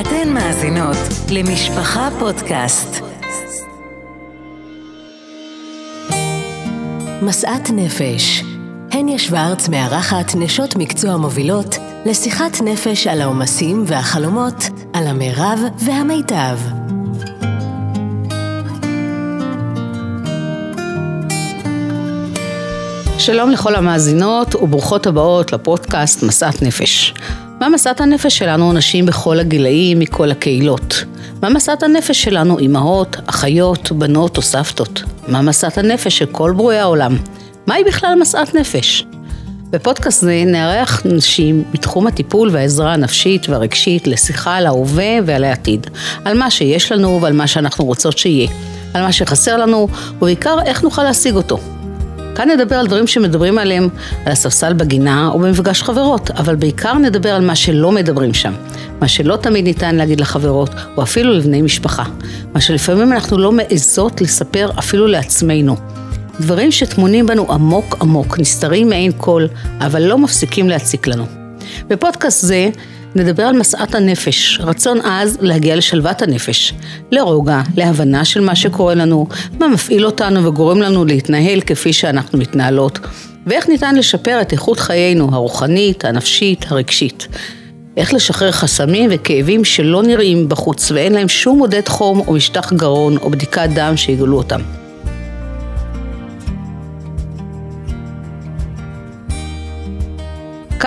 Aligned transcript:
אתן 0.00 0.32
מאזינות 0.32 0.96
למשפחה 1.30 2.08
פודקאסט. 2.18 3.02
משאת 7.22 7.70
נפש. 7.72 8.42
הניה 8.92 9.18
שוורץ 9.18 9.68
מארחת 9.68 10.34
נשות 10.34 10.76
מקצוע 10.76 11.16
מובילות 11.16 11.76
לשיחת 12.06 12.60
נפש 12.64 13.06
על 13.06 13.20
העומסים 13.20 13.84
והחלומות, 13.86 14.54
על 14.92 15.06
המרב 15.06 15.60
והמיטב. 15.84 16.58
שלום 23.18 23.50
לכל 23.50 23.74
המאזינות 23.74 24.54
וברוכות 24.54 25.06
הבאות 25.06 25.52
לפודקאסט 25.52 26.22
משאת 26.22 26.62
נפש. 26.62 27.14
מה 27.60 27.68
משאת 27.68 28.00
הנפש 28.00 28.38
שלנו 28.38 28.72
נשים 28.72 29.06
בכל 29.06 29.40
הגילאים, 29.40 29.98
מכל 29.98 30.30
הקהילות? 30.30 31.04
מה 31.42 31.48
משאת 31.48 31.82
הנפש 31.82 32.22
שלנו 32.22 32.58
אימהות, 32.58 33.16
אחיות, 33.26 33.92
בנות 33.92 34.36
או 34.36 34.42
סבתות? 34.42 35.02
מה 35.28 35.42
משאת 35.42 35.78
הנפש 35.78 36.18
של 36.18 36.26
כל 36.26 36.52
ברואי 36.56 36.78
העולם? 36.78 37.16
מהי 37.66 37.84
בכלל 37.84 38.14
משאת 38.20 38.54
נפש? 38.54 39.04
בפודקאסט 39.70 40.20
זה 40.20 40.42
נארח 40.46 41.02
נשים 41.04 41.64
בתחום 41.72 42.06
הטיפול 42.06 42.50
והעזרה 42.52 42.92
הנפשית 42.92 43.48
והרגשית 43.48 44.06
לשיחה 44.06 44.56
על 44.56 44.66
ההווה 44.66 45.18
ועל 45.26 45.44
העתיד, 45.44 45.86
על 46.24 46.38
מה 46.38 46.50
שיש 46.50 46.92
לנו 46.92 47.22
ועל 47.22 47.32
מה 47.32 47.46
שאנחנו 47.46 47.84
רוצות 47.84 48.18
שיהיה, 48.18 48.48
על 48.94 49.02
מה 49.02 49.12
שחסר 49.12 49.56
לנו 49.56 49.88
ובעיקר 50.18 50.58
איך 50.66 50.82
נוכל 50.82 51.02
להשיג 51.02 51.34
אותו. 51.34 51.58
כאן 52.36 52.50
נדבר 52.50 52.76
על 52.76 52.86
דברים 52.86 53.06
שמדברים 53.06 53.58
עליהם 53.58 53.88
על 54.24 54.32
הספסל 54.32 54.72
בגינה 54.72 55.28
או 55.28 55.38
במפגש 55.38 55.82
חברות, 55.82 56.30
אבל 56.30 56.56
בעיקר 56.56 56.94
נדבר 56.94 57.30
על 57.34 57.44
מה 57.44 57.56
שלא 57.56 57.92
מדברים 57.92 58.34
שם, 58.34 58.52
מה 59.00 59.08
שלא 59.08 59.36
תמיד 59.36 59.64
ניתן 59.64 59.94
להגיד 59.94 60.20
לחברות 60.20 60.70
או 60.96 61.02
אפילו 61.02 61.32
לבני 61.32 61.62
משפחה, 61.62 62.04
מה 62.54 62.60
שלפעמים 62.60 63.12
אנחנו 63.12 63.38
לא 63.38 63.52
מעזות 63.52 64.20
לספר 64.20 64.70
אפילו 64.78 65.06
לעצמנו. 65.06 65.76
דברים 66.40 66.72
שטמונים 66.72 67.26
בנו 67.26 67.52
עמוק 67.52 67.96
עמוק, 68.00 68.38
נסתרים 68.38 68.88
מעין 68.88 69.12
כל, 69.16 69.46
אבל 69.80 70.02
לא 70.02 70.18
מפסיקים 70.18 70.68
להציק 70.68 71.06
לנו. 71.06 71.26
בפודקאסט 71.88 72.46
זה 72.46 72.70
נדבר 73.16 73.42
על 73.42 73.56
משאת 73.56 73.94
הנפש, 73.94 74.60
רצון 74.62 75.00
עז 75.00 75.38
להגיע 75.40 75.76
לשלוות 75.76 76.22
הנפש, 76.22 76.74
לרוגע, 77.10 77.60
להבנה 77.76 78.24
של 78.24 78.40
מה 78.40 78.56
שקורה 78.56 78.94
לנו, 78.94 79.26
מה 79.60 79.68
מפעיל 79.68 80.06
אותנו 80.06 80.44
וגורם 80.44 80.82
לנו 80.82 81.04
להתנהל 81.04 81.60
כפי 81.60 81.92
שאנחנו 81.92 82.38
מתנהלות, 82.38 82.98
ואיך 83.46 83.68
ניתן 83.68 83.94
לשפר 83.94 84.40
את 84.40 84.52
איכות 84.52 84.80
חיינו 84.80 85.28
הרוחנית, 85.32 86.04
הנפשית, 86.04 86.64
הרגשית. 86.68 87.28
איך 87.96 88.14
לשחרר 88.14 88.52
חסמים 88.52 89.10
וכאבים 89.12 89.64
שלא 89.64 90.02
נראים 90.02 90.48
בחוץ 90.48 90.90
ואין 90.90 91.12
להם 91.12 91.28
שום 91.28 91.58
מודד 91.58 91.88
חום 91.88 92.20
או 92.20 92.32
משטח 92.32 92.72
גרון 92.72 93.16
או 93.16 93.30
בדיקת 93.30 93.68
דם 93.74 93.96
שיגלו 93.96 94.38
אותם. 94.38 94.60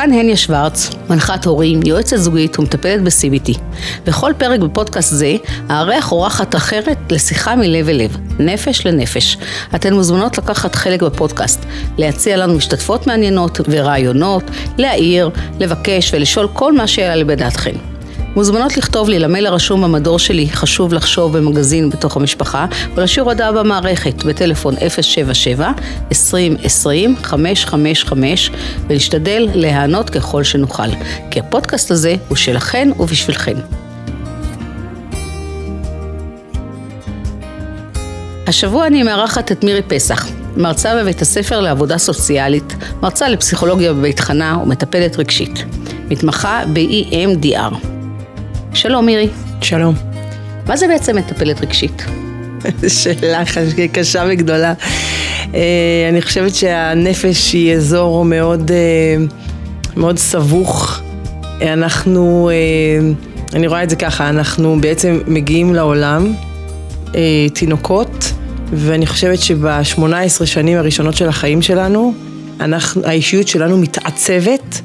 כאן 0.02 0.14
הניה 0.14 0.38
שוורץ, 0.38 0.90
מנחת 1.10 1.46
הורים, 1.46 1.80
יועצת 1.86 2.18
זוגית 2.18 2.60
ומטפלת 2.60 3.04
ב-CBT. 3.04 3.60
בכל 4.06 4.34
פרק 4.38 4.60
בפודקאסט 4.60 5.14
זה, 5.14 5.36
אארח 5.72 6.12
אורחת 6.12 6.56
אחרת 6.56 6.98
לשיחה 7.12 7.56
מלב 7.56 7.90
אל 7.90 7.96
לב, 7.96 8.18
נפש 8.40 8.86
לנפש. 8.86 9.38
אתן 9.76 9.94
מוזמנות 9.94 10.38
לקחת 10.38 10.76
חלק 10.76 11.04
בפודקאסט, 11.04 11.66
להציע 11.98 12.38
לנו 12.38 12.54
משתתפות 12.54 13.08
מעניינות 13.08 13.60
ורעיונות, 13.70 14.44
להעיר, 14.78 15.30
לבקש 15.60 16.14
ולשאול 16.14 16.48
כל 16.54 16.74
מה 16.74 16.88
שיעלה 16.88 17.24
בדעתכם. 17.24 17.76
מוזמנות 18.40 18.78
לכתוב 18.78 19.10
לי 19.10 19.20
למייל 19.20 19.46
הרשום 19.46 19.82
במדור 19.82 20.20
שלי 20.20 20.50
חשוב 20.50 20.94
לחשוב 20.94 21.38
במגזין 21.38 21.90
בתוך 21.90 22.18
המשפחה 22.18 22.66
ולשאיר 22.96 23.26
הודעה 23.26 23.52
במערכת 23.52 24.24
בטלפון 24.24 24.76
077 25.02 25.72
2020 26.12 27.16
555 27.24 28.52
ולהשתדל 28.88 29.50
להיענות 29.54 30.10
ככל 30.10 30.44
שנוכל 30.44 30.84
כי 31.32 31.40
הפודקאסט 31.40 31.92
הזה 31.92 32.16
הוא 32.28 32.38
שלכן 32.38 32.90
ובשבילכן. 33.00 33.58
השבוע 38.48 38.88
אני 38.88 39.04
מארחת 39.04 39.52
את 39.52 39.64
מירי 39.64 39.82
פסח, 39.82 40.28
מרצה 40.58 40.96
בבית 40.96 41.22
הספר 41.22 41.60
לעבודה 41.60 41.98
סוציאלית, 41.98 42.76
מרצה 43.02 43.30
לפסיכולוגיה 43.30 43.94
בבית 43.94 44.20
חנה 44.20 44.58
ומטפלת 44.64 45.20
רגשית. 45.20 45.64
מתמחה 46.10 46.64
ב-EMDR. 46.74 47.99
שלום 48.74 49.06
מירי. 49.06 49.30
שלום. 49.62 49.96
מה 50.68 50.78
זה 50.78 50.88
בעצם 50.88 51.18
מטפלת 51.18 51.62
רגשית? 51.62 52.06
שאלה 53.02 53.44
קשה 53.92 54.24
וגדולה. 54.30 54.74
אה, 55.54 56.10
אני 56.10 56.22
חושבת 56.22 56.56
שהנפש 56.56 57.54
היא 57.54 57.74
אזור 57.74 58.26
מאוד, 58.26 58.72
אה, 58.72 59.26
מאוד 59.98 60.18
סבוך. 60.18 61.02
אנחנו, 61.62 62.50
אה, 62.50 63.10
אני 63.54 63.68
רואה 63.68 63.84
את 63.84 63.90
זה 63.90 63.96
ככה, 63.96 64.30
אנחנו 64.30 64.78
בעצם 64.82 65.20
מגיעים 65.28 65.74
לעולם, 65.76 66.34
תינוקות, 67.54 68.34
ואני 68.74 69.08
חושבת 69.08 69.40
שב-18 69.40 70.46
שנים 70.46 70.78
הראשונות 70.78 71.16
של 71.16 71.30
החיים 71.30 71.62
שלנו, 71.62 72.14
אנחנו, 72.60 73.02
האישיות 73.06 73.48
שלנו 73.48 73.78
מתעצבת 73.78 74.82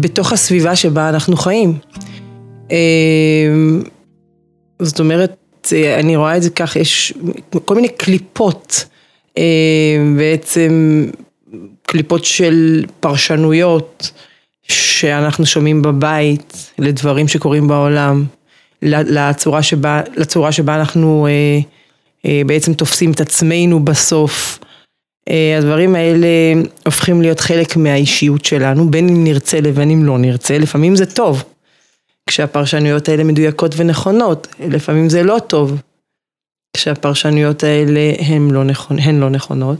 בתוך 0.00 0.32
הסביבה 0.32 0.76
שבה 0.76 1.08
אנחנו 1.08 1.36
חיים. 1.36 1.78
אמ, 2.70 3.82
זאת 4.82 5.00
אומרת, 5.00 5.36
אני 5.98 6.16
רואה 6.16 6.36
את 6.36 6.42
זה 6.42 6.50
כך, 6.50 6.76
יש 6.76 7.12
כל 7.64 7.74
מיני 7.74 7.88
קליפות, 7.88 8.84
אמ, 9.36 10.16
בעצם 10.18 11.04
קליפות 11.82 12.24
של 12.24 12.84
פרשנויות 13.00 14.10
שאנחנו 14.62 15.46
שומעים 15.46 15.82
בבית 15.82 16.72
לדברים 16.78 17.28
שקורים 17.28 17.68
בעולם, 17.68 18.24
לצורה 18.82 19.62
שבה, 19.62 20.00
לצורה 20.16 20.52
שבה 20.52 20.76
אנחנו 20.76 21.26
אה, 21.26 21.58
אה, 22.26 22.42
בעצם 22.46 22.74
תופסים 22.74 23.12
את 23.12 23.20
עצמנו 23.20 23.84
בסוף. 23.84 24.58
אה, 25.28 25.58
הדברים 25.58 25.94
האלה 25.94 26.28
הופכים 26.84 27.22
להיות 27.22 27.40
חלק 27.40 27.76
מהאישיות 27.76 28.44
שלנו, 28.44 28.90
בין 28.90 29.08
אם 29.08 29.24
נרצה 29.24 29.60
לבין 29.60 29.90
אם 29.90 30.04
לא 30.04 30.18
נרצה, 30.18 30.58
לפעמים 30.58 30.96
זה 30.96 31.06
טוב. 31.06 31.44
כשהפרשנויות 32.28 33.08
האלה 33.08 33.24
מדויקות 33.24 33.74
ונכונות, 33.76 34.46
לפעמים 34.60 35.08
זה 35.08 35.22
לא 35.22 35.38
טוב, 35.46 35.80
כשהפרשנויות 36.76 37.64
האלה 37.64 38.12
הן 38.18 38.50
לא, 38.50 38.64
נכונ... 38.64 38.98
הן 38.98 39.20
לא 39.20 39.30
נכונות. 39.30 39.78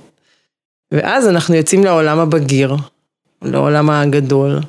ואז 0.92 1.28
אנחנו 1.28 1.54
יוצאים 1.54 1.84
לעולם 1.84 2.18
הבגיר, 2.18 2.76
לעולם 3.42 3.90
הגדול, 3.90 4.60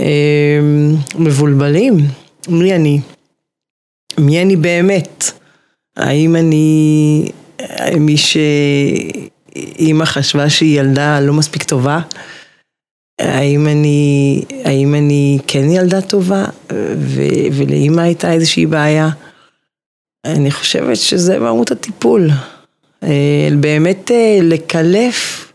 אמ, 0.00 0.94
מבולבלים, 1.18 1.96
מי 2.48 2.74
אני? 2.74 3.00
מי 4.18 4.42
אני 4.42 4.56
באמת? 4.56 5.24
האם 5.96 6.36
אני 6.36 7.30
מי 8.00 8.16
שאימא 8.16 10.04
חשבה 10.04 10.50
שהיא 10.50 10.80
ילדה 10.80 11.20
לא 11.20 11.32
מספיק 11.32 11.62
טובה? 11.62 12.00
האם 13.18 13.66
אני, 13.66 14.44
האם 14.64 14.94
אני 14.94 15.38
כן 15.46 15.70
ילדה 15.70 16.00
טובה, 16.00 16.44
ו, 16.96 17.22
ולאמא 17.52 18.00
הייתה 18.00 18.32
איזושהי 18.32 18.66
בעיה. 18.66 19.08
אני 20.24 20.50
חושבת 20.50 20.96
שזה 20.96 21.38
מהות 21.38 21.70
הטיפול. 21.70 22.30
אה, 23.02 23.48
באמת 23.60 24.10
אה, 24.10 24.38
לקלף 24.42 25.52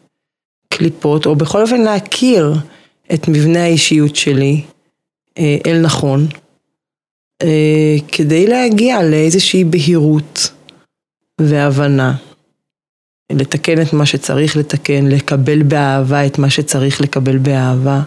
קליפות, 0.69 1.25
או 1.25 1.35
בכל 1.35 1.61
אופן 1.61 1.81
להכיר 1.81 2.53
את 3.13 3.27
מבנה 3.27 3.63
האישיות 3.63 4.15
שלי 4.15 4.61
אה, 5.37 5.57
אל 5.65 5.81
נכון, 5.81 6.27
כדי 8.07 8.47
להגיע 8.47 9.03
לאיזושהי 9.03 9.63
בהירות 9.63 10.51
והבנה. 11.41 12.15
לתקן 13.35 13.81
את 13.81 13.93
מה 13.93 14.05
שצריך 14.05 14.57
לתקן, 14.57 15.05
לקבל 15.07 15.63
באהבה 15.63 16.25
את 16.25 16.39
מה 16.39 16.49
שצריך 16.49 17.01
לקבל 17.01 17.37
באהבה, 17.37 18.01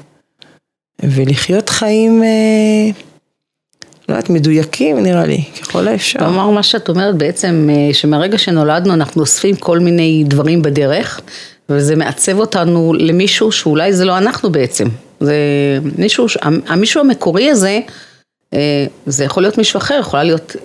ולחיות 1.02 1.68
חיים, 1.68 2.22
אה, 2.22 2.90
לא 4.08 4.14
יודעת, 4.14 4.30
מדויקים 4.30 5.02
נראה 5.02 5.26
לי, 5.26 5.44
ככל 5.62 5.88
האפשר. 5.88 6.18
כלומר, 6.18 6.50
מה 6.50 6.62
שאת 6.62 6.88
אומרת 6.88 7.14
בעצם, 7.14 7.68
אה, 7.72 7.94
שמהרגע 7.94 8.38
שנולדנו 8.38 8.94
אנחנו 8.94 9.20
אוספים 9.20 9.56
כל 9.56 9.78
מיני 9.78 10.24
דברים 10.26 10.62
בדרך, 10.62 11.20
וזה 11.68 11.96
מעצב 11.96 12.38
אותנו 12.38 12.92
למישהו 12.98 13.52
שאולי 13.52 13.92
זה 13.92 14.04
לא 14.04 14.18
אנחנו 14.18 14.50
בעצם. 14.52 14.88
זה 15.20 15.36
מישהו, 15.98 16.26
המישהו 16.66 17.00
המקורי 17.00 17.50
הזה, 17.50 17.80
אה, 18.54 18.86
זה 19.06 19.24
יכול 19.24 19.42
להיות 19.42 19.58
מישהו 19.58 19.78
אחר, 19.78 19.98
יכולה 20.00 20.24
להיות 20.24 20.56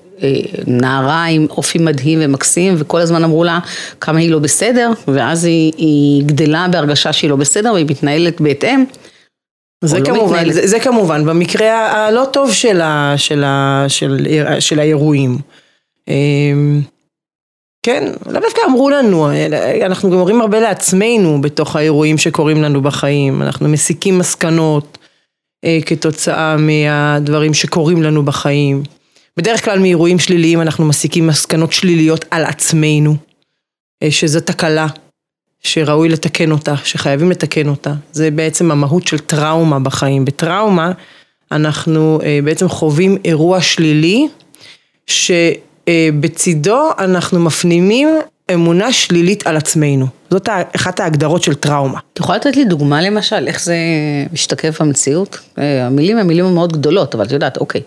נערה 0.67 1.25
עם 1.25 1.47
אופי 1.49 1.79
מדהים 1.79 2.19
ומקסים, 2.21 2.73
וכל 2.77 3.01
הזמן 3.01 3.23
אמרו 3.23 3.43
לה 3.43 3.59
כמה 4.01 4.19
היא 4.19 4.31
לא 4.31 4.39
בסדר, 4.39 4.91
ואז 5.07 5.45
היא, 5.45 5.73
היא 5.77 6.23
גדלה 6.25 6.67
בהרגשה 6.71 7.13
שהיא 7.13 7.29
לא 7.29 7.35
בסדר, 7.35 7.73
והיא 7.73 7.85
מתנהלת 7.89 8.41
בהתאם. 8.41 8.83
זה 9.83 9.99
לא 9.99 10.05
כמובן, 10.05 10.25
מתנהלת. 10.25 10.53
זה, 10.53 10.67
זה 10.67 10.79
כמובן, 10.79 11.25
במקרה 11.25 11.91
הלא 11.91 12.25
טוב 12.33 12.51
של, 12.53 12.81
ה, 12.81 13.13
של, 13.17 13.43
ה, 13.43 13.85
של, 13.87 14.27
של 14.59 14.79
האירועים. 14.79 15.37
אמ, 16.07 16.81
כן, 17.85 18.11
לאו 18.25 18.41
דווקא 18.41 18.61
אמרו 18.67 18.89
לנו, 18.89 19.29
אנחנו 19.85 20.11
גם 20.11 20.17
אומרים 20.17 20.41
הרבה 20.41 20.59
לעצמנו 20.59 21.41
בתוך 21.41 21.75
האירועים 21.75 22.17
שקורים 22.17 22.63
לנו 22.63 22.81
בחיים, 22.81 23.41
אנחנו 23.41 23.69
מסיקים 23.69 24.17
מסקנות 24.17 24.97
אה, 25.65 25.79
כתוצאה 25.85 26.55
מהדברים 26.57 27.53
שקורים 27.53 28.03
לנו 28.03 28.23
בחיים. 28.23 28.83
בדרך 29.37 29.65
כלל 29.65 29.79
מאירועים 29.79 30.19
שליליים 30.19 30.61
אנחנו 30.61 30.85
מסיקים 30.85 31.27
מסקנות 31.27 31.73
שליליות 31.73 32.25
על 32.31 32.45
עצמנו, 32.45 33.15
אה, 34.03 34.11
שזו 34.11 34.39
תקלה, 34.39 34.87
שראוי 35.63 36.09
לתקן 36.09 36.51
אותה, 36.51 36.75
שחייבים 36.83 37.31
לתקן 37.31 37.67
אותה. 37.67 37.93
זה 38.11 38.31
בעצם 38.31 38.71
המהות 38.71 39.07
של 39.07 39.19
טראומה 39.19 39.79
בחיים. 39.79 40.25
בטראומה 40.25 40.91
אנחנו 41.51 42.19
אה, 42.23 42.39
בעצם 42.43 42.69
חווים 42.69 43.17
אירוע 43.25 43.61
שלילי, 43.61 44.27
שבצידו 45.07 46.89
אנחנו 46.99 47.39
מפנימים 47.39 48.09
אמונה 48.53 48.93
שלילית 48.93 49.47
על 49.47 49.57
עצמנו. 49.57 50.07
זאת 50.29 50.49
אחת 50.75 50.99
ההגדרות 50.99 51.43
של 51.43 51.53
טראומה. 51.53 51.99
את 52.13 52.19
יכולה 52.19 52.37
לתת 52.37 52.55
לי 52.55 52.65
דוגמה 52.65 53.01
למשל, 53.01 53.47
איך 53.47 53.63
זה 53.63 53.75
משתקף 54.33 54.81
במציאות? 54.81 55.39
אה, 55.57 55.85
המילים 55.85 56.17
הן 56.17 56.27
מילים 56.27 56.53
מאוד 56.53 56.73
גדולות, 56.73 57.15
אבל 57.15 57.25
את 57.25 57.31
יודעת, 57.31 57.57
אוקיי. 57.57 57.81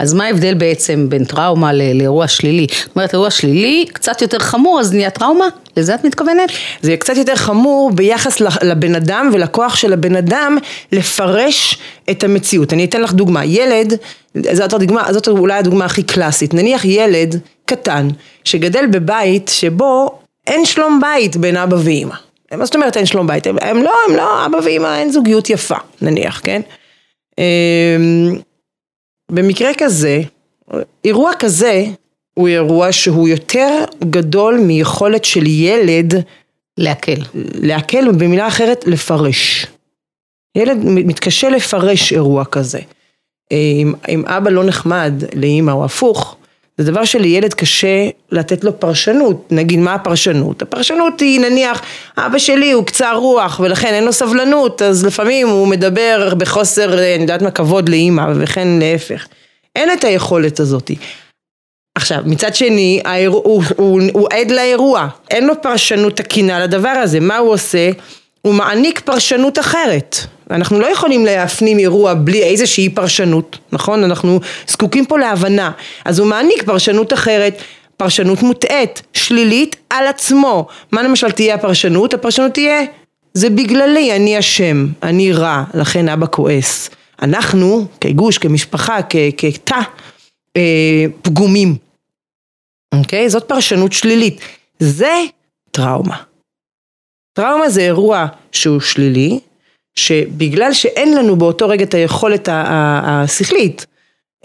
אז 0.00 0.14
מה 0.14 0.24
ההבדל 0.24 0.54
בעצם 0.54 1.06
בין 1.08 1.24
טראומה 1.24 1.72
לאירוע 1.72 2.28
שלילי? 2.28 2.66
זאת 2.70 2.96
אומרת, 2.96 3.12
אירוע 3.12 3.30
שלילי 3.30 3.86
קצת 3.92 4.22
יותר 4.22 4.38
חמור, 4.38 4.80
אז 4.80 4.94
נהיה 4.94 5.10
טראומה? 5.10 5.44
לזה 5.76 5.94
את 5.94 6.04
מתכוונת? 6.04 6.50
זה 6.82 6.96
קצת 6.96 7.16
יותר 7.16 7.36
חמור 7.36 7.90
ביחס 7.94 8.40
לבן 8.40 8.94
אדם 8.94 9.30
ולכוח 9.32 9.76
של 9.76 9.92
הבן 9.92 10.16
אדם 10.16 10.58
לפרש 10.92 11.78
את 12.10 12.24
המציאות. 12.24 12.72
אני 12.72 12.84
אתן 12.84 13.00
לך 13.00 13.12
דוגמה, 13.12 13.44
ילד, 13.44 13.94
זאת 14.52 14.72
הדוגמה, 14.72 15.12
זאת 15.12 15.28
אולי 15.28 15.54
הדוגמה 15.54 15.84
הכי 15.84 16.02
קלאסית, 16.02 16.54
נניח 16.54 16.84
ילד 16.84 17.40
קטן 17.64 18.08
שגדל 18.44 18.86
בבית 18.86 19.50
שבו 19.54 20.18
אין 20.46 20.64
שלום 20.64 21.00
בית 21.00 21.36
בין 21.36 21.56
אבא 21.56 21.76
ואימא. 21.84 22.14
מה 22.54 22.64
זאת 22.64 22.74
אומרת 22.74 22.96
אין 22.96 23.06
שלום 23.06 23.26
בית? 23.26 23.46
הם, 23.46 23.82
לא, 23.82 23.92
הם 24.08 24.16
לא 24.16 24.46
אבא 24.46 24.56
ואימא, 24.64 24.98
אין 24.98 25.12
זוגיות 25.12 25.50
יפה, 25.50 25.76
נניח, 26.02 26.40
כן? 26.44 26.60
במקרה 29.30 29.70
כזה, 29.78 30.20
אירוע 31.04 31.32
כזה 31.38 31.84
הוא 32.34 32.48
אירוע 32.48 32.92
שהוא 32.92 33.28
יותר 33.28 33.84
גדול 34.10 34.60
מיכולת 34.60 35.24
של 35.24 35.46
ילד 35.46 36.14
להקל. 36.78 37.22
להקל, 37.34 38.12
במילה 38.12 38.48
אחרת, 38.48 38.86
לפרש. 38.86 39.66
ילד 40.54 40.78
מתקשה 40.84 41.48
לפרש 41.48 42.12
אירוע 42.12 42.44
כזה. 42.44 42.80
אם, 43.52 43.94
אם 44.08 44.26
אבא 44.26 44.50
לא 44.50 44.64
נחמד 44.64 45.12
לאימא 45.34 45.70
או 45.70 45.84
הפוך, 45.84 46.36
זה 46.80 46.92
דבר 46.92 47.04
שלילד 47.04 47.54
קשה 47.54 48.08
לתת 48.32 48.64
לו 48.64 48.80
פרשנות. 48.80 49.46
נגיד, 49.50 49.78
מה 49.78 49.94
הפרשנות? 49.94 50.62
הפרשנות 50.62 51.20
היא, 51.20 51.40
נניח, 51.40 51.82
אבא 52.18 52.38
שלי 52.38 52.72
הוא 52.72 52.86
קצר 52.86 53.14
רוח 53.16 53.60
ולכן 53.60 53.94
אין 53.94 54.04
לו 54.04 54.12
סבלנות, 54.12 54.82
אז 54.82 55.06
לפעמים 55.06 55.48
הוא 55.48 55.68
מדבר 55.68 56.34
בחוסר, 56.38 56.92
אני 57.14 57.22
יודעת 57.22 57.42
מה, 57.42 57.50
כבוד 57.50 57.88
לאימא, 57.88 58.26
וכן 58.36 58.68
להפך. 58.68 59.26
אין 59.76 59.92
את 59.92 60.04
היכולת 60.04 60.60
הזאת. 60.60 60.90
עכשיו, 61.94 62.18
מצד 62.26 62.54
שני, 62.54 63.00
האירוע, 63.04 63.42
הוא, 63.44 63.62
הוא, 63.76 64.00
הוא 64.12 64.28
עד 64.32 64.50
לאירוע, 64.50 65.08
אין 65.30 65.46
לו 65.46 65.62
פרשנות 65.62 66.16
תקינה 66.16 66.60
לדבר 66.60 66.88
הזה, 66.88 67.20
מה 67.20 67.36
הוא 67.36 67.52
עושה? 67.52 67.90
הוא 68.42 68.54
מעניק 68.54 69.00
פרשנות 69.00 69.58
אחרת. 69.58 70.16
אנחנו 70.50 70.80
לא 70.80 70.86
יכולים 70.86 71.24
להפנים 71.24 71.78
אירוע 71.78 72.14
בלי 72.14 72.42
איזושהי 72.42 72.88
פרשנות, 72.88 73.58
נכון? 73.72 74.04
אנחנו 74.04 74.40
זקוקים 74.68 75.06
פה 75.06 75.18
להבנה. 75.18 75.70
אז 76.04 76.18
הוא 76.18 76.28
מעניק 76.28 76.62
פרשנות 76.62 77.12
אחרת, 77.12 77.62
פרשנות 77.96 78.42
מוטעית, 78.42 79.02
שלילית 79.12 79.76
על 79.90 80.06
עצמו. 80.06 80.66
מה 80.92 81.02
למשל 81.02 81.30
תהיה 81.30 81.54
הפרשנות? 81.54 82.14
הפרשנות 82.14 82.54
תהיה, 82.54 82.84
זה 83.34 83.50
בגללי, 83.50 84.16
אני 84.16 84.38
אשם, 84.38 84.86
אני 85.02 85.32
רע, 85.32 85.64
לכן 85.74 86.08
אבא 86.08 86.26
כועס. 86.30 86.90
אנחנו, 87.22 87.86
כגוש, 88.00 88.38
כמשפחה, 88.38 88.98
כתא, 89.36 89.80
אה, 90.56 91.04
פגומים. 91.22 91.76
אוקיי? 92.94 93.30
זאת 93.30 93.44
פרשנות 93.44 93.92
שלילית. 93.92 94.40
זה 94.78 95.12
טראומה. 95.70 96.29
טראומה 97.32 97.68
זה 97.68 97.80
אירוע 97.80 98.26
שהוא 98.52 98.80
שלילי, 98.80 99.40
שבגלל 99.94 100.72
שאין 100.72 101.16
לנו 101.16 101.36
באותו 101.36 101.68
רגע 101.68 101.84
את 101.84 101.94
היכולת 101.94 102.48
השכלית 102.52 103.86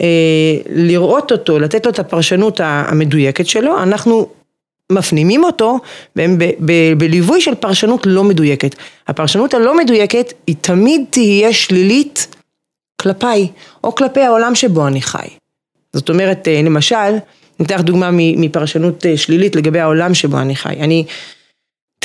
אה, 0.00 0.56
לראות 0.70 1.32
אותו, 1.32 1.58
לתת 1.58 1.86
לו 1.86 1.92
את 1.92 1.98
הפרשנות 1.98 2.60
המדויקת 2.64 3.46
שלו, 3.46 3.82
אנחנו 3.82 4.28
מפנימים 4.92 5.44
אותו 5.44 5.78
בליווי 6.96 7.40
של 7.40 7.54
פרשנות 7.54 8.06
לא 8.06 8.24
מדויקת. 8.24 8.74
הפרשנות 9.08 9.54
הלא 9.54 9.76
מדויקת 9.76 10.32
היא 10.46 10.56
תמיד 10.60 11.04
תהיה 11.10 11.52
שלילית 11.52 12.36
כלפיי, 13.02 13.48
או 13.84 13.94
כלפי 13.94 14.20
העולם 14.20 14.54
שבו 14.54 14.86
אני 14.86 15.02
חי. 15.02 15.28
זאת 15.92 16.08
אומרת, 16.08 16.48
אה, 16.48 16.62
למשל, 16.64 17.16
לך 17.60 17.80
דוגמה 17.80 18.10
מפרשנות 18.12 19.06
אה, 19.06 19.16
שלילית 19.16 19.56
לגבי 19.56 19.80
העולם 19.80 20.14
שבו 20.14 20.38
אני 20.38 20.56
חי. 20.56 20.74
אני 20.80 21.04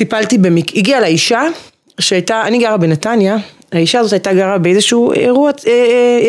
טיפלתי 0.01 0.38
במק... 0.38 0.77
הגיעה 0.77 1.01
לאישה 1.01 1.42
שהייתה, 2.00 2.44
אני 2.48 2.57
גרה 2.57 2.77
בנתניה, 2.77 3.38
האישה 3.71 4.00
הזאת 4.00 4.13
הייתה 4.13 4.33
גרה 4.33 4.57
באיזשהו 4.57 5.13
אירוע, 5.13 5.51
אה, 5.68 5.71
אה, 5.71 6.19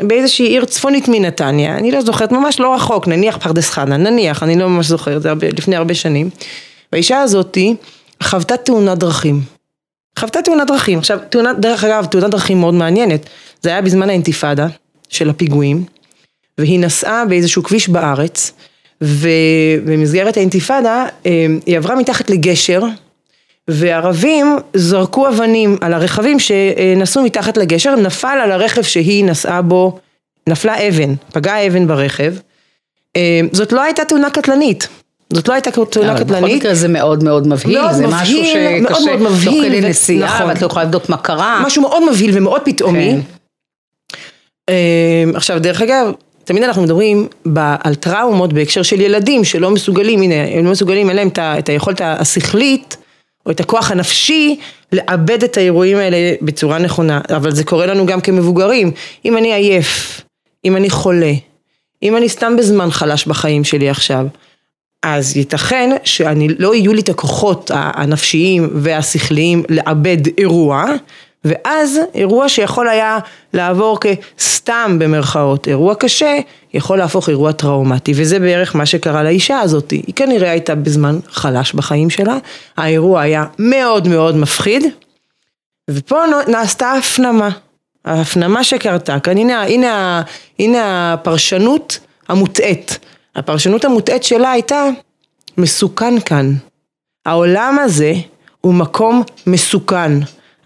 אה, 0.00 0.06
באיזושהי 0.06 0.46
עיר 0.46 0.64
צפונית 0.64 1.08
מנתניה, 1.08 1.78
אני 1.78 1.90
לא 1.90 2.00
זוכרת, 2.00 2.32
ממש 2.32 2.60
לא 2.60 2.74
רחוק, 2.74 3.08
נניח 3.08 3.36
פרדס 3.36 3.70
חנה, 3.70 3.96
נניח, 3.96 4.42
אני 4.42 4.58
לא 4.58 4.68
ממש 4.68 4.86
זוכרת, 4.86 5.22
זה 5.22 5.28
הרבה, 5.28 5.48
לפני 5.48 5.76
הרבה 5.76 5.94
שנים. 5.94 6.30
והאישה 6.92 7.20
הזאתי 7.20 7.74
חוותה 8.22 8.56
תאונת 8.56 8.98
דרכים. 8.98 9.40
חוותה 10.18 10.42
תאונת 10.42 10.66
דרכים. 10.66 10.98
עכשיו, 10.98 11.18
תאונת, 11.28 11.58
דרך 11.58 11.84
אגב, 11.84 12.04
תאונת 12.04 12.30
דרכים 12.30 12.60
מאוד 12.60 12.74
מעניינת. 12.74 13.26
זה 13.62 13.70
היה 13.70 13.82
בזמן 13.82 14.08
האינתיפאדה 14.08 14.66
של 15.08 15.30
הפיגועים, 15.30 15.84
והיא 16.58 16.80
נסעה 16.80 17.24
באיזשהו 17.24 17.62
כביש 17.62 17.88
בארץ, 17.88 18.52
ובמסגרת 19.02 20.36
האינתיפאדה 20.36 21.06
אה, 21.26 21.46
היא 21.66 21.76
עברה 21.76 21.94
מתחת 21.96 22.30
לגשר, 22.30 22.82
וערבים 23.68 24.56
זרקו 24.74 25.28
אבנים 25.28 25.76
על 25.80 25.94
הרכבים 25.94 26.38
שנסעו 26.38 27.24
מתחת 27.24 27.56
לגשר, 27.56 27.96
נפל 27.96 28.38
על 28.42 28.52
הרכב 28.52 28.82
שהיא 28.82 29.24
נסעה 29.24 29.62
בו, 29.62 29.98
נפלה 30.46 30.88
אבן, 30.88 31.14
פגעה 31.32 31.66
אבן 31.66 31.86
ברכב. 31.86 32.34
אה, 33.16 33.40
זאת 33.52 33.72
לא 33.72 33.82
הייתה 33.82 34.04
תאונה 34.04 34.30
קטלנית. 34.30 34.88
זאת 35.32 35.48
לא 35.48 35.54
הייתה 35.54 35.70
תאונה 35.70 36.12
אבל 36.12 36.24
בכל 36.24 36.34
קטלנית. 36.34 36.56
מקרה 36.56 36.74
זה 36.74 36.88
מאוד 36.88 37.24
מאוד 37.24 37.48
מבהיל, 37.48 37.80
מאוד 37.80 37.92
זה 37.92 38.06
משהו 38.06 38.40
מבהיל, 38.40 38.80
מאוד 38.80 38.94
שקשה, 38.94 39.16
מאוד 39.16 39.18
תוך 39.18 39.32
מבהיל, 39.32 39.64
כדי 39.64 39.86
ו- 39.86 39.88
נסיעה, 39.88 40.34
נכון. 40.34 40.48
ואת 40.48 40.62
לא 40.62 40.66
יכולה 40.66 40.84
לבדוק 40.84 41.08
מה 41.08 41.16
קרה. 41.16 41.62
משהו 41.66 41.82
מאוד 41.82 42.10
מבהיל 42.10 42.38
ומאוד 42.38 42.60
פתאומי. 42.64 43.10
כן. 43.10 44.16
אה, 44.68 45.24
עכשיו, 45.34 45.58
דרך 45.58 45.82
אגב, 45.82 46.12
תמיד 46.44 46.62
אנחנו 46.62 46.82
מדברים 46.82 47.28
ב- 47.52 47.74
על 47.84 47.94
טראומות 47.94 48.52
בהקשר 48.52 48.82
של 48.82 49.00
ילדים 49.00 49.44
שלא 49.44 49.70
מסוגלים, 49.70 50.22
הנה, 50.22 50.34
הם 50.58 50.64
לא 50.64 50.70
מסוגלים, 50.70 51.08
אין 51.08 51.16
להם 51.16 51.28
את 51.28 51.38
את 51.38 51.68
היכולת 51.68 52.00
השכלית 52.00 52.96
או 53.46 53.50
את 53.50 53.60
הכוח 53.60 53.90
הנפשי 53.90 54.58
לעבד 54.92 55.44
את 55.44 55.56
האירועים 55.56 55.96
האלה 55.96 56.34
בצורה 56.42 56.78
נכונה, 56.78 57.20
אבל 57.36 57.50
זה 57.50 57.64
קורה 57.64 57.86
לנו 57.86 58.06
גם 58.06 58.20
כמבוגרים. 58.20 58.90
אם 59.24 59.36
אני 59.36 59.54
עייף, 59.54 60.20
אם 60.64 60.76
אני 60.76 60.90
חולה, 60.90 61.32
אם 62.02 62.16
אני 62.16 62.28
סתם 62.28 62.56
בזמן 62.56 62.90
חלש 62.90 63.26
בחיים 63.26 63.64
שלי 63.64 63.90
עכשיו, 63.90 64.26
אז 65.02 65.36
ייתכן 65.36 65.96
שאני 66.04 66.48
לא 66.58 66.74
יהיו 66.74 66.92
לי 66.92 67.00
את 67.00 67.08
הכוחות 67.08 67.70
הנפשיים 67.74 68.70
והשכליים 68.74 69.62
לעבד 69.68 70.18
אירוע, 70.38 70.84
ואז 71.44 72.00
אירוע 72.14 72.48
שיכול 72.48 72.88
היה 72.88 73.18
לעבור 73.54 73.98
כסתם 74.00 74.96
במרכאות 74.98 75.68
אירוע 75.68 75.94
קשה, 75.94 76.38
יכול 76.74 76.98
להפוך 76.98 77.28
אירוע 77.28 77.52
טראומטי, 77.52 78.12
וזה 78.16 78.38
בערך 78.38 78.76
מה 78.76 78.86
שקרה 78.86 79.22
לאישה 79.22 79.60
הזאת. 79.60 79.90
היא 79.90 80.14
כנראה 80.16 80.50
הייתה 80.50 80.74
בזמן 80.74 81.18
חלש 81.28 81.72
בחיים 81.72 82.10
שלה, 82.10 82.36
האירוע 82.76 83.20
היה 83.20 83.44
מאוד 83.58 84.08
מאוד 84.08 84.36
מפחיד, 84.36 84.84
ופה 85.90 86.22
נעשתה 86.48 86.92
הפנמה. 86.92 87.48
ההפנמה 88.04 88.64
שקרתה 88.64 89.20
כאן, 89.20 89.38
הנה, 89.38 89.62
הנה, 89.62 90.22
הנה 90.58 91.12
הפרשנות 91.12 91.98
המוטעית. 92.28 92.98
הפרשנות 93.36 93.84
המוטעית 93.84 94.24
שלה 94.24 94.50
הייתה, 94.50 94.84
מסוכן 95.58 96.20
כאן. 96.20 96.54
העולם 97.26 97.78
הזה 97.78 98.12
הוא 98.60 98.74
מקום 98.74 99.22
מסוכן. 99.46 100.12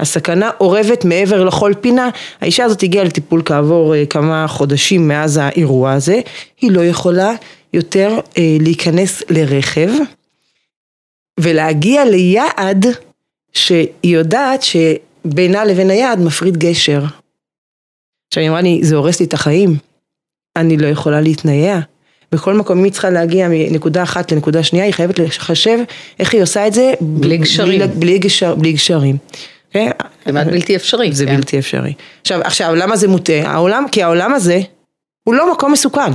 הסכנה 0.01 0.51
אורבת 0.61 1.05
מעבר 1.05 1.45
לכל 1.45 1.73
פינה. 1.81 2.11
האישה 2.41 2.65
הזאת 2.65 2.83
הגיעה 2.83 3.05
לטיפול 3.05 3.43
כעבור 3.45 3.95
אה, 3.95 4.07
כמה 4.07 4.49
חודשים 4.49 5.09
מאז 5.09 5.37
האירוע 5.37 5.93
הזה. 5.93 6.21
היא 6.61 6.73
לא 6.73 6.85
יכולה 6.85 7.33
יותר 7.73 8.19
אה, 8.39 8.57
להיכנס 8.61 9.23
לרכב 9.31 9.91
ולהגיע 11.41 12.05
ליעד 12.05 12.87
שהיא 13.53 13.91
יודעת 14.03 14.63
שבינה 14.63 15.65
לבין 15.65 15.91
היעד 15.91 16.21
מפריד 16.21 16.57
גשר. 16.57 17.05
עכשיו 18.29 18.43
היא 18.43 18.51
אמרה 18.51 18.61
לי, 18.61 18.81
זה 18.83 18.97
הורס 18.97 19.21
לי 19.21 19.27
את 19.27 19.35
החיים, 19.35 19.77
אני 20.57 20.77
לא 20.77 20.87
יכולה 20.87 21.21
להתנייע. 21.21 21.81
בכל 22.33 22.55
מקום, 22.55 22.79
אם 22.79 22.85
היא 22.85 22.93
צריכה 22.93 23.11
להגיע 23.11 23.49
מנקודה 23.51 24.03
אחת 24.03 24.33
לנקודה 24.33 24.63
שנייה, 24.63 24.85
היא 24.85 24.93
חייבת 24.93 25.19
לחשב 25.19 25.79
איך 26.19 26.35
היא 26.35 26.43
עושה 26.43 26.67
את 26.67 26.73
זה. 26.73 26.93
בלי 27.01 27.37
גשרים. 27.37 27.81
בלי, 27.81 27.89
בלי, 27.89 28.19
גשר, 28.19 28.55
בלי 28.55 28.73
גשרים. 28.73 29.17
כמעט 30.25 30.47
בלתי 30.47 30.77
אפשרי. 30.77 31.13
זה 31.13 31.27
כן. 31.27 31.37
בלתי 31.37 31.59
אפשרי. 31.59 31.95
עכשיו, 32.21 32.41
עכשיו, 32.45 32.75
למה 32.75 32.97
זה 32.97 33.09
מוטה? 33.09 33.33
העולם, 33.45 33.85
כי 33.93 34.03
העולם 34.03 34.35
הזה 34.35 34.61
הוא 35.25 35.35
לא 35.35 35.53
מקום 35.53 35.73
מסוכן. 35.73 36.13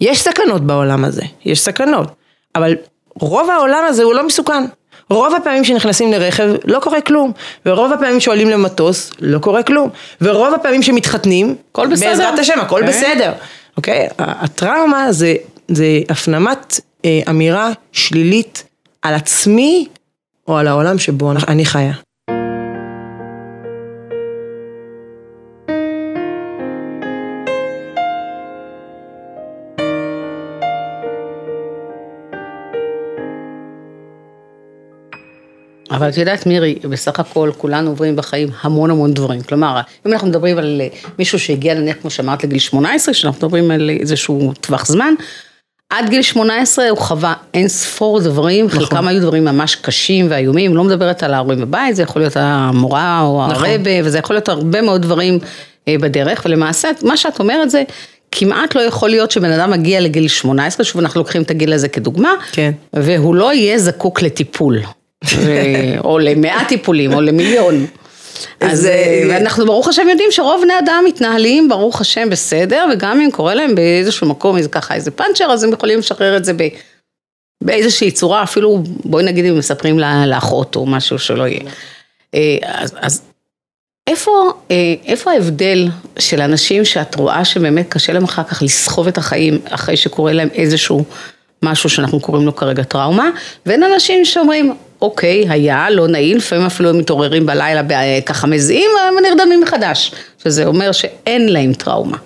יש 0.00 0.22
סכנות 0.22 0.62
בעולם 0.66 1.04
הזה, 1.04 1.22
יש 1.44 1.60
סכנות, 1.60 2.08
אבל 2.54 2.76
רוב 3.20 3.50
העולם 3.50 3.84
הזה 3.88 4.02
הוא 4.02 4.14
לא 4.14 4.26
מסוכן. 4.26 4.64
רוב 5.10 5.34
הפעמים 5.34 5.64
שנכנסים 5.64 6.12
לרכב 6.12 6.54
לא 6.64 6.80
קורה 6.80 7.00
כלום, 7.00 7.32
ורוב 7.66 7.92
הפעמים 7.92 8.20
שעולים 8.20 8.50
למטוס 8.50 9.12
לא 9.20 9.38
קורה 9.38 9.62
כלום, 9.62 9.90
ורוב 10.20 10.54
הפעמים 10.54 10.82
שמתחתנים, 10.82 11.56
הכל 11.72 11.86
בסדר. 11.86 12.08
בעזרת 12.08 12.38
השם, 12.38 12.60
הכל 12.60 12.80
כן. 12.80 12.86
בסדר, 12.86 13.32
אוקיי? 13.76 14.08
הטראומה 14.18 15.12
זה, 15.12 15.34
זה 15.68 16.00
הפנמת 16.08 16.80
אה, 17.04 17.20
אמירה 17.30 17.70
שלילית 17.92 18.64
על 19.02 19.14
עצמי 19.14 19.88
או 20.48 20.56
על 20.56 20.66
העולם 20.66 20.98
שבו 20.98 21.32
אני 21.48 21.64
חיה. 21.64 21.92
אבל 35.90 36.08
את 36.08 36.16
יודעת 36.16 36.46
מירי, 36.46 36.78
בסך 36.90 37.20
הכל 37.20 37.50
כולנו 37.58 37.90
עוברים 37.90 38.16
בחיים 38.16 38.48
המון 38.60 38.90
המון 38.90 39.14
דברים. 39.14 39.42
כלומר, 39.42 39.80
אם 40.06 40.12
אנחנו 40.12 40.28
מדברים 40.28 40.58
על 40.58 40.80
אה, 40.80 40.88
מישהו 41.18 41.38
שהגיע 41.38 41.74
נניח, 41.74 41.96
כמו 42.00 42.10
שאמרת, 42.10 42.44
לגיל 42.44 42.58
18, 42.58 43.14
שאנחנו 43.14 43.38
מדברים 43.38 43.70
על 43.70 43.90
איזשהו 44.00 44.52
טווח 44.60 44.86
זמן, 44.86 45.14
עד 45.92 46.08
גיל 46.08 46.22
18 46.22 46.88
הוא 46.88 46.98
חווה 46.98 47.34
אין 47.54 47.68
ספור 47.68 48.20
דברים, 48.20 48.66
נכון. 48.66 48.80
חלקם 48.80 49.08
היו 49.08 49.20
דברים 49.20 49.44
ממש 49.44 49.74
קשים 49.74 50.26
ואיומים, 50.30 50.76
לא 50.76 50.84
מדברת 50.84 51.22
על 51.22 51.34
ההורים 51.34 51.60
בבית, 51.60 51.96
זה 51.96 52.02
יכול 52.02 52.22
להיות 52.22 52.36
המורה 52.36 53.20
או 53.20 53.46
נכון. 53.50 53.68
הרבה, 53.68 53.90
וזה 54.04 54.18
יכול 54.18 54.36
להיות 54.36 54.48
הרבה 54.48 54.82
מאוד 54.82 55.02
דברים 55.02 55.38
אה, 55.88 55.94
בדרך, 56.00 56.42
ולמעשה, 56.44 56.88
מה 57.02 57.16
שאת 57.16 57.40
אומרת 57.40 57.70
זה, 57.70 57.82
כמעט 58.30 58.74
לא 58.74 58.80
יכול 58.80 59.10
להיות 59.10 59.30
שבן 59.30 59.50
אדם 59.50 59.70
מגיע 59.70 60.00
לגיל 60.00 60.28
18, 60.28 60.84
שוב 60.84 61.00
אנחנו 61.00 61.20
לוקחים 61.20 61.42
את 61.42 61.50
הגיל 61.50 61.72
הזה 61.72 61.88
כדוגמה, 61.88 62.32
כן. 62.52 62.72
והוא 62.92 63.34
לא 63.34 63.54
יהיה 63.54 63.78
זקוק 63.78 64.22
לטיפול. 64.22 64.78
ו- 65.36 65.98
או 66.04 66.18
למאה 66.18 66.64
טיפולים, 66.68 67.14
או 67.14 67.20
למיליון. 67.20 67.86
אז 68.60 68.80
זה- 68.80 68.92
אה, 68.92 69.22
ואנחנו 69.28 69.66
ברוך 69.66 69.88
השם 69.88 70.08
יודעים 70.08 70.28
שרוב 70.30 70.62
בני 70.62 70.78
אדם 70.78 71.04
מתנהלים 71.06 71.68
ברוך 71.68 72.00
השם 72.00 72.30
בסדר, 72.30 72.86
וגם 72.92 73.20
אם 73.20 73.30
קורה 73.30 73.54
להם 73.54 73.74
באיזשהו 73.74 74.26
מקום 74.28 74.56
איזה 74.56 74.68
ככה 74.68 74.94
איזה 74.94 75.10
פאנצ'ר, 75.10 75.44
אז 75.52 75.64
הם 75.64 75.72
יכולים 75.72 75.98
לשחרר 75.98 76.36
את 76.36 76.44
זה 76.44 76.52
ב- 76.52 76.68
באיזושהי 77.64 78.10
צורה, 78.10 78.42
אפילו 78.42 78.82
בואי 78.84 79.24
נגיד 79.24 79.44
אם 79.44 79.58
מספרים 79.58 79.98
לאחות 80.26 80.76
או 80.76 80.86
משהו 80.86 81.18
שלא 81.18 81.46
יהיה. 81.48 81.60
אה, 82.34 82.40
אז, 82.62 82.94
אז 83.00 83.22
איפה, 84.06 84.30
אה, 84.70 84.76
איפה 85.06 85.30
ההבדל 85.32 85.88
של 86.18 86.40
אנשים 86.40 86.84
שאת 86.84 87.14
רואה 87.14 87.44
שבאמת 87.44 87.86
קשה 87.88 88.12
להם 88.12 88.24
אחר 88.24 88.42
כך 88.44 88.62
לסחוב 88.62 89.06
את 89.08 89.18
החיים 89.18 89.60
אחרי 89.70 89.96
שקורה 89.96 90.32
להם 90.32 90.48
איזשהו 90.54 91.04
משהו 91.62 91.90
שאנחנו 91.90 92.20
קוראים 92.20 92.46
לו 92.46 92.56
כרגע 92.56 92.82
טראומה, 92.82 93.30
ואין 93.66 93.82
אנשים 93.82 94.24
שאומרים, 94.24 94.74
אוקיי, 95.02 95.44
היה, 95.48 95.90
לא 95.90 96.08
נעים, 96.08 96.36
לפעמים 96.36 96.66
אפילו 96.66 96.90
הם 96.90 96.98
מתעוררים 96.98 97.46
בלילה 97.46 97.82
ככה 98.26 98.46
מזיעים 98.46 98.90
ונרדמים 99.18 99.60
מחדש, 99.60 100.12
שזה 100.42 100.66
אומר 100.66 100.92
שאין 100.92 101.48
להם 101.48 101.72
טראומה. 101.72 102.16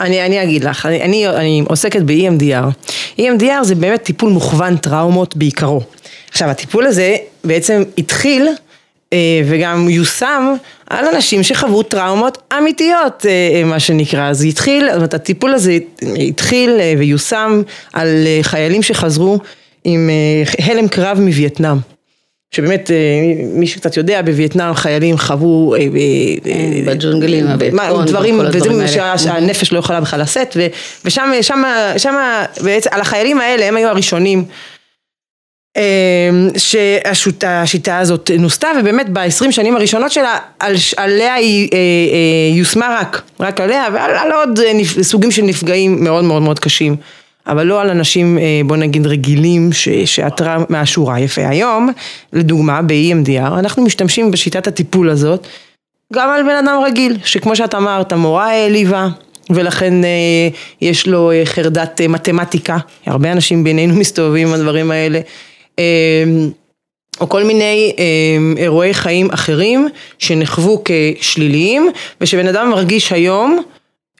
אני, 0.00 0.26
אני 0.26 0.42
אגיד 0.42 0.64
לך, 0.64 0.86
אני, 0.86 1.02
אני, 1.02 1.28
אני 1.28 1.64
עוסקת 1.68 2.02
ב-EMDR. 2.02 2.90
EMDR 3.20 3.62
זה 3.62 3.74
באמת 3.74 4.02
טיפול 4.02 4.30
מוכוון 4.30 4.76
טראומות 4.76 5.36
בעיקרו. 5.36 5.80
עכשיו, 6.30 6.48
הטיפול 6.48 6.86
הזה 6.86 7.16
בעצם 7.44 7.82
התחיל 7.98 8.48
אה, 9.12 9.18
וגם 9.48 9.88
יושם 9.88 10.54
על 10.90 11.06
אנשים 11.14 11.42
שחוו 11.42 11.82
טראומות 11.82 12.38
אמיתיות, 12.58 13.26
אה, 13.28 13.64
מה 13.64 13.80
שנקרא. 13.80 14.28
אז 14.28 14.44
התחיל, 14.44 14.86
זאת 14.86 14.94
אומרת, 14.96 15.14
הטיפול 15.14 15.54
הזה 15.54 15.78
התחיל 16.28 16.70
אה, 16.80 16.94
ויושם 16.98 17.62
על 17.92 18.08
אה, 18.26 18.38
חיילים 18.42 18.82
שחזרו 18.82 19.38
עם 19.84 20.10
אה, 20.10 20.66
הלם 20.66 20.88
קרב 20.88 21.20
מווייטנאם. 21.20 21.76
שבאמת, 22.54 22.90
אה, 22.90 22.96
מי 23.54 23.66
שקצת 23.66 23.96
יודע, 23.96 24.22
בווייטנאם 24.22 24.74
חיילים 24.74 25.18
חוו... 25.18 25.74
אה, 25.74 25.78
אה, 25.78 25.86
בג'ונגלים, 26.86 27.46
הבטון, 27.46 28.06
דברים, 28.06 28.38
ודברים 28.40 28.86
שהנפש 29.16 29.72
לא 29.72 29.78
יכולה 29.78 30.00
בכלל 30.00 30.20
לשאת, 30.20 30.56
ושם, 31.04 31.30
שם, 31.40 31.62
שם, 31.96 32.14
בעצם, 32.62 32.90
על 32.92 33.00
החיילים 33.00 33.40
האלה, 33.40 33.64
הם 33.64 33.76
היו 33.76 33.88
הראשונים. 33.88 34.44
שהשיטה 36.56 37.98
הזאת 37.98 38.30
נוסתה, 38.38 38.68
ובאמת 38.80 39.08
ב-20 39.12 39.50
שנים 39.50 39.76
הראשונות 39.76 40.12
שלה, 40.12 40.38
על, 40.58 40.74
עליה 40.96 41.34
היא 41.34 41.68
יושמה 42.54 42.96
רק, 43.00 43.22
רק 43.40 43.60
עליה, 43.60 43.88
ועל 43.92 44.10
על 44.10 44.32
עוד 44.32 44.60
סוגים 45.02 45.30
של 45.30 45.42
נפגעים 45.42 46.04
מאוד 46.04 46.24
מאוד 46.24 46.42
מאוד 46.42 46.58
קשים. 46.58 46.96
אבל 47.50 47.66
לא 47.66 47.80
על 47.80 47.90
אנשים, 47.90 48.38
אה, 48.38 48.60
בוא 48.66 48.76
נגיד, 48.76 49.06
רגילים, 49.06 49.72
ש- 49.72 50.20
מהשורה. 50.68 51.20
יפה. 51.20 51.48
היום, 51.48 51.90
לדוגמה, 52.32 52.82
ב-EMDR, 52.82 53.58
אנחנו 53.58 53.82
משתמשים 53.82 54.30
בשיטת 54.30 54.66
הטיפול 54.66 55.10
הזאת, 55.10 55.46
גם 56.12 56.30
על 56.30 56.42
בן 56.42 56.64
אדם 56.64 56.80
רגיל, 56.86 57.16
שכמו 57.24 57.56
שאת 57.56 57.74
אמרת, 57.74 58.12
המורה 58.12 58.50
העליבה, 58.50 59.08
ולכן 59.50 60.04
אה, 60.04 60.08
יש 60.80 61.06
לו 61.06 61.30
אה, 61.30 61.42
חרדת 61.44 62.00
מתמטיקה, 62.00 62.78
הרבה 63.06 63.32
אנשים 63.32 63.64
בינינו 63.64 63.94
מסתובבים 64.00 64.48
עם 64.48 64.54
הדברים 64.54 64.90
האלה, 64.90 65.20
או 67.20 67.28
כל 67.28 67.44
מיני 67.44 67.92
אה, 67.98 68.62
אירועי 68.62 68.94
חיים 68.94 69.30
אחרים 69.30 69.88
שנחוו 70.18 70.82
כשליליים, 70.84 71.90
ושבן 72.20 72.46
אדם 72.46 72.70
מרגיש 72.70 73.12
היום, 73.12 73.62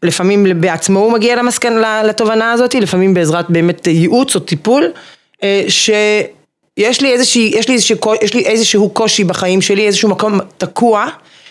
לפעמים 0.03 0.61
בעצמו 0.61 0.99
הוא 0.99 1.13
מגיע 1.13 1.37
למסקן, 1.37 1.83
לתובנה 2.05 2.53
הזאת, 2.53 2.75
לפעמים 2.75 3.15
בעזרת 3.15 3.51
באמת 3.51 3.87
ייעוץ 3.87 4.35
או 4.35 4.41
טיפול, 4.41 4.93
אה, 5.43 5.65
שיש 5.69 7.01
לי 7.01 7.13
איזושהי, 7.13 7.53
יש 7.55 7.69
לי 7.69 7.75
איזשהו, 7.75 7.97
יש 8.23 8.35
לי 8.35 8.47
איזשהו 8.47 8.91
קושי 8.91 9.25
בחיים 9.25 9.61
שלי, 9.61 9.87
איזשהו 9.87 10.09
מקום 10.09 10.41
תקוע, 10.59 11.07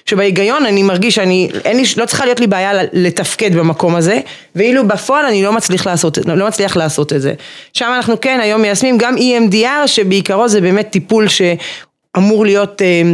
שבהיגיון 0.06 0.66
אני 0.66 0.84
מרגיש 0.84 1.16
שאני, 1.16 1.50
אין 1.66 1.78
לי, 1.78 1.84
לא 1.98 2.06
צריכה 2.06 2.26
להיות 2.26 2.40
לי 2.40 2.48
בעיה 2.48 2.72
לתפקד 2.94 3.56
במקום 3.56 3.96
הזה, 3.96 4.20
ואילו 4.56 4.88
בפועל 4.88 5.26
אני 5.26 5.44
לא 5.44 5.54
מצליח 5.54 5.88
לעשות, 5.88 6.18
לא 6.26 6.48
מצליח 6.48 6.78
לעשות 6.78 7.14
את 7.14 7.22
זה. 7.22 7.34
שם 7.74 7.92
אנחנו 7.96 8.22
כן 8.22 8.40
היום 8.40 8.62
מיישמים 8.62 8.98
גם 8.98 9.16
EMDR, 9.18 9.88
שבעיקרו 9.88 10.48
זה 10.48 10.62
באמת 10.62 10.90
טיפול 10.90 11.28
שאמור 11.28 12.46
להיות 12.46 12.82
אה, 12.82 12.88
אה, 12.88 13.14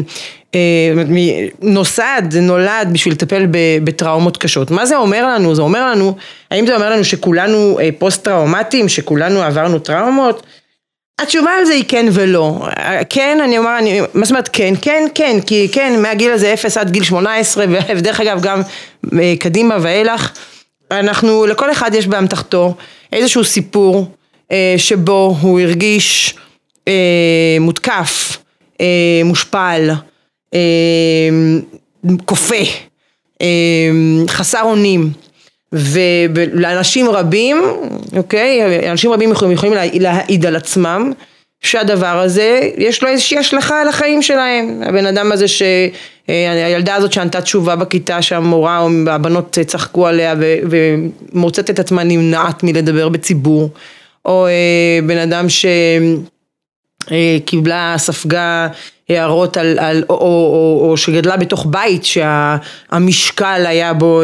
נוסד, 1.62 2.22
נולד 2.42 2.90
בשביל 2.92 3.14
לטפל 3.14 3.48
בטראומות 3.84 4.38
קשות. 4.38 4.72
מה 4.72 4.86
זה 4.86 4.98
אומר 4.98 5.28
לנו? 5.28 5.56
זה 5.56 5.62
אומר 5.62 5.92
לנו, 5.92 6.16
האם 6.52 6.68
זה 6.68 6.76
אומר 6.76 6.90
לנו 6.90 7.04
שכולנו 7.04 7.80
אה, 7.80 7.90
פוסט 7.98 8.24
טראומטיים, 8.24 8.90
שכולנו 8.90 9.42
עברנו 9.42 9.80
טראומות? 9.80 10.46
התשובה 11.22 11.52
על 11.52 11.66
זה 11.66 11.74
היא 11.74 11.84
כן 11.88 12.06
ולא. 12.12 12.68
כן, 13.10 13.38
אני 13.44 13.58
אומר, 13.58 13.78
אני, 13.80 14.02
מה 14.14 14.26
זאת 14.26 14.32
אומרת 14.32 14.50
כן? 14.54 14.74
כן, 14.82 15.04
כן, 15.16 15.38
כי 15.46 15.68
כן, 15.72 16.02
מהגיל 16.02 16.32
הזה 16.32 16.54
0 16.54 16.78
עד 16.78 16.92
גיל 16.92 17.04
18, 17.04 17.66
ודרך 17.96 18.20
אגב 18.20 18.42
גם 18.42 18.62
אה, 19.20 19.34
קדימה 19.40 19.78
ואילך, 19.82 20.32
אנחנו, 20.92 21.46
לכל 21.46 21.72
אחד 21.72 21.96
יש 21.96 22.08
באמתחתו 22.08 22.76
איזשהו 23.14 23.44
סיפור 23.44 24.12
אה, 24.52 24.76
שבו 24.78 25.38
הוא 25.42 25.60
הרגיש 25.60 26.36
אה, 26.88 27.58
מותקף, 27.60 28.38
אה, 28.82 29.22
מושפל, 29.26 29.90
אה, 29.90 29.96
כופה, 32.26 32.64
אה, 33.42 33.48
חסר 34.28 34.62
אונים. 34.62 35.12
ולאנשים 35.72 37.10
רבים, 37.10 37.58
אוקיי, 38.18 38.90
אנשים 38.92 39.12
רבים 39.12 39.32
יכולים, 39.32 39.54
יכולים 39.54 39.76
להעיד 39.94 40.46
על 40.46 40.56
עצמם 40.56 41.12
שהדבר 41.62 42.20
הזה, 42.20 42.70
יש 42.78 43.04
לו 43.04 43.10
איזושהי 43.10 43.38
השלכה 43.38 43.82
על 43.82 43.88
החיים 43.88 44.22
שלהם. 44.22 44.82
הבן 44.86 45.06
אדם 45.06 45.32
הזה 45.32 45.46
שהילדה 45.48 46.96
הזאת 46.96 47.14
שענתה 47.14 47.42
תשובה 47.42 47.76
בכיתה 47.76 48.22
שהמורה 48.22 48.80
או 48.80 48.90
הבנות 49.08 49.58
צחקו 49.68 50.08
עליה 50.08 50.36
ומוצאת 50.40 51.70
את 51.70 51.80
עצמה 51.80 52.04
נמנעת 52.04 52.64
מלדבר 52.64 53.10
בציבור, 53.10 53.70
או 54.26 54.48
בן 55.06 55.18
אדם 55.18 55.46
שקיבלה, 57.10 57.96
ספגה 57.98 58.68
הערות 59.10 59.58
על, 59.58 59.80
על 59.80 60.04
או, 60.10 60.16
או, 60.16 60.20
או, 60.82 60.90
או 60.92 60.98
שגדלה 60.98 61.38
בתוך 61.38 61.66
בית 61.70 62.06
שהמשקל 62.06 63.66
היה 63.68 63.94
בו, 63.94 64.22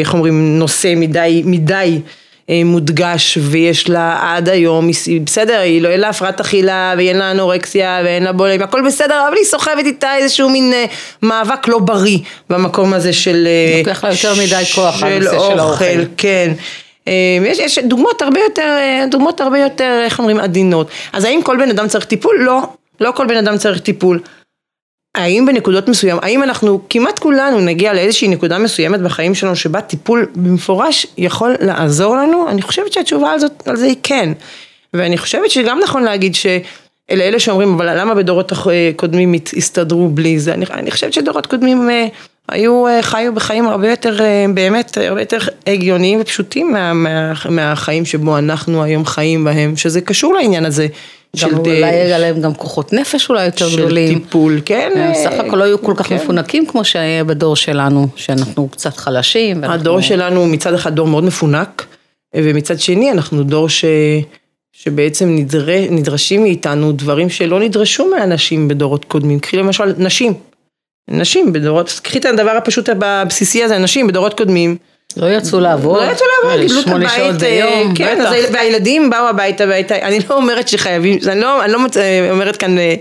איך 0.00 0.14
אומרים, 0.14 0.58
נושא 0.58 0.92
מדי, 0.96 1.42
מדי 1.44 2.00
מודגש 2.48 3.38
ויש 3.40 3.88
לה 3.88 4.18
עד 4.22 4.48
היום, 4.48 4.90
בסדר, 5.24 5.58
היא 5.58 5.82
לא, 5.82 5.88
אין 5.88 6.00
לה 6.00 6.08
הפרעת 6.08 6.40
אכילה 6.40 6.94
ואין 6.96 7.18
לה 7.18 7.30
אנורקסיה 7.30 8.00
ואין 8.04 8.22
לה 8.24 8.32
בולם, 8.32 8.62
הכל 8.62 8.82
בסדר, 8.86 9.24
אבל 9.28 9.36
היא 9.36 9.44
סוחבת 9.44 9.84
איתה 9.84 10.16
איזשהו 10.16 10.48
מין 10.50 10.72
אה, 10.72 10.84
מאבק 11.22 11.68
לא 11.68 11.78
בריא 11.78 12.18
במקום 12.50 12.94
הזה 12.94 13.12
של... 13.12 13.46
אה, 13.46 13.78
לוקח 13.78 14.04
לה 14.04 14.10
יותר 14.10 14.34
מדי 14.34 14.64
כוח 14.74 15.02
הנושא 15.02 15.38
של 15.48 15.58
האוכל. 15.58 16.04
כן. 16.16 16.52
אה, 17.08 17.38
יש, 17.46 17.58
יש 17.58 17.78
דוגמאות 17.78 18.22
הרבה 18.22 18.40
יותר, 18.40 18.78
דוגמאות 19.10 19.40
הרבה 19.40 19.58
יותר, 19.58 20.00
איך 20.04 20.18
אומרים, 20.18 20.38
עדינות. 20.38 20.88
אז 21.12 21.24
האם 21.24 21.40
כל 21.42 21.56
בן 21.56 21.70
אדם 21.70 21.88
צריך 21.88 22.04
טיפול? 22.04 22.36
לא. 22.40 22.62
לא 23.00 23.10
כל 23.16 23.26
בן 23.26 23.36
אדם 23.36 23.58
צריך 23.58 23.80
טיפול. 23.80 24.20
האם 25.14 25.46
בנקודות 25.46 25.88
מסוימות, 25.88 26.24
האם 26.24 26.42
אנחנו 26.42 26.80
כמעט 26.90 27.18
כולנו 27.18 27.60
נגיע 27.60 27.92
לאיזושהי 27.92 28.28
נקודה 28.28 28.58
מסוימת 28.58 29.00
בחיים 29.00 29.34
שלנו 29.34 29.56
שבה 29.56 29.80
טיפול 29.80 30.26
במפורש 30.34 31.06
יכול 31.18 31.54
לעזור 31.60 32.16
לנו? 32.16 32.48
אני 32.48 32.62
חושבת 32.62 32.92
שהתשובה 32.92 33.32
על, 33.32 33.38
זאת, 33.38 33.68
על 33.68 33.76
זה 33.76 33.86
היא 33.86 33.96
כן. 34.02 34.32
ואני 34.94 35.18
חושבת 35.18 35.50
שגם 35.50 35.78
נכון 35.82 36.02
להגיד 36.02 36.34
שאלה 36.34 36.64
אלה 37.10 37.38
שאומרים, 37.38 37.74
אבל 37.74 38.00
למה 38.00 38.14
בדורות 38.14 38.52
קודמים 38.96 39.34
הסתדרו 39.56 40.08
בלי 40.08 40.38
זה? 40.38 40.54
אני, 40.54 40.64
אני 40.70 40.90
חושבת 40.90 41.12
שדורות 41.12 41.46
קודמים 41.46 41.90
אה, 41.90 42.06
היו, 42.48 42.86
אה, 42.86 43.02
חיו 43.02 43.34
בחיים 43.34 43.66
הרבה 43.66 43.90
יותר, 43.90 44.22
אה, 44.22 44.46
באמת, 44.54 44.98
הרבה 44.98 45.20
יותר 45.22 45.38
הגיוניים 45.66 46.20
ופשוטים 46.20 46.72
מה, 46.72 46.92
מה, 46.92 47.32
מהחיים 47.50 48.04
שבו 48.04 48.38
אנחנו 48.38 48.82
היום 48.82 49.06
חיים 49.06 49.44
בהם, 49.44 49.76
שזה 49.76 50.00
קשור 50.00 50.34
לעניין 50.34 50.64
הזה. 50.64 50.86
של 51.34 51.54
אולי 51.54 51.84
היה 51.84 52.18
להם 52.18 52.40
גם 52.40 52.54
כוחות 52.54 52.92
נפש 52.92 53.30
אולי 53.30 53.44
יותר 53.44 53.68
של 53.68 53.76
גדולים. 53.76 54.18
של 54.18 54.24
טיפול, 54.24 54.60
כן. 54.64 55.12
בסך 55.12 55.32
הכל 55.32 55.56
לא 55.56 55.64
היו 55.64 55.82
כל 55.82 55.94
כך 55.96 56.06
כן. 56.06 56.14
מפונקים 56.14 56.66
כמו 56.66 56.84
שהיה 56.84 57.24
בדור 57.24 57.56
שלנו, 57.56 58.08
שאנחנו 58.16 58.68
קצת 58.68 58.96
חלשים. 58.96 59.56
ואנחנו... 59.56 59.80
הדור 59.80 60.00
שלנו 60.00 60.46
מצד 60.46 60.74
אחד 60.74 60.94
דור 60.94 61.06
מאוד 61.06 61.24
מפונק, 61.24 61.86
ומצד 62.36 62.80
שני 62.80 63.10
אנחנו 63.10 63.42
דור 63.42 63.68
ש... 63.68 63.84
שבעצם 64.72 65.36
נדר... 65.36 65.66
נדרשים 65.90 66.42
מאיתנו 66.42 66.92
דברים 66.92 67.30
שלא 67.30 67.60
נדרשו 67.60 68.10
מהאנשים 68.10 68.68
בדורות 68.68 69.04
קודמים. 69.04 69.38
קחי 69.38 69.56
למשל 69.56 69.84
נשים. 69.98 70.32
נשים 71.10 71.52
בדורות, 71.52 72.00
קחי 72.02 72.18
את 72.18 72.24
הדבר 72.24 72.50
הפשוט 72.50 72.88
הבסיסי 73.02 73.64
הזה, 73.64 73.78
נשים 73.78 74.06
בדורות 74.06 74.34
קודמים. 74.34 74.76
לא 75.16 75.26
יצאו 75.26 75.60
לעבוד, 75.60 76.02
לא 76.02 76.10
יצאו 76.10 76.26
לעבוד, 76.44 76.60
קיבלו 76.60 76.80
את 76.80 76.86
הבית, 76.86 77.10
שעות 77.16 77.34
ביום, 77.34 77.90
אה, 77.90 77.96
כן, 77.96 78.20
אז, 78.20 78.34
והילדים 78.52 79.10
באו 79.10 79.28
הביתה, 79.28 79.64
והייתה, 79.68 79.96
אני 79.96 80.18
לא 80.30 80.36
אומרת 80.36 80.68
שחייבים, 80.68 81.18
אני 81.28 81.40
לא, 81.40 81.64
אני 81.64 81.72
לא 81.72 81.78
אומרת 82.30 82.56
כאן 82.56 82.78
אה, 82.78 82.94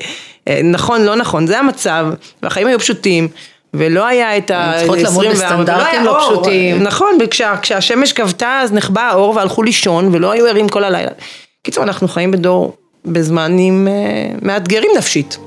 נכון, 0.63 1.01
לא 1.01 1.15
נכון, 1.15 1.47
זה 1.47 1.59
המצב, 1.59 2.05
והחיים 2.43 2.67
היו 2.67 2.79
פשוטים. 2.79 3.27
ולא 3.73 4.05
היה 4.05 4.37
את 4.37 4.51
ה... 4.51 4.73
צריכות 4.77 4.97
לעמוד 4.97 5.25
בסטנדרטים 5.27 6.03
לא, 6.03 6.13
לא 6.13 6.19
פשוטים. 6.19 6.83
נכון, 6.83 7.17
וכשה, 7.21 7.55
כשהשמש 7.61 8.13
כבתה 8.13 8.59
אז 8.61 8.73
נחבא 8.73 9.01
האור 9.01 9.35
והלכו 9.35 9.63
לישון 9.63 10.09
ולא 10.11 10.31
היו 10.31 10.45
ערים 10.45 10.69
כל 10.69 10.83
הלילה. 10.83 11.11
קיצור, 11.63 11.83
אנחנו 11.83 12.07
חיים 12.07 12.31
בדור, 12.31 12.75
בזמנים 13.05 13.87
אה, 13.87 13.93
מאתגרים 14.41 14.91
נפשית. 14.97 15.37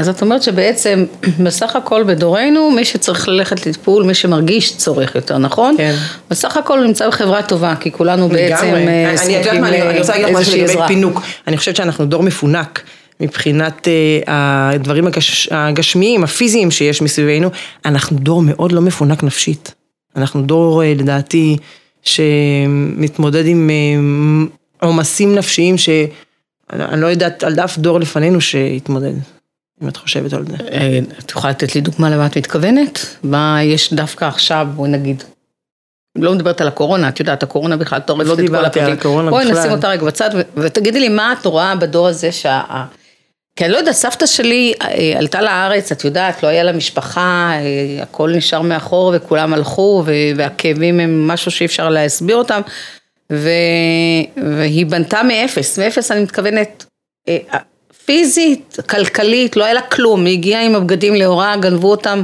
אז 0.00 0.08
את 0.08 0.22
אומרת 0.22 0.42
שבעצם 0.42 1.04
בסך 1.44 1.76
הכל 1.76 2.02
בדורנו 2.02 2.70
מי 2.70 2.84
שצריך 2.84 3.28
ללכת 3.28 3.66
לטיפול, 3.66 4.04
מי 4.04 4.14
שמרגיש 4.14 4.76
צורך 4.76 5.14
יותר, 5.14 5.38
נכון? 5.38 5.74
כן. 5.78 5.94
בסך 6.30 6.56
הכל 6.56 6.80
נמצא 6.86 7.08
בחברה 7.08 7.42
טובה, 7.42 7.74
כי 7.80 7.92
כולנו 7.92 8.28
בעצם 8.28 8.74
אה, 8.74 9.16
זקוקים 9.16 9.64
לאיזושהי 9.64 10.64
עזרה. 10.64 10.88
פינוק. 10.88 11.22
אני 11.46 11.56
חושבת 11.56 11.76
שאנחנו 11.76 12.06
דור 12.06 12.22
מפונק. 12.22 12.82
מבחינת 13.22 13.88
uh, 13.88 14.30
הדברים 14.30 15.06
הגש, 15.06 15.48
הגשמיים, 15.50 16.24
הפיזיים 16.24 16.70
שיש 16.70 17.02
מסביבנו, 17.02 17.50
אנחנו 17.84 18.16
דור 18.16 18.42
מאוד 18.42 18.72
לא 18.72 18.80
מפונק 18.80 19.22
נפשית. 19.22 19.74
אנחנו 20.16 20.42
דור, 20.42 20.82
uh, 20.82 21.00
לדעתי, 21.00 21.56
שמתמודד 22.02 23.46
עם 23.46 23.70
עומסים 24.82 25.34
נפשיים 25.34 25.78
שאני 25.78 27.00
לא 27.00 27.06
יודעת 27.06 27.44
על 27.44 27.60
אף 27.60 27.78
דור 27.78 28.00
לפנינו 28.00 28.40
שהתמודד. 28.40 29.12
אם 29.82 29.88
את 29.88 29.96
חושבת 29.96 30.32
על 30.32 30.44
זה. 30.46 30.56
אה, 30.72 30.98
את 31.18 31.30
יכולה 31.30 31.50
לתת 31.50 31.74
לי 31.74 31.80
דוגמה 31.80 32.10
למה 32.10 32.26
את 32.26 32.38
מתכוונת? 32.38 32.98
מה 33.22 33.58
יש 33.62 33.92
דווקא 33.92 34.24
עכשיו, 34.24 34.68
בואי 34.74 34.90
נגיד, 34.90 35.22
לא 36.18 36.34
מדברת 36.34 36.60
על 36.60 36.68
הקורונה, 36.68 37.08
את 37.08 37.20
יודעת, 37.20 37.42
הקורונה 37.42 37.76
בכלל 37.76 38.00
טורפת 38.00 38.26
לא 38.26 38.32
את 38.32 38.38
כל 38.48 38.54
הפרטים. 38.56 38.84
על 38.84 38.92
הקורונה 38.92 39.30
בכלל. 39.30 39.44
בואי 39.44 39.60
נשים 39.60 39.70
אותה 39.70 39.88
רגע 39.88 40.04
בצד, 40.04 40.30
ותגידי 40.56 41.00
לי 41.00 41.08
מה 41.08 41.34
את 41.40 41.46
רואה 41.46 41.76
בדור 41.76 42.08
הזה 42.08 42.32
שה... 42.32 42.62
כי 43.56 43.64
אני 43.64 43.72
לא 43.72 43.78
יודעת, 43.78 43.94
סבתא 43.94 44.26
שלי 44.26 44.72
אה, 44.82 45.14
עלתה 45.18 45.42
לארץ, 45.42 45.92
את 45.92 46.04
יודעת, 46.04 46.42
לא 46.42 46.48
היה 46.48 46.62
לה 46.62 46.72
משפחה, 46.72 47.52
אה, 47.52 48.02
הכל 48.02 48.30
נשאר 48.36 48.62
מאחור 48.62 49.12
וכולם 49.16 49.54
הלכו, 49.54 50.04
והכאבים 50.36 51.00
הם 51.00 51.28
משהו 51.28 51.50
שאי 51.50 51.66
אפשר 51.66 51.88
להסביר 51.88 52.36
אותם, 52.36 52.60
והיא 54.36 54.86
בנתה 54.86 55.22
מאפס, 55.22 55.78
מאפס 55.78 56.10
אני 56.10 56.20
מתכוונת, 56.20 56.84
פיזית, 58.10 58.76
כלכלית, 58.88 59.56
לא 59.56 59.64
היה 59.64 59.74
לה 59.74 59.80
כלום, 59.80 60.24
היא 60.24 60.38
הגיעה 60.38 60.62
עם 60.62 60.74
הבגדים 60.74 61.14
להוראה, 61.14 61.56
גנבו 61.56 61.90
אותם 61.90 62.22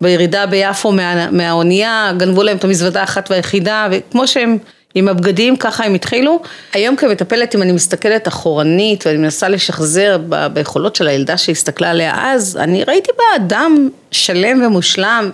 בירידה 0.00 0.46
ביפו 0.46 0.92
מה, 0.92 1.30
מהאונייה, 1.30 2.12
גנבו 2.16 2.42
להם 2.42 2.56
את 2.56 2.64
המזוודה 2.64 3.00
האחת 3.00 3.30
והיחידה, 3.30 3.88
וכמו 3.90 4.26
שהם 4.26 4.58
עם 4.94 5.08
הבגדים, 5.08 5.56
ככה 5.56 5.84
הם 5.84 5.94
התחילו. 5.94 6.42
היום 6.72 6.96
כמטפלת, 6.96 7.54
אם 7.54 7.62
אני 7.62 7.72
מסתכלת 7.72 8.28
אחורנית 8.28 9.06
ואני 9.06 9.18
מנסה 9.18 9.48
לשחזר 9.48 10.18
ב, 10.28 10.46
ביכולות 10.46 10.96
של 10.96 11.08
הילדה 11.08 11.36
שהסתכלה 11.36 11.90
עליה 11.90 12.32
אז, 12.32 12.56
אני 12.56 12.84
ראיתי 12.84 13.10
בה 13.18 13.44
אדם 13.44 13.88
שלם 14.10 14.62
ומושלם. 14.66 15.30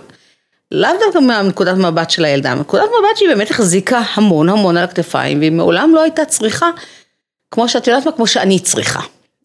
לאו 0.71 0.91
דווקא 1.05 1.19
מנקודת 1.19 1.77
מבט 1.77 2.09
של 2.09 2.25
הילדה, 2.25 2.55
מנקודת 2.55 2.83
מבט 2.83 3.17
שהיא 3.17 3.29
באמת 3.29 3.51
החזיקה 3.51 4.01
המון 4.13 4.49
המון 4.49 4.77
על 4.77 4.83
הכתפיים, 4.83 5.39
והיא 5.39 5.51
מעולם 5.51 5.91
לא 5.95 6.01
הייתה 6.01 6.25
צריכה, 6.25 6.69
כמו 7.51 7.69
שאת 7.69 7.87
יודעת 7.87 8.05
מה, 8.05 8.11
כמו 8.11 8.27
שאני 8.27 8.59
צריכה. 8.59 9.01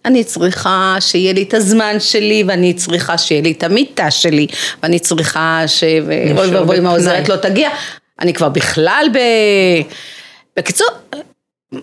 אני 0.07 0.25
צריכה 0.25 0.97
שיהיה 1.01 1.33
לי 1.33 1.43
את 1.43 1.55
הזמן 1.55 1.97
שלי, 2.01 2.45
ואני 2.47 2.75
צריכה 2.75 3.19
שיהיה 3.19 3.43
לי 3.43 3.53
את 3.53 3.63
המיטה 3.63 4.11
שלי, 4.11 4.47
ואני 4.83 4.99
צריכה 4.99 5.63
ש... 5.67 5.85
אוי 6.39 6.51
ואבוי 6.51 6.79
אם 6.79 6.87
העוזרת 6.87 7.29
לא 7.29 7.37
תגיע. 7.37 7.71
אני 8.21 8.33
כבר 8.33 8.49
בכלל 8.49 9.07
ב... 9.13 9.19
בקיצור, 10.57 10.89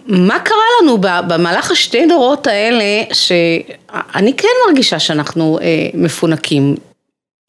מה 0.08 0.40
קרה 0.40 0.64
לנו 0.82 0.98
במהלך 1.28 1.72
השתי 1.72 2.06
דורות 2.06 2.48
האלה, 2.48 3.04
שאני 3.14 4.34
כן 4.38 4.48
מרגישה 4.68 5.00
שאנחנו 5.00 5.60
אה, 5.62 5.88
מפונקים. 5.94 6.76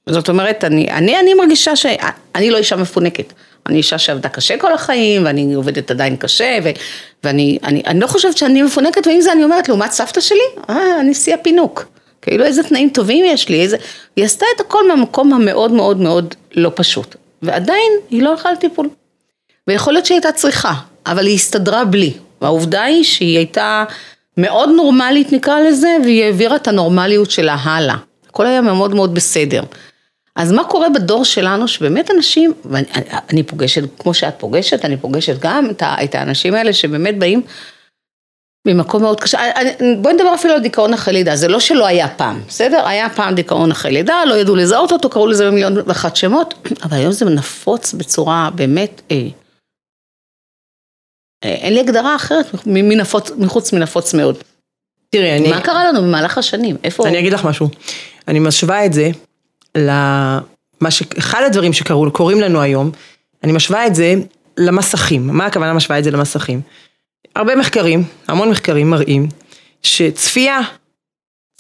זאת 0.07 0.29
אומרת, 0.29 0.65
אני, 0.65 0.91
אני, 0.91 1.21
אני 1.21 1.35
מרגישה 1.35 1.77
שאני 1.77 2.51
לא 2.51 2.57
אישה 2.57 2.77
מפונקת. 2.77 3.33
אני 3.67 3.77
אישה 3.77 3.99
שעבדה 3.99 4.29
קשה 4.29 4.59
כל 4.59 4.73
החיים, 4.73 5.25
ואני 5.25 5.55
עובדת 5.55 5.91
עדיין 5.91 6.17
קשה, 6.17 6.59
ו, 6.65 6.71
ואני 7.25 7.59
אני, 7.65 7.83
אני 7.87 8.01
לא 8.01 8.07
חושבת 8.07 8.37
שאני 8.37 8.63
מפונקת, 8.63 9.07
ועם 9.07 9.21
זה 9.21 9.33
אני 9.33 9.45
אומרת, 9.45 9.69
לעומת 9.69 9.93
סבתא 9.93 10.21
שלי, 10.21 10.39
אה, 10.71 11.01
אני 11.01 11.15
שיא 11.15 11.35
הפינוק. 11.35 11.85
כאילו 12.23 12.45
איזה 12.45 12.63
תנאים 12.63 12.91
טובים 12.91 13.25
יש 13.25 13.49
לי, 13.49 13.61
איזה... 13.61 13.77
היא 14.17 14.25
עשתה 14.25 14.47
את 14.57 14.61
הכל 14.61 14.89
מהמקום 14.89 15.33
המאוד 15.33 15.73
מאוד 15.73 16.01
מאוד 16.01 16.35
לא 16.55 16.71
פשוט. 16.75 17.17
ועדיין 17.43 17.93
היא 18.11 18.23
לא 18.23 18.31
הלכה 18.31 18.53
לטיפול. 18.53 18.89
ויכול 19.69 19.93
להיות 19.93 20.07
שהיא 20.07 20.17
הייתה 20.17 20.33
צריכה, 20.33 20.75
אבל 21.07 21.27
היא 21.27 21.35
הסתדרה 21.35 21.85
בלי. 21.85 22.13
והעובדה 22.41 22.83
היא 22.83 23.05
שהיא 23.05 23.37
הייתה 23.37 23.85
מאוד 24.37 24.69
נורמלית 24.77 25.33
נקרא 25.33 25.61
לזה, 25.61 25.97
והיא 26.05 26.25
העבירה 26.25 26.57
את 26.57 26.69
הנורמליות 26.69 27.31
שלה 27.31 27.57
הלאה. 27.63 27.97
הכל 28.29 28.47
היה 28.47 28.61
מאוד 28.61 28.95
מאוד 28.95 29.15
בסדר. 29.15 29.63
אז 30.37 30.53
מה 30.53 30.65
קורה 30.65 30.89
בדור 30.89 31.25
שלנו, 31.25 31.69
שבאמת 31.69 32.11
אנשים, 32.11 32.53
ואני 32.65 32.87
אני 33.31 33.43
פוגשת, 33.43 33.83
כמו 33.99 34.15
שאת 34.15 34.35
פוגשת, 34.39 34.85
אני 34.85 34.97
פוגשת 34.97 35.37
גם 35.39 35.71
את, 35.71 35.83
את 35.83 36.15
האנשים 36.15 36.55
האלה 36.55 36.73
שבאמת 36.73 37.19
באים 37.19 37.43
ממקום 38.67 39.03
מאוד 39.03 39.21
קשה. 39.21 39.39
בואי 40.03 40.15
נדבר 40.15 40.35
אפילו 40.35 40.55
על 40.55 40.61
דיכאון 40.61 40.95
אחרי 40.95 41.15
לידה, 41.15 41.37
זה 41.37 41.49
לא 41.49 41.61
שלא 41.61 41.87
היה 41.87 42.09
פעם, 42.09 42.43
בסדר? 42.49 42.87
היה 42.87 43.11
פעם 43.11 43.35
דיכאון 43.35 43.71
אחרי 43.71 43.93
לידה, 43.93 44.25
לא 44.25 44.35
ידעו 44.35 44.57
לזהות 44.57 44.93
אותו, 44.93 45.11
קראו 45.11 45.27
לזה 45.27 45.47
במיליון 45.51 45.77
ואחת 45.87 46.17
שמות, 46.17 46.55
אבל 46.83 46.97
היום 46.97 47.13
זה 47.13 47.25
נפוץ 47.25 47.93
בצורה 47.93 48.51
באמת, 48.55 49.03
אה, 49.11 49.17
אה, 51.45 51.55
אין 51.55 51.75
לי 51.75 51.81
הגדרה 51.81 52.17
אחרת 52.17 52.47
מנפוץ, 52.67 53.31
מחוץ 53.31 53.73
מנפוץ 53.73 54.15
מאוד. 54.15 54.39
תראי, 55.11 55.37
אני... 55.37 55.51
מה 55.51 55.61
קרה 55.61 55.85
לנו 55.85 56.03
במהלך 56.03 56.39
השנים? 56.39 56.77
איפה... 56.85 57.09
אני 57.09 57.19
אגיד 57.19 57.33
לך 57.33 57.45
משהו. 57.45 57.69
אני 58.29 58.39
משווה 58.39 58.87
את 58.87 58.93
זה 58.93 59.11
למה 59.77 60.91
ש... 60.91 61.03
אחד 61.19 61.43
הדברים 61.47 61.73
שקורים 61.73 62.41
לנו 62.41 62.61
היום, 62.61 62.91
אני 63.45 63.53
משווה 63.53 63.87
את 63.87 63.95
זה 63.95 64.15
למסכים. 64.57 65.27
מה 65.27 65.47
הכוונה 65.47 65.73
משווה 65.73 65.99
את 65.99 66.05
זה 66.05 66.11
למסכים? 66.11 66.61
הרבה 67.37 67.57
מחקרים, 67.57 68.05
המון 68.29 68.51
מחקרים 68.51 68.91
מראים 68.91 69.29
שצפייה, 69.83 70.61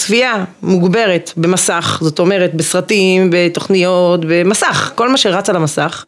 צפייה 0.00 0.44
מוגברת 0.62 1.31
במסך, 1.37 1.98
זאת 2.03 2.18
אומרת 2.18 2.55
בסרטים, 2.55 3.31
בתוכניות, 3.33 4.20
במסך, 4.29 4.92
כל 4.94 5.09
מה 5.09 5.16
שרץ 5.16 5.50
על 5.50 5.57
המסך, 5.57 6.05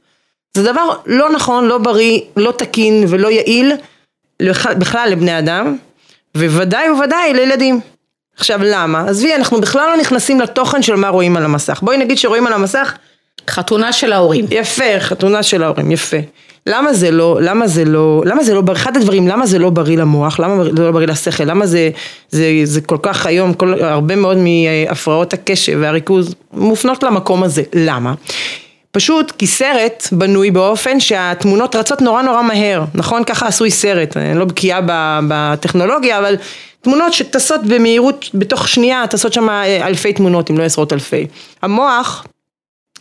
זה 0.56 0.62
דבר 0.62 0.90
לא 1.06 1.30
נכון, 1.30 1.64
לא 1.64 1.78
בריא, 1.78 2.20
לא 2.36 2.52
תקין 2.58 3.04
ולא 3.08 3.30
יעיל 3.30 3.72
בכלל 4.78 5.08
לבני 5.12 5.38
אדם, 5.38 5.76
וודאי 6.36 6.90
וודאי 6.90 7.34
לילדים. 7.34 7.80
עכשיו 8.36 8.60
למה? 8.62 9.04
עזבי, 9.08 9.34
אנחנו 9.34 9.60
בכלל 9.60 9.88
לא 9.90 9.96
נכנסים 9.96 10.40
לתוכן 10.40 10.82
של 10.82 10.94
מה 10.94 11.08
רואים 11.08 11.36
על 11.36 11.44
המסך. 11.44 11.80
בואי 11.82 11.96
נגיד 11.96 12.18
שרואים 12.18 12.46
על 12.46 12.52
המסך... 12.52 12.92
חתונה 13.50 13.92
של 13.92 14.12
ההורים. 14.12 14.46
יפה, 14.50 14.84
חתונה 14.98 15.42
של 15.42 15.62
ההורים, 15.62 15.90
יפה. 15.92 16.16
למה 16.66 16.94
זה 16.94 17.10
לא, 17.10 17.38
למה 17.42 17.66
זה 17.66 17.84
לא, 17.84 18.22
למה 18.26 18.44
זה 18.44 18.54
לא 18.54 18.60
בריא, 18.60 18.76
אחד 18.76 18.96
הדברים, 18.96 19.28
למה 19.28 19.46
זה 19.46 19.58
לא 19.58 19.70
בריא 19.70 19.96
למוח, 19.96 20.40
למה 20.40 20.64
זה 20.64 20.70
לא 20.70 20.90
בריא 20.90 21.06
לשכל, 21.06 21.44
למה 21.44 21.66
זה, 21.66 21.90
זה, 22.30 22.46
זה 22.64 22.80
כל 22.80 22.96
כך 23.02 23.26
היום, 23.26 23.54
כל, 23.54 23.74
הרבה 23.80 24.16
מאוד 24.16 24.36
מהפרעות 24.36 25.32
הקשב 25.32 25.78
והריכוז 25.80 26.34
מופנות 26.52 27.02
למקום 27.02 27.42
הזה, 27.42 27.62
למה? 27.74 28.14
פשוט 28.96 29.30
כי 29.30 29.46
סרט 29.46 30.08
בנוי 30.12 30.50
באופן 30.50 31.00
שהתמונות 31.00 31.76
רצות 31.76 32.02
נורא 32.02 32.22
נורא 32.22 32.42
מהר, 32.42 32.84
נכון? 32.94 33.24
ככה 33.24 33.46
עשוי 33.46 33.70
סרט, 33.70 34.16
אני 34.16 34.38
לא 34.38 34.44
בקיאה 34.44 34.80
בטכנולוגיה, 35.28 36.18
אבל 36.18 36.36
תמונות 36.80 37.12
שטסות 37.12 37.60
במהירות, 37.64 38.30
בתוך 38.34 38.68
שנייה 38.68 39.06
טסות 39.06 39.32
שם 39.32 39.48
אלפי 39.82 40.12
תמונות, 40.12 40.50
אם 40.50 40.58
לא 40.58 40.62
עשרות 40.62 40.92
אלפי. 40.92 41.26
המוח 41.62 42.26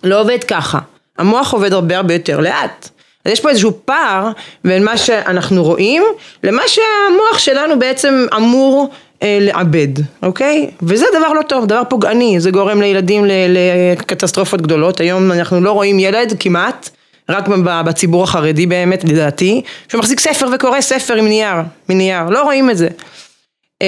לא 0.04 0.22
עובד 0.22 0.44
ככה, 0.44 0.80
המוח 1.18 1.54
עובד 1.54 1.74
הרבה 1.74 1.98
הרבה 1.98 2.14
יותר 2.14 2.40
לאט. 2.40 2.90
אז 3.26 3.32
יש 3.32 3.40
פה 3.40 3.50
איזשהו 3.50 3.80
פער 3.86 4.30
בין 4.66 4.86
מה 4.86 4.98
שאנחנו 4.98 5.64
רואים 5.64 6.04
למה 6.44 6.62
שהמוח 6.68 7.38
שלנו 7.38 7.80
בעצם 7.80 8.26
אמור 8.36 8.90
אה, 9.24 9.38
לעבד, 9.42 9.88
אוקיי? 10.24 10.70
וזה 10.82 11.06
דבר 11.18 11.34
לא 11.34 11.42
טוב, 11.42 11.66
דבר 11.66 11.82
פוגעני, 11.90 12.40
זה 12.40 12.52
גורם 12.52 12.82
לילדים 12.82 13.26
לקטסטרופות 13.50 14.62
גדולות, 14.62 15.00
היום 15.00 15.32
אנחנו 15.32 15.62
לא 15.62 15.72
רואים 15.72 16.00
ילד 16.00 16.34
כמעט, 16.40 16.90
רק 17.30 17.48
בציבור 17.86 18.24
החרדי 18.24 18.66
באמת, 18.66 19.04
לדעתי, 19.04 19.62
שמחזיק 19.92 20.20
ספר 20.20 20.48
וקורא 20.56 20.82
ספר 20.82 21.16
עם 21.16 21.28
נייר, 21.28 21.56
מנייר, 21.90 22.30
לא 22.30 22.44
רואים 22.44 22.70
את 22.70 22.78
זה. 22.78 22.88
אה, 23.82 23.88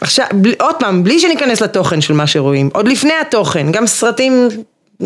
עכשיו, 0.00 0.26
עוד 0.60 0.74
פעם, 0.78 1.04
בלי 1.04 1.20
שניכנס 1.20 1.60
לתוכן 1.60 2.00
של 2.00 2.14
מה 2.14 2.26
שרואים, 2.26 2.70
עוד 2.72 2.88
לפני 2.88 3.14
התוכן, 3.20 3.72
גם 3.72 3.86
סרטים 3.86 4.48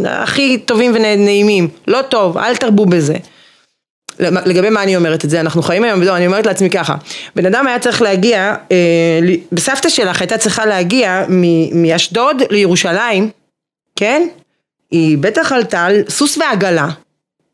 הכי 0.04 0.58
טובים 0.58 0.92
ונעימים, 0.94 1.68
לא 1.88 2.02
טוב, 2.02 2.38
אל 2.38 2.56
תרבו 2.56 2.86
בזה. 2.86 3.14
לגבי 4.20 4.70
מה 4.70 4.82
אני 4.82 4.96
אומרת 4.96 5.24
את 5.24 5.30
זה, 5.30 5.40
אנחנו 5.40 5.62
חיים 5.62 5.84
היום, 5.84 6.00
וזהו, 6.00 6.16
אני 6.16 6.26
אומרת 6.26 6.46
לעצמי 6.46 6.70
ככה, 6.70 6.94
בן 7.36 7.46
אדם 7.46 7.66
היה 7.66 7.78
צריך 7.78 8.02
להגיע, 8.02 8.54
אה, 8.72 9.20
בסבתא 9.52 9.88
שלך 9.88 10.20
הייתה 10.20 10.38
צריכה 10.38 10.66
להגיע 10.66 11.24
מאשדוד 11.72 12.42
לירושלים, 12.50 13.30
כן? 13.96 14.28
היא 14.90 15.18
בטח 15.18 15.52
עלתה 15.52 15.84
על 15.84 16.02
סוס 16.08 16.38
ועגלה, 16.38 16.88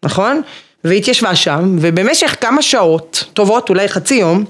נכון? 0.02 0.42
והיא 0.84 0.98
התיישבה 0.98 1.36
שם, 1.36 1.76
ובמשך 1.80 2.36
כמה 2.40 2.62
שעות 2.62 3.24
טובות, 3.32 3.68
אולי 3.68 3.88
חצי 3.88 4.14
יום, 4.14 4.44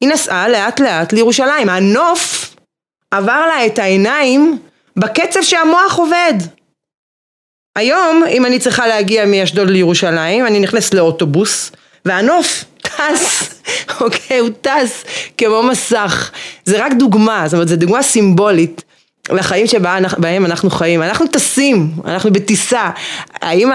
היא 0.00 0.08
נסעה 0.08 0.48
לאט 0.48 0.80
לאט 0.80 1.12
לירושלים. 1.12 1.68
הנוף 1.68 2.54
עבר 3.10 3.46
לה 3.46 3.66
את 3.66 3.78
העיניים 3.78 4.58
בקצב 4.96 5.42
שהמוח 5.42 5.98
עובד. 5.98 6.34
היום, 7.76 8.24
אם 8.30 8.46
אני 8.46 8.58
צריכה 8.58 8.86
להגיע 8.86 9.26
מאשדוד 9.26 9.70
לירושלים, 9.70 10.46
אני 10.46 10.60
נכנסת 10.60 10.94
לאוטובוס, 10.94 11.72
והנוף 12.04 12.64
טס, 12.82 13.54
אוקיי, 14.00 14.38
הוא 14.38 14.50
טס 14.60 15.04
כמו 15.38 15.62
מסך. 15.62 16.30
זה 16.64 16.84
רק 16.84 16.92
דוגמה, 16.92 17.42
זאת 17.46 17.54
אומרת, 17.54 17.68
זו 17.68 17.76
דוגמה 17.76 18.02
סימבולית. 18.02 18.84
לחיים 19.30 19.66
שבהם 19.66 20.44
אנחנו 20.44 20.70
חיים, 20.70 21.02
אנחנו 21.02 21.26
טסים, 21.26 21.90
אנחנו 22.04 22.32
בטיסה, 22.32 22.90
האם 23.42 23.70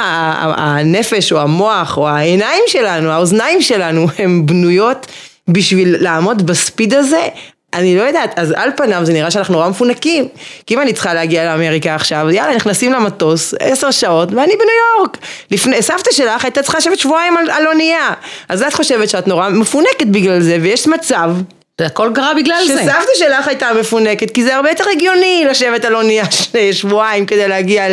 הנפש 0.58 1.32
או 1.32 1.42
המוח 1.42 1.98
או 1.98 2.10
העיניים 2.10 2.64
שלנו, 2.68 3.12
האוזניים 3.12 3.62
שלנו, 3.62 4.08
הן 4.18 4.46
בנויות 4.46 5.08
בשביל 5.48 5.96
לעמוד 6.00 6.46
בספיד 6.46 6.94
הזה? 6.94 7.28
אני 7.74 7.98
לא 7.98 8.02
יודעת, 8.02 8.40
אז 8.40 8.54
על 8.58 8.70
פניו 8.78 9.06
זה 9.06 9.14
נראה 9.14 9.32
שאנחנו 9.32 9.54
נורא 9.54 9.70
מפונקים. 9.70 10.28
כי 10.66 10.76
אם 10.76 10.82
אני 10.82 10.94
צריכה 10.94 11.14
להגיע 11.14 11.46
לאמריקה 11.46 11.96
עכשיו, 11.96 12.30
יאללה, 12.30 12.56
נכנסים 12.56 12.94
למטוס, 12.94 13.54
עשר 13.60 13.92
שעות, 13.92 14.30
ואני 14.30 14.54
בניו 14.54 14.98
יורק. 14.98 15.18
לפני, 15.52 15.82
סבתא 15.82 16.12
שלך 16.12 16.46
הייתה 16.46 16.62
צריכה 16.62 16.78
לשבת 16.78 17.00
שבועיים 17.00 17.38
על, 17.38 17.50
על 17.50 17.68
אונייה. 17.68 18.10
אז 18.50 18.64
את 18.64 18.74
חושבת 18.74 19.10
שאת 19.10 19.28
נורא 19.28 19.50
מפונקת 19.50 20.08
בגלל 20.08 20.40
זה, 20.40 20.58
ויש 20.62 20.88
מצב. 20.88 21.32
זה 21.80 21.86
הכל 21.86 22.12
קרה 22.16 22.34
בגלל 22.34 22.64
זה. 22.68 22.82
שסבתא 22.82 23.12
שלך 23.16 23.48
הייתה 23.48 23.70
מפונקת, 23.80 24.32
כי 24.32 24.44
זה 24.44 24.56
הרבה 24.56 24.70
יותר 24.70 24.84
הגיוני 24.96 25.46
לשבת 25.50 25.86
על 25.86 25.96
אונייה 25.96 26.26
שבועיים 26.72 27.26
כדי 27.26 27.48
להגיע 27.48 27.86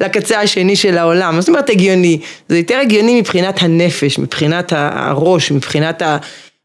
לקצה 0.00 0.40
השני 0.40 0.76
של 0.76 0.98
העולם. 0.98 1.34
מה 1.34 1.40
זאת 1.40 1.48
אומרת 1.48 1.70
הגיוני? 1.70 2.18
זה 2.48 2.58
יותר 2.58 2.78
הגיוני 2.78 3.20
מבחינת 3.20 3.62
הנפש, 3.62 4.18
מבחינת 4.18 4.72
הראש, 4.76 5.52
מבחינת 5.52 6.02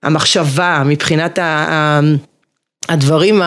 המחשבה, 0.04 0.84
מבחינת 0.86 1.40
ה... 1.40 2.00
הדברים, 2.90 3.42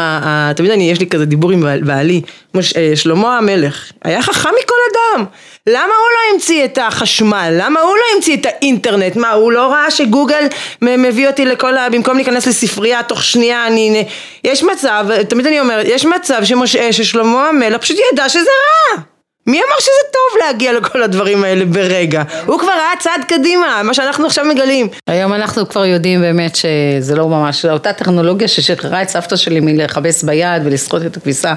תמיד 0.57 0.71
אני, 0.71 0.91
יש 0.91 1.01
לי 1.01 1.07
כזה 1.07 1.25
דיבור 1.25 1.51
עם 1.51 1.65
בעלי, 1.87 2.23
אה, 2.57 2.93
שלמה 2.95 3.39
המלך, 3.39 3.93
היה 4.05 4.23
חכם 4.23 4.49
מכל 4.63 4.75
אדם. 4.93 5.25
למה 5.67 5.83
הוא 5.83 6.11
לא 6.13 6.35
המציא 6.35 6.65
את 6.65 6.79
החשמל? 6.83 7.55
למה 7.59 7.81
הוא 7.81 7.97
לא 7.97 8.03
המציא 8.15 8.37
את 8.37 8.47
האינטרנט? 8.47 9.17
מה, 9.17 9.31
הוא 9.31 9.53
לא 9.53 9.73
ראה 9.73 9.91
שגוגל 9.91 10.47
מביא 10.83 11.27
אותי 11.29 11.45
לכל 11.45 11.77
ה... 11.77 11.91
במקום 11.91 12.17
להיכנס 12.17 12.47
לספרייה 12.47 13.03
תוך 13.03 13.25
שנייה, 13.25 13.67
אני... 13.67 14.05
יש 14.45 14.63
מצב, 14.63 15.07
תמיד 15.29 15.47
אני 15.47 15.61
אומרת, 15.61 15.87
יש 15.89 16.05
מצב 16.05 16.43
ששלמה 16.91 17.49
המלך 17.49 17.81
פשוט 17.81 17.97
ידע 18.13 18.29
שזה 18.29 18.41
רע. 18.41 19.10
מי 19.51 19.59
אמר 19.59 19.81
שזה 19.81 20.13
טוב 20.13 20.41
להגיע 20.45 20.73
לכל 20.73 21.03
הדברים 21.03 21.45
האלה 21.45 21.65
ברגע? 21.65 22.23
הוא 22.47 22.59
כבר 22.59 22.73
ראה 22.73 22.93
צעד 22.99 23.21
קדימה, 23.29 23.83
מה 23.85 23.95
שאנחנו 23.95 24.27
עכשיו 24.27 24.45
מגלים. 24.45 24.89
היום 25.07 25.33
אנחנו 25.33 25.69
כבר 25.69 25.85
יודעים 25.85 26.21
באמת 26.21 26.57
שזה 26.57 27.17
לא 27.17 27.29
ממש, 27.29 27.65
אותה 27.65 27.93
טכנולוגיה 27.93 28.49
ששחררה 28.49 29.03
את 29.03 29.09
סבתא 29.09 29.37
שלי 29.37 29.61
מלכבס 29.61 30.23
ביד 30.23 30.63
ולסחוט 30.65 31.03
את 31.07 31.17
הכביסה 31.17 31.55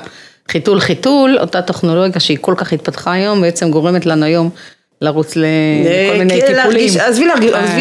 חיתול 0.51 0.79
חיתול, 0.79 1.37
אותה 1.41 1.61
טכנולוגיה 1.61 2.19
שהיא 2.19 2.37
כל 2.41 2.53
כך 2.57 2.73
התפתחה 2.73 3.11
היום, 3.11 3.41
בעצם 3.41 3.71
גורמת 3.71 4.05
לנו 4.05 4.25
היום 4.25 4.49
לרוץ 5.03 5.35
לכל 5.35 5.45
אה, 5.45 6.17
מיני 6.17 6.41
כן, 6.41 6.47
טיפולים. 6.47 6.89
עזבי 6.99 7.25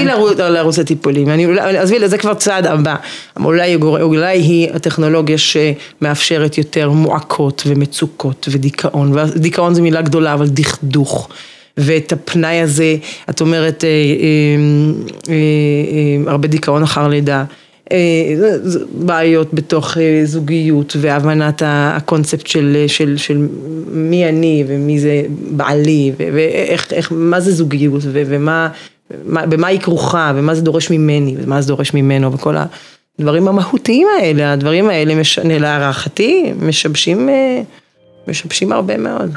אה. 0.08 0.50
לרוץ 0.50 0.78
לטיפולים, 0.78 1.28
עזבי, 1.58 2.08
זה 2.08 2.18
כבר 2.18 2.34
צעד 2.34 2.66
הבא. 2.66 2.94
אולי, 3.44 4.38
היא 4.38 4.68
הטכנולוגיה 4.74 5.36
שמאפשרת 5.38 6.58
יותר 6.58 6.90
מועקות 6.90 7.62
ומצוקות 7.66 8.48
ודיכאון, 8.50 9.12
ודיכאון 9.18 9.74
זו 9.74 9.82
מילה 9.82 10.02
גדולה, 10.02 10.34
אבל 10.34 10.46
דכדוך. 10.48 11.28
ואת 11.78 12.12
הפנאי 12.12 12.60
הזה, 12.60 12.96
את 13.30 13.40
אומרת, 13.40 13.84
אה, 15.28 15.32
הרבה 16.26 16.48
דיכאון 16.48 16.82
אחר 16.82 17.08
לידה. 17.08 17.44
אה, 17.92 17.98
בעיות 18.92 19.54
בתוך 19.54 19.98
אה, 19.98 20.20
זוגיות 20.24 20.96
והבנת 21.00 21.62
הקונספט 21.66 22.46
של, 22.46 22.84
של, 22.86 23.16
של 23.16 23.48
מי 23.92 24.28
אני 24.28 24.64
ומי 24.66 24.98
זה 24.98 25.22
בעלי 25.50 26.12
ואיך, 26.16 26.92
איך, 26.92 27.12
מה 27.14 27.40
זה 27.40 27.52
זוגיות 27.52 28.02
ומה, 28.04 28.68
במה 29.26 29.66
היא 29.66 29.80
כרוכה 29.80 30.32
ומה 30.36 30.54
זה 30.54 30.62
דורש 30.62 30.90
ממני 30.90 31.36
ומה 31.38 31.62
זה 31.62 31.68
דורש 31.68 31.94
ממנו 31.94 32.32
וכל 32.32 32.56
הדברים 33.18 33.48
המהותיים 33.48 34.06
האלה, 34.18 34.52
הדברים 34.52 34.88
האלה 34.88 35.14
להערכתי 35.44 36.52
משבשים, 36.60 37.28
אה, 37.28 37.62
משבשים 38.28 38.72
הרבה 38.72 38.96
מאוד. 38.96 39.30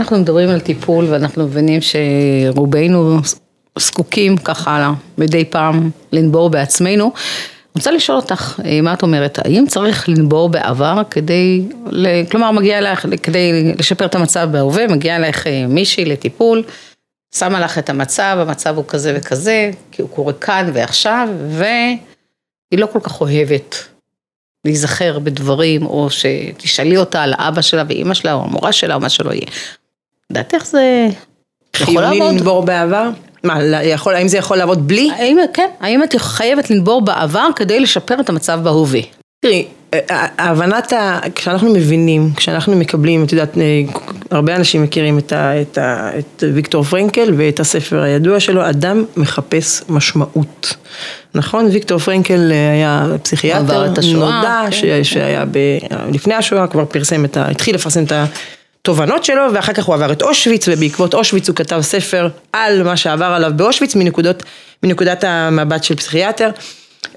אנחנו 0.00 0.18
מדברים 0.18 0.48
על 0.48 0.60
טיפול 0.60 1.04
ואנחנו 1.04 1.44
מבינים 1.44 1.80
שרובנו 1.80 3.18
זקוקים 3.78 4.36
ככה 4.36 4.92
מדי 5.18 5.44
פעם 5.44 5.90
לנבור 6.12 6.50
בעצמנו, 6.50 7.04
אני 7.04 7.78
רוצה 7.78 7.90
לשאול 7.90 8.16
אותך, 8.16 8.60
אה, 8.64 8.80
מה 8.80 8.92
את 8.92 9.02
אומרת, 9.02 9.38
האם 9.38 9.64
צריך 9.68 10.08
לנבור 10.08 10.48
בעבר 10.48 11.02
כדי, 11.10 11.62
כלומר 12.30 12.50
מגיע 12.50 12.78
אלייך, 12.78 13.06
כדי 13.22 13.74
לשפר 13.78 14.04
את 14.04 14.14
המצב 14.14 14.48
בהווה, 14.52 14.86
מגיע 14.86 15.16
אלייך 15.16 15.46
אה, 15.46 15.66
מישהי 15.68 16.04
לטיפול, 16.04 16.62
שמה 17.34 17.60
לך 17.60 17.78
את 17.78 17.90
המצב, 17.90 18.36
המצב 18.40 18.76
הוא 18.76 18.84
כזה 18.88 19.12
וכזה, 19.16 19.70
כי 19.92 20.02
הוא 20.02 20.10
קורה 20.10 20.32
כאן 20.32 20.70
ועכשיו, 20.74 21.28
והיא 21.48 22.80
לא 22.80 22.86
כל 22.86 23.00
כך 23.02 23.20
אוהבת 23.20 23.76
להיזכר 24.64 25.18
בדברים, 25.18 25.86
או 25.86 26.08
שתשאלי 26.10 26.96
אותה 26.96 27.22
על 27.22 27.34
אבא 27.36 27.62
שלה 27.62 27.84
ואימא 27.88 28.14
שלה, 28.14 28.32
או 28.32 28.44
המורה 28.44 28.72
שלה, 28.72 28.94
או 28.94 29.00
מה 29.00 29.08
שלא 29.08 29.32
יהיה. 29.32 29.46
לדעתך 30.30 30.64
זה 30.66 31.08
חיוני 31.76 32.20
לנבור 32.20 32.62
בעבר? 32.62 33.10
מה, 33.44 33.62
יכול, 33.82 34.14
האם 34.14 34.28
זה 34.28 34.38
יכול 34.38 34.56
לעבוד 34.56 34.88
בלי? 34.88 35.10
האם, 35.16 35.38
כן, 35.54 35.68
האם 35.80 36.02
את 36.02 36.14
חייבת 36.18 36.70
לנבור 36.70 37.00
בעבר 37.00 37.48
כדי 37.56 37.80
לשפר 37.80 38.20
את 38.20 38.28
המצב 38.28 38.60
בהווה? 38.62 39.00
תראי, 39.44 39.66
הבנת, 40.38 40.92
ה... 40.92 41.18
כשאנחנו 41.34 41.72
מבינים, 41.72 42.30
כשאנחנו 42.36 42.76
מקבלים, 42.76 43.24
את 43.24 43.32
יודעת, 43.32 43.58
הרבה 44.30 44.56
אנשים 44.56 44.82
מכירים 44.82 45.18
את, 45.18 45.32
ה... 45.32 45.62
את, 45.62 45.78
ה... 45.78 46.10
את 46.18 46.44
ויקטור 46.54 46.82
פרנקל 46.82 47.34
ואת 47.36 47.60
הספר 47.60 48.02
הידוע 48.02 48.40
שלו, 48.40 48.68
אדם 48.70 49.04
מחפש 49.16 49.82
משמעות. 49.88 50.76
נכון? 51.34 51.68
ויקטור 51.72 51.98
פרנקל 51.98 52.52
היה 52.52 53.06
פסיכיאטר, 53.22 53.86
נודע, 54.14 54.62
כן, 54.64 54.72
ש... 54.72 54.80
כן. 54.80 55.04
שהיה 55.04 55.44
ב... 55.44 55.58
לפני 56.12 56.34
השואה, 56.34 56.66
כבר 56.66 56.84
פרסם 56.84 57.24
את 57.24 57.36
ה... 57.36 57.50
התחיל 57.50 57.74
לפרסם 57.74 58.04
את 58.04 58.12
התובנות 58.82 59.24
שלו, 59.24 59.42
ואחר 59.54 59.72
כך 59.72 59.84
הוא 59.84 59.94
עבר 59.94 60.12
את 60.12 60.22
אושוויץ, 60.22 60.68
ובעקבות 60.68 61.14
אושוויץ 61.14 61.48
הוא 61.48 61.56
כתב 61.56 61.80
ספר 61.80 62.28
על 62.52 62.82
מה 62.82 62.96
שעבר 62.96 63.24
עליו 63.24 63.52
באושוויץ 63.56 63.94
מנקודות, 63.94 64.42
מנקודת 64.82 65.24
המבט 65.24 65.84
של 65.84 65.96
פסיכיאטר. 65.96 66.50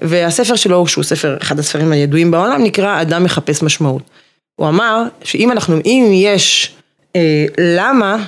והספר 0.02 0.56
שלו, 0.56 0.86
שהוא 0.86 1.04
ספר, 1.04 1.36
אחד 1.42 1.58
הספרים 1.58 1.92
הידועים 1.92 2.30
בעולם, 2.30 2.64
נקרא 2.64 3.02
אדם 3.02 3.24
מחפש 3.24 3.62
משמעות. 3.62 4.02
הוא 4.56 4.68
אמר 4.68 5.02
שאם 5.24 5.52
אנחנו, 5.52 5.76
אם 5.84 6.10
יש 6.12 6.74
אה, 7.16 7.46
למה, 7.58 8.24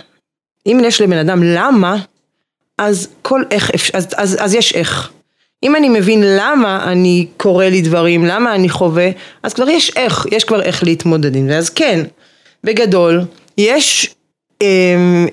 אם 0.67 0.81
יש 0.85 1.01
לבן 1.01 1.19
אדם 1.19 1.43
למה, 1.43 1.97
אז 2.79 3.09
כל 3.23 3.43
איך, 3.51 3.71
אז, 3.95 4.09
אז, 4.17 4.37
אז 4.41 4.55
יש 4.55 4.75
איך. 4.75 5.11
אם 5.63 5.77
אני 5.77 5.89
מבין 5.89 6.23
למה 6.25 6.93
אני 6.93 7.27
קורא 7.37 7.65
לי 7.65 7.83
דברים, 7.83 8.25
למה 8.25 8.55
אני 8.55 8.69
חווה, 8.69 9.09
אז 9.43 9.55
כבר 9.55 9.69
יש 9.69 9.93
איך, 9.97 10.27
יש 10.33 10.45
כבר 10.45 10.63
איך 10.63 10.85
להתמודד 10.85 11.37
עם 11.37 11.49
זה. 11.49 11.59
אז 11.59 11.71
כן, 11.71 12.01
בגדול, 12.67 13.21
יש 13.59 14.15
אה, 14.63 14.67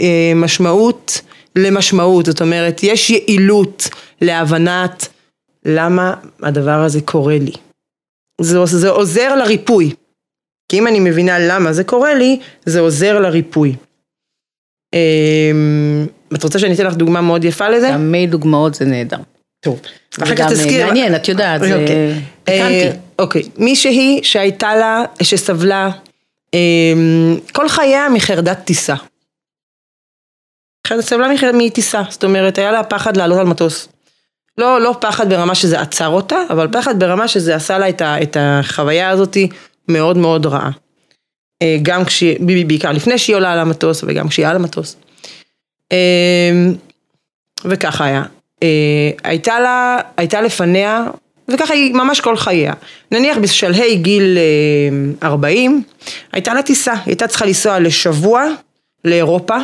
אה, 0.02 0.32
משמעות 0.36 1.22
למשמעות, 1.56 2.26
זאת 2.26 2.42
אומרת, 2.42 2.84
יש 2.84 3.10
יעילות 3.10 3.90
להבנת 4.22 5.08
למה 5.66 6.14
הדבר 6.44 6.80
הזה 6.84 7.02
קורה 7.02 7.38
לי. 7.38 7.54
זה, 8.42 8.66
זה 8.66 8.90
עוזר 8.90 9.36
לריפוי. 9.36 9.94
כי 10.70 10.80
אם 10.80 10.88
אני 10.88 11.00
מבינה 11.00 11.40
למה 11.40 11.74
זה 11.74 11.84
קורה 11.84 12.14
לי, 12.14 12.40
זה 12.66 12.80
עוזר 12.80 13.20
לריפוי. 13.20 13.76
אמ, 14.94 16.08
את 16.36 16.44
רוצה 16.44 16.60
שאני 16.60 16.74
אתן 16.74 16.86
לך 16.86 16.96
דוגמה 16.96 17.22
מאוד 17.22 17.44
יפה 17.44 17.70
לזה? 17.70 17.90
תמיד 17.94 18.32
דוגמאות 18.32 18.74
זה 18.74 18.86
נהדר. 18.86 19.18
טוב. 19.64 19.80
אחר 20.24 20.36
כך 20.36 20.46
תזכיר. 20.52 20.86
מעניין, 20.86 21.16
את 21.16 21.28
יודעת, 21.28 21.62
זה 21.62 21.82
אוקיי. 21.82 22.22
פיקנטי. 22.44 22.88
אה, 22.88 22.92
אוקיי, 23.20 23.44
מישהי 23.58 24.20
שהייתה 24.24 24.76
לה, 24.76 25.04
שסבלה 25.24 25.90
כל 27.52 27.70
חייה 27.70 28.10
מחרדת 28.10 28.60
טיסה. 28.66 28.96
סבלה 31.00 31.28
מטיסה, 31.54 32.02
זאת 32.10 32.24
אומרת, 32.24 32.58
היה 32.58 32.72
לה 32.72 32.84
פחד 32.84 33.18
לעלות 33.18 33.40
על 33.40 33.46
מטוס. 33.46 33.88
לא, 34.58 34.82
לא 34.82 34.96
פחד 35.02 35.30
ברמה 35.30 35.56
שזה 35.56 35.82
עצר 35.82 36.08
אותה, 36.08 36.38
אבל 36.50 36.68
פחד 36.72 37.00
ברמה 37.00 37.28
שזה 37.28 37.56
עשה 37.56 37.78
לה 37.78 37.90
את, 37.90 38.02
ה, 38.02 38.22
את 38.22 38.38
החוויה 38.40 39.10
הזאתי 39.10 39.50
מאוד 39.88 40.18
מאוד 40.18 40.46
רעה. 40.46 40.70
אה, 41.62 41.78
גם 41.82 42.06
כשהיא, 42.06 42.66
בעיקר 42.68 42.92
לפני 42.92 43.18
שהיא 43.18 43.36
עולה 43.36 43.54
על 43.54 43.60
המטוס 43.60 44.04
וגם 44.08 44.28
כשהיא 44.28 44.48
על 44.48 44.56
המטוס. 44.56 44.96
אה, 45.92 46.52
וככה 47.66 48.06
היה. 48.06 48.24
אה, 48.64 49.12
הייתה 49.24 49.60
לה, 49.60 49.98
הייתה 50.18 50.42
לפניה, 50.42 51.06
וככה 51.48 51.74
היא 51.74 51.94
ממש 51.94 52.22
כל 52.22 52.38
חייה. 52.38 52.74
נניח 53.12 53.38
בשלהי 53.38 53.96
גיל 53.96 54.38
40, 55.24 55.84
הייתה 56.32 56.54
לה 56.54 56.62
טיסה, 56.62 56.94
היא 56.94 57.02
הייתה 57.06 57.28
צריכה 57.28 57.46
לנסוע 57.46 57.80
לשבוע 57.80 58.46
לאירופה. 59.06 59.58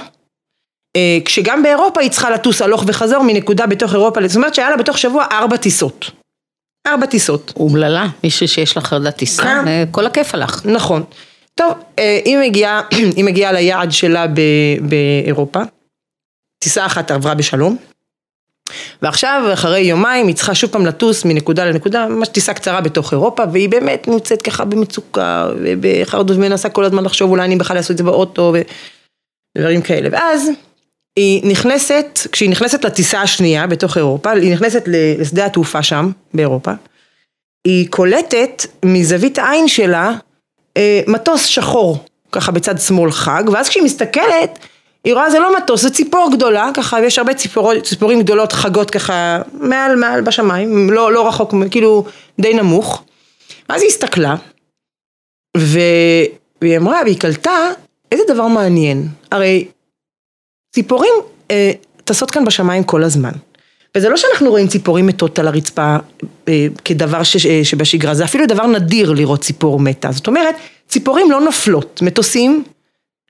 אה, 0.95 1.17
כשגם 1.25 1.63
באירופה 1.63 2.01
היא 2.01 2.09
צריכה 2.09 2.29
לטוס 2.29 2.61
הלוך 2.61 2.83
וחזור 2.87 3.23
מנקודה 3.23 3.67
בתוך 3.67 3.93
אירופה, 3.93 4.27
זאת 4.27 4.35
אומרת 4.35 4.55
שהיה 4.55 4.69
לה 4.69 4.77
בתוך 4.77 4.97
שבוע 4.97 5.25
ארבע 5.31 5.57
טיסות. 5.57 6.11
ארבע 6.87 7.05
טיסות. 7.05 7.53
אומללה, 7.55 8.07
מישהו 8.23 8.47
שיש 8.47 8.77
לה 8.77 8.81
חרדת 8.81 9.15
טיסה, 9.15 9.43
כן. 9.43 9.67
אה, 9.67 9.83
כל 9.91 10.05
הכיף 10.05 10.35
הלך. 10.35 10.65
נכון. 10.65 11.03
טוב, 11.55 11.73
אה, 11.99 12.19
היא 12.25 12.37
מגיעה, 12.37 12.81
היא 13.17 13.25
מגיעה 13.25 13.51
ליעד 13.51 13.91
שלה 13.91 14.25
באירופה, 14.81 15.59
טיסה 16.63 16.85
אחת 16.85 17.11
עברה 17.11 17.33
בשלום, 17.33 17.77
ועכשיו 19.01 19.49
אחרי 19.53 19.79
יומיים 19.79 20.27
היא 20.27 20.35
צריכה 20.35 20.55
שוב 20.55 20.69
פעם 20.69 20.85
לטוס 20.85 21.25
מנקודה 21.25 21.65
לנקודה, 21.65 22.07
ממש 22.07 22.27
טיסה 22.27 22.53
קצרה 22.53 22.81
בתוך 22.81 23.11
אירופה, 23.11 23.43
והיא 23.51 23.69
באמת 23.69 24.07
נמצאת 24.07 24.41
ככה 24.41 24.65
במצוקה, 24.65 25.49
ובחרדות 25.63 26.37
ומנסה 26.37 26.69
כל 26.69 26.83
הזמן 26.83 27.03
לחשוב 27.03 27.31
אולי 27.31 27.45
אני 27.45 27.55
בכלל 27.55 27.77
אעשה 27.77 27.93
את 27.93 27.97
זה 27.97 28.03
באוטו, 28.03 28.53
ודברים 29.57 29.81
כאלה. 29.81 30.09
ואז 30.11 30.49
היא 31.19 31.51
נכנסת, 31.51 32.19
כשהיא 32.31 32.49
נכנסת 32.49 32.85
לטיסה 32.85 33.21
השנייה 33.21 33.67
בתוך 33.67 33.97
אירופה, 33.97 34.31
היא 34.31 34.53
נכנסת 34.53 34.83
לשדה 34.87 35.45
התעופה 35.45 35.83
שם, 35.83 36.11
באירופה, 36.33 36.71
היא 37.67 37.87
קולטת 37.89 38.65
מזווית 38.85 39.39
העין 39.39 39.67
שלה 39.67 40.11
אה, 40.77 41.01
מטוס 41.07 41.45
שחור, 41.45 42.05
ככה 42.31 42.51
בצד 42.51 42.79
שמאל 42.79 43.11
חג, 43.11 43.43
ואז 43.53 43.69
כשהיא 43.69 43.83
מסתכלת, 43.83 44.59
היא 45.03 45.13
רואה 45.13 45.29
זה 45.29 45.39
לא 45.39 45.57
מטוס, 45.57 45.81
זה 45.81 45.89
ציפור 45.89 46.29
גדולה, 46.33 46.69
ככה, 46.73 46.97
ויש 47.01 47.17
הרבה 47.17 47.33
ציפור, 47.33 47.79
ציפורים 47.79 48.21
גדולות 48.21 48.51
חגות 48.51 48.91
ככה, 48.91 49.41
מעל, 49.53 49.95
מעל 49.95 50.21
בשמיים, 50.21 50.89
לא, 50.89 51.13
לא 51.13 51.27
רחוק, 51.27 51.53
כאילו 51.71 52.05
די 52.39 52.53
נמוך. 52.53 53.03
ואז 53.69 53.81
היא 53.81 53.89
הסתכלה, 53.89 54.35
ו... 55.57 55.79
והיא 56.61 56.77
אמרה, 56.77 57.01
והיא 57.05 57.19
קלטה, 57.19 57.69
איזה 58.11 58.23
דבר 58.27 58.47
מעניין. 58.47 59.07
הרי 59.31 59.67
ציפורים 60.75 61.13
אה, 61.51 61.71
טסות 62.03 62.31
כאן 62.31 62.45
בשמיים 62.45 62.83
כל 62.83 63.03
הזמן. 63.03 63.31
וזה 63.97 64.09
לא 64.09 64.17
שאנחנו 64.17 64.49
רואים 64.49 64.67
ציפורים 64.67 65.07
מתות 65.07 65.39
על 65.39 65.47
הרצפה 65.47 65.95
אה, 66.47 66.67
כדבר 66.85 67.23
ש, 67.23 67.45
אה, 67.45 67.59
שבשגרה, 67.63 68.13
זה 68.13 68.23
אפילו 68.25 68.45
דבר 68.45 68.67
נדיר 68.67 69.11
לראות 69.11 69.41
ציפור 69.41 69.79
מתה. 69.79 70.11
זאת 70.11 70.27
אומרת, 70.27 70.55
ציפורים 70.87 71.31
לא 71.31 71.41
נופלות, 71.41 72.01
מטוסים, 72.01 72.63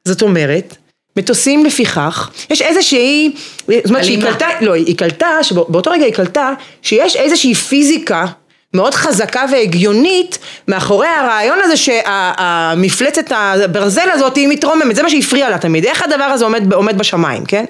זאת 0.06 0.22
אומרת, 0.22 0.78
מטוסים 1.18 1.66
לפיכך, 1.66 2.30
יש 2.50 2.62
איזושהי, 2.62 3.32
זאת 3.68 3.86
אומרת 3.90 4.06
שהיא 4.06 4.22
קלטה, 4.22 4.48
לא, 4.62 4.74
היא 4.74 4.98
קלטה, 4.98 5.44
שבאותו 5.44 5.92
רגע 5.92 6.06
היא 6.06 6.14
קלטה 6.14 6.54
שיש 6.82 7.16
איזושהי 7.16 7.56
פיזיקה 7.56 8.26
מאוד 8.74 8.94
חזקה 8.94 9.46
והגיונית 9.52 10.38
מאחורי 10.68 11.08
הרעיון 11.08 11.60
הזה 11.64 11.78
שהמפלצת 11.78 13.32
הברזל 13.32 14.10
הזאת 14.10 14.36
היא 14.36 14.48
מתרוממת, 14.48 14.96
זה 14.96 15.04
מה 15.04 15.10
שהפריע 15.10 15.50
לה 15.50 15.58
תמיד, 15.58 15.86
איך 15.86 16.02
הדבר 16.02 16.24
הזה 16.24 16.46
עומד, 16.46 16.74
עומד 16.74 16.98
בשמיים, 16.98 17.46
כן? 17.46 17.66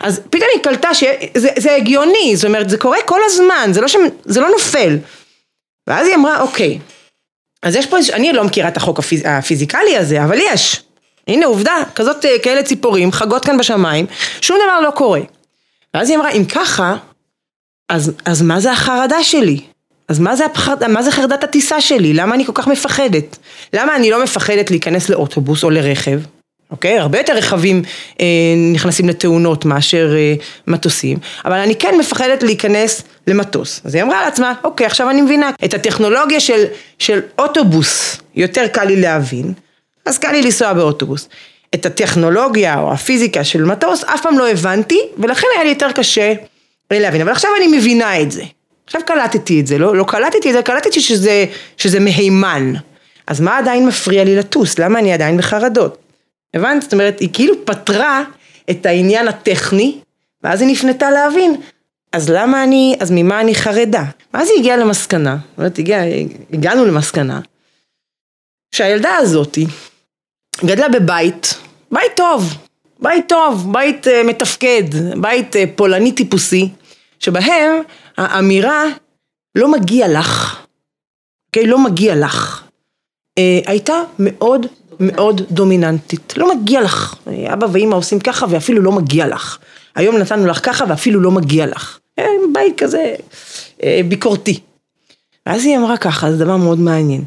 אז 0.00 0.20
פתאום 0.30 0.48
היא 0.54 0.62
קלטה 0.62 0.94
שזה 0.94 1.74
הגיוני, 1.76 2.32
זאת 2.36 2.44
אומרת 2.44 2.70
זה 2.70 2.78
קורה 2.78 2.98
כל 3.06 3.20
הזמן, 3.24 3.70
זה 3.72 3.80
לא, 3.80 3.88
ש, 3.88 3.96
זה 4.24 4.40
לא 4.40 4.48
נופל. 4.50 4.98
ואז 5.86 6.06
היא 6.06 6.14
אמרה 6.14 6.40
אוקיי, 6.40 6.78
אז 7.62 7.76
יש 7.76 7.86
פה, 7.86 7.96
אני 8.12 8.32
לא 8.32 8.44
מכירה 8.44 8.68
את 8.68 8.76
החוק 8.76 8.98
הפיז, 8.98 9.22
הפיזיקלי 9.24 9.96
הזה, 9.96 10.24
אבל 10.24 10.38
יש. 10.40 10.82
הנה 11.28 11.46
עובדה, 11.46 11.82
כזאת 11.94 12.24
כאלה 12.42 12.62
ציפורים 12.62 13.12
חגות 13.12 13.44
כאן 13.44 13.58
בשמיים, 13.58 14.06
שום 14.40 14.56
דבר 14.64 14.80
לא 14.80 14.90
קורה. 14.90 15.20
ואז 15.94 16.10
היא 16.10 16.18
אמרה 16.18 16.30
אם 16.30 16.44
ככה, 16.44 16.96
אז, 17.88 18.12
אז 18.24 18.42
מה 18.42 18.60
זה 18.60 18.72
החרדה 18.72 19.22
שלי? 19.22 19.60
אז 20.08 20.18
מה 20.18 20.36
זה, 20.36 20.46
הפחד, 20.46 20.86
מה 20.90 21.02
זה 21.02 21.10
חרדת 21.10 21.44
הטיסה 21.44 21.80
שלי? 21.80 22.12
למה 22.12 22.34
אני 22.34 22.46
כל 22.46 22.52
כך 22.54 22.66
מפחדת? 22.66 23.38
למה 23.72 23.96
אני 23.96 24.10
לא 24.10 24.22
מפחדת 24.22 24.70
להיכנס 24.70 25.08
לאוטובוס 25.08 25.64
או 25.64 25.70
לרכב? 25.70 26.20
אוקיי? 26.70 26.98
הרבה 26.98 27.18
יותר 27.18 27.32
רכבים 27.32 27.82
אה, 28.20 28.26
נכנסים 28.72 29.08
לתאונות 29.08 29.64
מאשר 29.64 30.12
אה, 30.16 30.34
מטוסים, 30.66 31.18
אבל 31.44 31.58
אני 31.58 31.76
כן 31.76 31.94
מפחדת 31.98 32.42
להיכנס 32.42 33.02
למטוס. 33.26 33.80
אז 33.84 33.94
היא 33.94 34.02
אמרה 34.02 34.22
לעצמה, 34.22 34.54
אוקיי, 34.64 34.86
עכשיו 34.86 35.10
אני 35.10 35.22
מבינה, 35.22 35.50
את 35.64 35.74
הטכנולוגיה 35.74 36.40
של, 36.40 36.64
של 36.98 37.20
אוטובוס 37.38 38.20
יותר 38.34 38.66
קל 38.66 38.84
לי 38.84 39.00
להבין, 39.00 39.52
אז 40.06 40.18
קל 40.18 40.32
לי 40.32 40.42
לנסוע 40.42 40.72
באוטובוס. 40.72 41.28
את 41.74 41.86
הטכנולוגיה 41.86 42.80
או 42.80 42.92
הפיזיקה 42.92 43.44
של 43.44 43.64
מטוס 43.64 44.04
אף 44.04 44.22
פעם 44.22 44.38
לא 44.38 44.50
הבנתי, 44.50 45.00
ולכן 45.18 45.46
היה 45.54 45.64
לי 45.64 45.70
יותר 45.70 45.92
קשה 45.92 46.32
להבין. 46.90 47.20
אבל 47.20 47.32
עכשיו 47.32 47.50
אני 47.58 47.76
מבינה 47.76 48.20
את 48.20 48.30
זה. 48.30 48.42
עכשיו 48.86 49.00
קלטתי 49.06 49.60
את 49.60 49.66
זה, 49.66 49.78
לא, 49.78 49.96
לא 49.96 50.04
קלטתי 50.08 50.48
את 50.48 50.54
זה, 50.54 50.62
קלטתי 50.62 51.00
שזה, 51.00 51.44
שזה 51.76 52.00
מהימן. 52.00 52.72
אז 53.26 53.40
מה 53.40 53.58
עדיין 53.58 53.86
מפריע 53.86 54.24
לי 54.24 54.36
לטוס? 54.36 54.78
למה 54.78 54.98
אני 54.98 55.12
עדיין 55.12 55.36
בחרדות? 55.36 55.98
הבנת? 56.54 56.82
זאת 56.82 56.92
אומרת, 56.92 57.20
היא 57.20 57.28
כאילו 57.32 57.66
פתרה 57.66 58.22
את 58.70 58.86
העניין 58.86 59.28
הטכני, 59.28 59.98
ואז 60.42 60.60
היא 60.60 60.70
נפנתה 60.70 61.10
להבין, 61.10 61.56
אז 62.12 62.30
למה 62.30 62.64
אני, 62.64 62.96
אז 63.00 63.10
ממה 63.10 63.40
אני 63.40 63.54
חרדה? 63.54 64.04
ואז 64.34 64.48
היא 64.50 64.58
הגיעה 64.58 64.76
למסקנה, 64.76 65.36
זאת 65.50 65.58
אומרת, 65.58 65.78
הגיע, 65.78 66.00
הגענו 66.52 66.84
למסקנה, 66.84 67.40
שהילדה 68.74 69.16
הזאתי 69.16 69.66
גדלה 70.64 70.88
בבית, 70.88 71.54
בית 71.92 72.16
טוב, 72.16 72.54
בית 73.00 73.28
טוב, 73.28 73.72
בית 73.72 74.06
uh, 74.06 74.10
מתפקד, 74.26 74.82
בית 75.20 75.56
uh, 75.56 75.58
פולני 75.76 76.12
טיפוסי, 76.12 76.68
שבהם 77.18 77.82
האמירה 78.16 78.84
לא 79.54 79.72
מגיע 79.72 80.08
לך, 80.08 80.62
אוקיי? 81.48 81.66
לא 81.66 81.78
מגיע 81.78 82.16
לך, 82.16 82.62
אה, 83.38 83.60
הייתה 83.66 83.94
מאוד 84.18 84.66
מאוד 85.00 85.40
דומיננטית. 85.50 86.34
לא 86.36 86.54
מגיע 86.54 86.80
לך. 86.80 87.14
אבא 87.52 87.66
ואימא 87.72 87.94
עושים 87.94 88.20
ככה 88.20 88.46
ואפילו 88.50 88.82
לא 88.82 88.92
מגיע 88.92 89.26
לך. 89.26 89.58
היום 89.94 90.16
נתנו 90.16 90.46
לך 90.46 90.60
ככה 90.62 90.84
ואפילו 90.88 91.20
לא 91.20 91.30
מגיע 91.30 91.66
לך. 91.66 91.98
בית 92.52 92.82
כזה 92.82 93.14
ביקורתי. 94.08 94.60
ואז 95.46 95.64
היא 95.64 95.76
אמרה 95.76 95.96
ככה, 95.96 96.32
זה 96.32 96.44
דבר 96.44 96.56
מאוד 96.56 96.78
מעניין. 96.78 97.24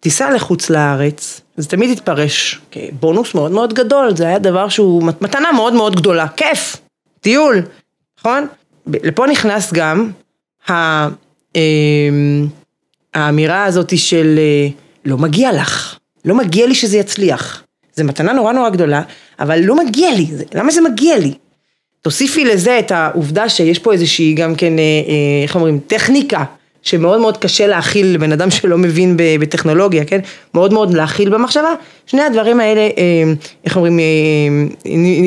טיסה 0.00 0.30
לחוץ 0.30 0.70
לארץ, 0.70 1.40
זה 1.60 1.68
תמיד 1.68 1.90
התפרש 1.90 2.60
כבונוס 2.70 3.34
מאוד 3.34 3.52
מאוד 3.52 3.74
גדול, 3.74 4.16
זה 4.16 4.26
היה 4.26 4.38
דבר 4.38 4.68
שהוא 4.68 5.02
מתנה 5.20 5.52
מאוד 5.52 5.72
מאוד 5.72 5.96
גדולה, 5.96 6.26
כיף, 6.28 6.76
טיול, 7.20 7.62
נכון? 8.20 8.46
לפה 8.86 9.26
נכנס 9.26 9.72
גם 9.72 10.10
ה, 10.70 10.72
אה, 11.56 11.60
האמירה 13.14 13.64
הזאת 13.64 13.98
של 13.98 14.38
אה, 14.38 14.68
לא 15.04 15.18
מגיע 15.18 15.52
לך, 15.52 15.98
לא 16.24 16.34
מגיע 16.34 16.66
לי 16.66 16.74
שזה 16.74 16.98
יצליח. 16.98 17.62
זו 17.96 18.04
מתנה 18.04 18.32
נורא 18.32 18.52
נורא 18.52 18.70
גדולה, 18.70 19.02
אבל 19.40 19.60
לא 19.60 19.76
מגיע 19.76 20.10
לי, 20.14 20.26
למה 20.54 20.70
זה 20.72 20.80
מגיע 20.80 21.18
לי? 21.18 21.34
תוסיפי 22.02 22.44
לזה 22.44 22.78
את 22.78 22.90
העובדה 22.90 23.48
שיש 23.48 23.78
פה 23.78 23.92
איזושהי 23.92 24.34
גם 24.34 24.54
כן, 24.54 24.78
אה, 24.78 24.84
אה, 24.84 25.42
איך 25.42 25.54
אומרים, 25.54 25.80
טכניקה 25.86 26.44
שמאוד 26.82 27.20
מאוד 27.20 27.36
קשה 27.36 27.66
להכיל 27.66 28.06
לבן 28.06 28.32
אדם 28.32 28.50
שלא 28.50 28.78
מבין 28.78 29.14
בטכנולוגיה, 29.16 30.04
כן? 30.04 30.20
מאוד 30.54 30.72
מאוד 30.72 30.94
להכיל 30.94 31.30
במחשבה. 31.30 31.74
שני 32.06 32.22
הדברים 32.22 32.60
האלה, 32.60 32.80
אה, 32.80 33.32
איך 33.64 33.76
אומרים, 33.76 34.00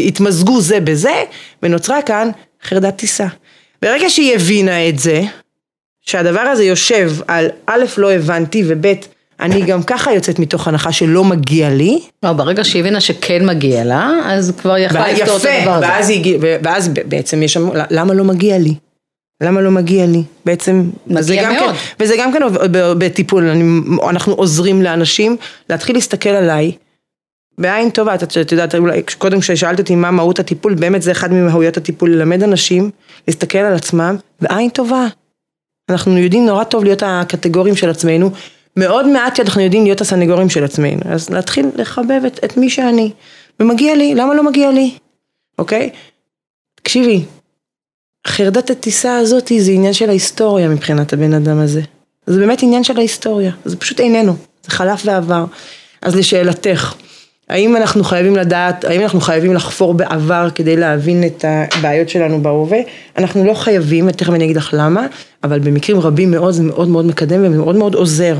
התמזגו 0.08 0.62
זה 0.62 0.80
בזה, 0.80 1.24
ונוצרה 1.64 2.02
כאן 2.02 2.30
חרדת 2.64 2.96
טיסה. 2.96 3.28
ברגע 3.82 4.10
שהיא 4.10 4.36
הבינה 4.36 4.90
את 4.90 5.00
זה, 5.00 5.22
שהדבר 6.02 6.40
הזה 6.40 6.64
יושב 6.64 7.12
על 7.28 7.50
א', 7.66 7.84
לא 7.98 8.12
הבנתי, 8.12 8.64
וב', 8.68 8.94
אני 9.40 9.62
גם 9.62 9.84
ככה 9.84 10.14
יוצאת 10.14 10.40
מתוך 10.40 10.68
הנחה 10.68 10.92
שלא 10.92 11.24
מגיע 11.24 11.70
לי. 11.70 12.00
לא, 12.24 12.34
ברגע 12.34 12.64
שהיא 12.64 12.80
הבינה 12.80 13.02
שכן 13.02 13.46
מגיע 13.46 13.84
לה, 13.84 14.12
אז 14.26 14.54
כבר 14.62 14.78
יכלה 14.78 15.12
לפתור 15.12 15.38
את 15.38 15.46
הדבר 15.46 15.72
הזה. 15.72 15.86
ואז, 15.88 16.10
היא, 16.10 16.38
ואז 16.64 16.88
בעצם 16.88 17.44
יש 17.44 17.54
שם, 17.54 17.70
למה 17.90 18.14
לא 18.14 18.24
מגיע 18.24 18.58
לי? 18.58 18.74
למה 19.44 19.62
לא 19.62 19.72
מגיע 19.72 20.06
לי? 20.06 20.24
בעצם, 20.46 20.90
מגיע 21.08 21.52
מאוד. 21.52 21.76
כן, 21.76 21.80
וזה 22.00 22.16
גם 22.18 22.34
כן 22.34 22.40
בטיפול, 22.98 23.48
אני, 23.48 23.64
אנחנו 24.10 24.34
עוזרים 24.34 24.82
לאנשים 24.82 25.38
להתחיל 25.70 25.96
להסתכל 25.96 26.30
עליי 26.30 26.72
בעין 27.58 27.90
טובה, 27.90 28.16
את, 28.16 28.24
את 28.24 28.52
יודעת, 28.52 28.76
אולי 28.76 29.02
קודם 29.18 29.40
כששאלת 29.40 29.80
אותי 29.80 29.96
מה 29.96 30.12
מהות 30.12 30.40
הטיפול, 30.40 30.74
באמת 30.74 31.02
זה 31.02 31.12
אחד 31.12 31.34
ממהויות 31.34 31.78
הטיפול, 31.78 32.12
ללמד 32.12 32.44
אנשים 32.44 32.90
להסתכל 33.28 33.58
על 33.58 33.74
עצמם 33.74 34.16
בעין 34.42 34.70
טובה. 34.70 35.08
אנחנו 35.90 36.18
יודעים 36.18 36.46
נורא 36.46 36.64
טוב 36.64 36.84
להיות 36.84 37.04
הקטגורים 37.06 37.76
של 37.76 37.90
עצמנו, 37.90 38.32
מאוד 38.78 39.08
מעט 39.08 39.40
אנחנו 39.40 39.62
יודעים 39.62 39.84
להיות 39.84 40.02
הסנגורים 40.02 40.50
של 40.50 40.64
עצמנו, 40.64 41.02
אז 41.06 41.30
להתחיל 41.30 41.66
לחבב 41.76 42.22
את, 42.28 42.40
את 42.46 42.58
מי 42.58 42.70
שאני, 42.70 43.12
ומגיע 43.60 43.96
לי, 43.96 44.16
למה 44.16 44.34
לא 44.34 44.44
מגיע 44.44 44.72
לי, 44.72 44.92
אוקיי? 45.60 45.90
תקשיבי, 46.76 47.24
חרדת 48.28 48.70
הטיסה 48.70 49.18
הזאת 49.18 49.52
זה 49.60 49.72
עניין 49.72 49.94
של 49.94 50.10
ההיסטוריה 50.10 50.70
מבחינת 50.70 51.14
הבן 51.14 51.34
אדם 51.34 51.60
הזה. 51.60 51.82
זה 52.26 52.40
באמת 52.40 52.64
עניין 52.64 52.84
של 52.84 52.98
ההיסטוריה, 52.98 53.52
זה 53.66 53.78
פשוט 53.78 54.00
איננו, 54.00 54.36
זה 54.64 54.72
חלף 54.72 55.02
ועבר. 55.06 55.46
אז 56.02 56.16
לשאלתך, 56.16 56.94
האם 57.50 57.76
אנחנו 57.76 58.04
חייבים 58.04 58.36
לדעת, 58.36 58.86
האם 58.86 59.02
אנחנו 59.02 59.22
חייבים 59.22 59.54
לחפור 59.54 59.94
בעבר 59.94 60.48
כדי 60.56 60.78
להבין 60.78 61.24
את 61.24 61.46
הבעיות 61.48 62.10
שלנו 62.10 62.42
בהווה? 62.42 62.80
אנחנו 63.18 63.46
לא 63.46 63.54
חייבים, 63.54 64.08
ותכף 64.08 64.34
אני 64.34 64.46
אגיד 64.46 64.58
לך 64.58 64.70
למה, 64.74 65.06
אבל 65.44 65.60
במקרים 65.60 66.00
רבים 66.00 66.32
מאוד 66.32 66.54
זה 66.54 66.64
מאוד 66.64 66.88
מאוד 66.88 67.06
מקדם 67.06 67.46
ומאוד 67.46 67.76
מאוד 67.76 67.96
עוזר. 67.96 68.36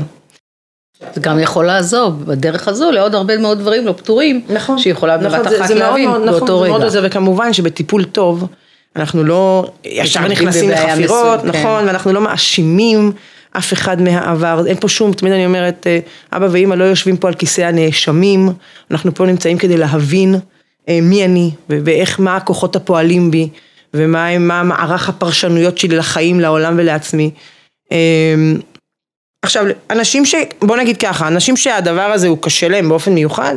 זה 1.14 1.20
גם 1.20 1.38
יכול 1.38 1.66
לעזור 1.66 2.10
בדרך 2.10 2.68
הזו 2.68 2.90
לעוד 2.90 3.14
הרבה 3.14 3.38
מאוד 3.38 3.58
דברים 3.58 3.86
לא 3.86 3.92
פתורים, 3.92 4.40
נכון, 4.48 4.78
שיכולה 4.78 5.18
בבת 5.18 5.26
נכון, 5.26 5.46
אחת 5.46 5.70
להבין 5.70 6.08
מאוד, 6.08 6.22
באותו 6.22 6.44
נכון, 6.44 6.62
רגע. 6.62 6.70
מאוד 6.70 6.82
עוזר, 6.82 7.02
וכמובן 7.06 7.52
שבטיפול 7.52 8.04
טוב, 8.04 8.46
אנחנו 8.96 9.24
לא 9.24 9.70
ישר 9.84 10.28
נכנסים 10.28 10.70
לחפירות, 10.70 11.40
כן. 11.40 11.48
נכון, 11.48 11.86
ואנחנו 11.86 12.12
לא 12.12 12.20
מאשימים 12.20 13.12
אף 13.58 13.72
אחד 13.72 14.02
מהעבר, 14.02 14.66
אין 14.66 14.76
פה 14.80 14.88
שום, 14.88 15.12
תמיד 15.12 15.32
אני 15.32 15.46
אומרת, 15.46 15.86
אה, 15.86 15.98
אבא 16.32 16.48
ואימא 16.50 16.74
לא 16.74 16.84
יושבים 16.84 17.16
פה 17.16 17.28
על 17.28 17.34
כיסא 17.34 17.60
הנאשמים, 17.60 18.48
אנחנו 18.90 19.14
פה 19.14 19.26
נמצאים 19.26 19.58
כדי 19.58 19.76
להבין 19.76 20.34
אה, 20.88 20.98
מי 21.02 21.24
אני, 21.24 21.50
ואיך, 21.68 22.20
מה 22.20 22.36
הכוחות 22.36 22.76
הפועלים 22.76 23.30
בי, 23.30 23.48
ומה 23.94 24.38
מערך 24.62 25.08
הפרשנויות 25.08 25.78
שלי 25.78 25.96
לחיים, 25.96 26.40
לעולם 26.40 26.74
ולעצמי. 26.78 27.30
אה, 27.92 28.34
עכשיו, 29.42 29.64
אנשים 29.90 30.24
ש... 30.24 30.34
בוא 30.62 30.76
נגיד 30.76 30.96
ככה, 30.96 31.28
אנשים 31.28 31.56
שהדבר 31.56 32.02
הזה 32.02 32.28
הוא 32.28 32.38
קשה 32.40 32.68
להם 32.68 32.88
באופן 32.88 33.12
מיוחד, 33.12 33.54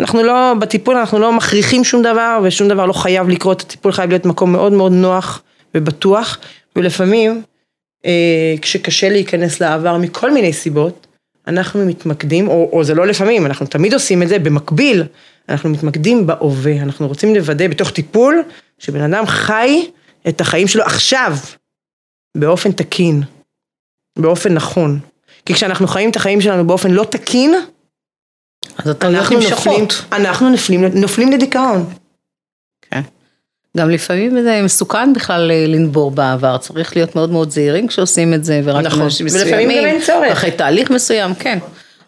אנחנו 0.00 0.22
לא, 0.22 0.54
בטיפול 0.60 0.96
אנחנו 0.96 1.18
לא 1.18 1.32
מכריחים 1.32 1.84
שום 1.84 2.02
דבר, 2.02 2.40
ושום 2.42 2.68
דבר 2.68 2.86
לא 2.86 2.92
חייב 2.92 3.28
לקרות, 3.28 3.60
הטיפול 3.60 3.92
חייב 3.92 4.10
להיות 4.10 4.26
מקום 4.26 4.52
מאוד 4.52 4.72
מאוד 4.72 4.92
נוח 4.92 5.42
ובטוח, 5.74 6.38
ולפעמים, 6.76 7.42
אה, 8.06 8.54
כשקשה 8.62 9.08
להיכנס 9.08 9.60
לעבר 9.60 9.96
מכל 9.96 10.30
מיני 10.30 10.52
סיבות, 10.52 11.06
אנחנו 11.46 11.86
מתמקדים, 11.86 12.48
או, 12.48 12.70
או 12.72 12.84
זה 12.84 12.94
לא 12.94 13.06
לפעמים, 13.06 13.46
אנחנו 13.46 13.66
תמיד 13.66 13.94
עושים 13.94 14.22
את 14.22 14.28
זה, 14.28 14.38
במקביל, 14.38 15.04
אנחנו 15.48 15.70
מתמקדים 15.70 16.26
בהווה, 16.26 16.82
אנחנו 16.82 17.08
רוצים 17.08 17.34
לוודא 17.34 17.68
בתוך 17.68 17.90
טיפול, 17.90 18.42
שבן 18.78 19.00
אדם 19.00 19.26
חי 19.26 19.86
את 20.28 20.40
החיים 20.40 20.68
שלו 20.68 20.84
עכשיו, 20.84 21.32
באופן 22.36 22.72
תקין. 22.72 23.22
באופן 24.18 24.54
נכון. 24.54 24.98
כי 25.46 25.54
כשאנחנו 25.54 25.86
חיים 25.86 26.10
את 26.10 26.16
החיים 26.16 26.40
שלנו 26.40 26.66
באופן 26.66 26.90
לא 26.90 27.04
תקין, 27.04 27.54
אז 28.84 28.94
אנחנו 29.02 29.38
נופלים, 29.40 29.86
אנחנו 30.12 30.50
נופלים, 30.50 30.84
נופלים 30.84 31.32
לדיכאון. 31.32 31.86
כן. 32.90 33.00
גם 33.76 33.90
לפעמים 33.90 34.42
זה 34.42 34.60
מסוכן 34.64 35.12
בכלל 35.12 35.50
אה, 35.50 35.64
לנבור 35.68 36.10
בעבר, 36.10 36.58
צריך 36.58 36.96
להיות 36.96 37.16
מאוד 37.16 37.30
מאוד 37.30 37.50
זהירים 37.50 37.86
כשעושים 37.86 38.34
את 38.34 38.44
זה, 38.44 38.60
ורק 38.64 38.84
נכון, 38.84 39.08
ולפעמים 39.20 39.68
גם 39.68 39.86
אין 39.86 40.00
צורך. 40.00 40.32
אחרי 40.32 40.50
תהליך 40.50 40.90
מסוים, 40.90 41.34
כן. 41.34 41.58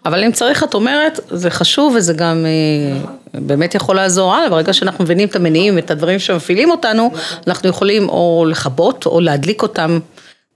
אבל 0.07 0.25
אם 0.25 0.33
צריך, 0.33 0.65
את 0.65 0.75
אומרת, 0.75 1.21
זה 1.31 1.51
חשוב 1.51 1.95
וזה 1.97 2.13
גם 2.13 2.47
אה, 2.47 3.41
באמת 3.41 3.75
יכול 3.75 3.97
לעזור 3.97 4.35
הלאה, 4.35 4.51
ברגע 4.51 4.73
שאנחנו 4.73 5.05
מבינים 5.05 5.29
את 5.29 5.37
המניעים, 5.37 5.79
את 5.79 5.91
הדברים 5.91 6.19
שמפעילים 6.19 6.71
אותנו, 6.71 7.11
אנחנו 7.47 7.69
יכולים 7.69 8.09
או 8.09 8.45
לכבות 8.49 9.07
או 9.07 9.21
להדליק 9.21 9.63
אותם 9.63 9.99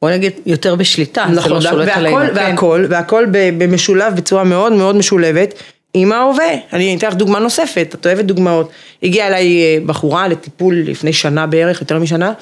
בוא 0.02 0.10
נגיד, 0.10 0.32
יותר 0.46 0.74
בשליטה, 0.74 1.26
נכון, 1.30 1.34
זה 1.34 1.48
לא 1.48 1.60
שולט 1.60 1.88
והכל, 1.88 2.00
עלינו. 2.00 2.34
והכל, 2.34 2.84
כן. 2.88 2.92
והכל 2.92 3.26
במשולב, 3.32 4.16
בצורה 4.16 4.44
מאוד 4.44 4.72
מאוד 4.72 4.96
משולבת, 4.96 5.54
עם 5.98 6.12
ההווה. 6.12 6.54
אני 6.72 6.96
אתן 6.96 7.08
לך 7.08 7.14
דוגמה 7.14 7.38
נוספת, 7.38 7.94
את 7.94 8.06
אוהבת 8.06 8.24
דוגמאות. 8.24 8.70
הגיעה 9.02 9.28
אליי 9.28 9.62
אה, 9.62 9.78
בחורה 9.86 10.28
לטיפול 10.28 10.74
לפני 10.86 11.12
שנה 11.12 11.46
בערך, 11.46 11.80
יותר 11.80 11.98
משנה, 11.98 12.32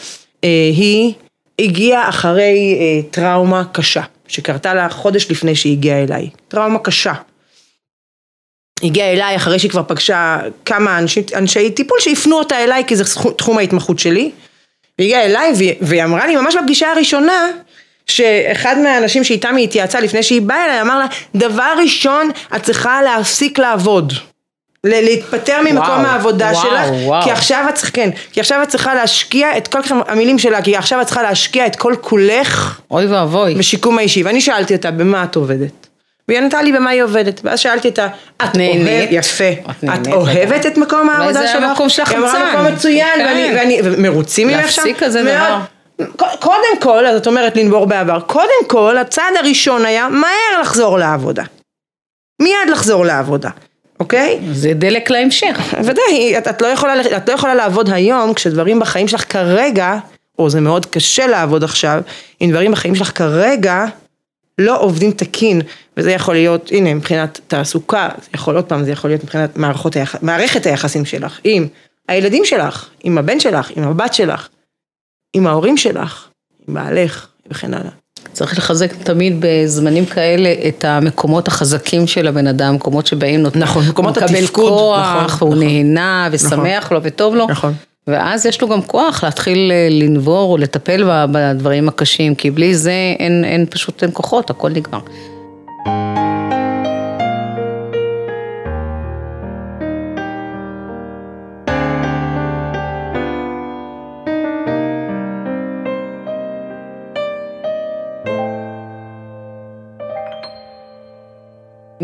אה, 0.44 0.70
היא 0.76 1.12
הגיעה 1.58 2.08
אחרי 2.08 2.78
אה, 2.80 3.10
טראומה 3.10 3.64
קשה, 3.72 4.02
שקרתה 4.28 4.74
לה 4.74 4.88
חודש 4.88 5.30
לפני 5.30 5.56
שהיא 5.56 5.72
הגיעה 5.72 6.02
אליי. 6.02 6.28
טראומה 6.48 6.78
קשה. 6.78 7.12
הגיעה 8.82 9.12
אליי 9.12 9.36
אחרי 9.36 9.58
שהיא 9.58 9.70
כבר 9.70 9.82
פגשה 9.88 10.40
כמה 10.64 10.98
אנשי, 10.98 11.22
אנשי 11.34 11.70
טיפול 11.70 12.00
שהפנו 12.00 12.38
אותה 12.38 12.64
אליי 12.64 12.84
כי 12.86 12.96
זה 12.96 13.04
תחום 13.36 13.58
ההתמחות 13.58 13.98
שלי. 13.98 14.30
והיא 14.98 15.16
הגיעה 15.16 15.24
אליי 15.24 15.52
והיא 15.80 16.04
אמרה 16.04 16.26
לי 16.26 16.36
ממש 16.36 16.56
בפגישה 16.56 16.92
הראשונה 16.92 17.50
שאחד 18.06 18.78
מהאנשים 18.78 19.24
שאיתם 19.24 19.56
היא 19.56 19.64
התייעצה 19.64 20.00
לפני 20.00 20.22
שהיא 20.22 20.42
באה 20.42 20.64
אליי 20.64 20.80
אמר 20.80 20.98
לה 20.98 21.06
דבר 21.34 21.72
ראשון 21.82 22.30
את 22.56 22.62
צריכה 22.62 23.02
להפסיק 23.02 23.58
לעבוד 23.58 24.12
להתפטר 24.84 25.60
ממקום 25.64 25.78
וואו, 25.78 26.06
העבודה 26.06 26.50
וואו, 26.52 26.62
שלך, 26.62 26.88
וואו. 27.04 27.22
כי 27.22 27.30
עכשיו 27.30 27.64
את 27.68 27.74
צריכה, 27.74 27.92
כן, 27.92 28.10
כי 28.32 28.40
עכשיו 28.40 28.62
את 28.62 28.68
צריכה 28.68 28.94
להשקיע 28.94 29.56
את 29.56 29.68
כל 29.68 29.80
המילים 30.06 30.38
שלה, 30.38 30.62
כי 30.62 30.76
עכשיו 30.76 31.00
את 31.00 31.06
צריכה 31.06 31.22
להשקיע 31.22 31.66
את 31.66 31.76
כל 31.76 31.94
כולך, 32.00 32.80
אוי 32.90 33.06
ואבוי, 33.06 33.54
בשיקום 33.54 33.98
האישי, 33.98 34.22
ואני 34.22 34.40
שאלתי 34.40 34.74
אותה, 34.74 34.90
במה 34.90 35.24
את 35.24 35.36
עובדת? 35.36 35.86
והיא 36.28 36.38
ענתה 36.38 36.62
לי 36.62 36.72
במה 36.72 36.90
היא 36.90 37.02
עובדת, 37.02 37.40
ואז 37.44 37.60
שאלתי 37.60 37.88
אותה, 37.88 38.08
את 38.44 38.56
נהנית, 38.56 39.08
יפה, 39.12 39.50
את, 39.70 39.84
את 39.84 40.06
אוהבת 40.12 40.66
את 40.66 40.76
מקום 40.78 41.10
העבודה 41.10 41.46
שלך? 41.46 41.60
זה 41.60 41.66
המקום 41.66 41.88
שלך 41.88 42.08
חמצן, 42.08 42.22
היא 42.22 42.30
אמרה 42.30 42.62
מקום 42.62 42.74
מצוין, 42.74 43.18
כן. 43.18 43.26
ואני, 43.26 43.50
ואני, 43.56 43.80
ומרוצים 43.84 44.48
ממך 44.48 44.72
שם? 44.72 44.82
להפסיק 44.82 45.04
כזה 45.04 45.22
דבר. 45.22 45.58
קודם 46.16 46.80
כל, 46.80 47.07
אז 47.07 47.16
את 47.16 47.26
אומרת 47.26 47.57
לנבור 47.57 47.87
בעבר, 47.87 48.20
קודם 48.20 48.68
כל, 48.68 48.98
הצעד 48.98 49.37
הראשון 49.38 49.85
היה 49.85 50.09
מהר 50.09 50.61
לחזור 50.61 50.98
לעבודה. 50.98 51.44
מיד 52.42 52.70
לחזור 52.72 53.04
לעבודה, 53.04 53.50
אוקיי? 54.00 54.40
זה 54.52 54.74
דלק 54.74 55.11
להמשך. 55.11 55.74
ודאי, 55.85 56.38
את, 56.38 56.48
את, 56.48 56.62
לא 56.62 56.66
יכולה, 56.66 57.16
את 57.16 57.28
לא 57.28 57.35
יכולה 57.35 57.54
לעבוד 57.54 57.90
היום 57.90 58.35
כשדברים 58.35 58.80
בחיים 58.80 59.09
שלך 59.09 59.33
כרגע, 59.33 59.98
או 60.38 60.50
זה 60.50 60.61
מאוד 60.61 60.87
קשה 60.87 61.26
לעבוד 61.26 61.64
עכשיו, 61.64 62.02
אם 62.40 62.50
דברים 62.50 62.72
בחיים 62.72 62.94
שלך 62.94 63.18
כרגע 63.18 63.85
לא 64.59 64.80
עובדים 64.80 65.11
תקין, 65.12 65.61
וזה 65.97 66.12
יכול 66.12 66.34
להיות, 66.34 66.70
הנה, 66.72 66.95
מבחינת 66.95 67.40
תעסוקה, 67.47 68.09
זה 68.22 68.28
יכול 68.34 68.57
עוד 68.57 68.64
פעם, 68.64 68.84
זה 68.84 68.92
יכול 68.92 69.11
להיות 69.11 69.24
מבחינת 69.24 69.57
מערכות 69.57 69.97
היח... 69.97 70.16
מערכת 70.22 70.66
היחסים 70.66 71.05
שלך, 71.05 71.40
עם 71.45 71.68
הילדים 72.09 72.45
שלך, 72.45 72.88
עם 73.05 73.18
הבן 73.18 73.40
שלך, 73.40 73.70
עם 73.76 73.84
הבת 73.88 74.14
שלך, 74.14 74.49
עם 75.35 75.47
ההורים 75.47 75.76
שלך, 75.76 76.28
עם 76.68 76.74
בעלך, 76.74 77.26
וכן 77.51 77.74
הלאה. 77.74 77.91
צריך 78.32 78.59
לחזק 78.59 78.93
תמיד 78.93 79.37
בזמנים 79.41 80.07
כאלה 80.07 80.55
את 80.68 80.85
המקומות 80.85 81.49
החזקים 81.49 82.07
של 82.07 82.28
הבן 82.28 82.47
אדם, 82.47 82.74
מקומות 82.74 83.07
שבהם 83.07 83.41
נותן, 83.41 83.59
נכון, 83.59 83.85
מקומות 83.89 84.16
התפקוד, 84.16 84.68
כוח, 84.68 85.07
נכון, 85.07 85.24
נכון, 85.24 85.59
נהנה 85.59 86.28
ושמח 86.32 86.85
נכון, 86.85 86.97
לו 86.97 87.03
וטוב 87.03 87.35
לו, 87.35 87.47
נכון. 87.51 87.72
ואז 88.07 88.47
יש 88.47 88.61
לו 88.62 88.68
גם 88.68 88.82
כוח 88.82 89.24
להתחיל 89.24 89.72
אה, 89.72 89.89
לנבור 89.91 90.53
או 90.53 90.57
לטפל 90.57 91.05
בדברים 91.32 91.89
הקשים, 91.89 92.35
כי 92.35 92.51
בלי 92.51 92.74
זה 92.74 92.93
אין, 93.18 93.45
אין 93.45 93.66
פשוט 93.70 94.03
אין 94.03 94.11
כוחות, 94.12 94.51
הכל 94.51 94.70
נגמר. 94.70 95.01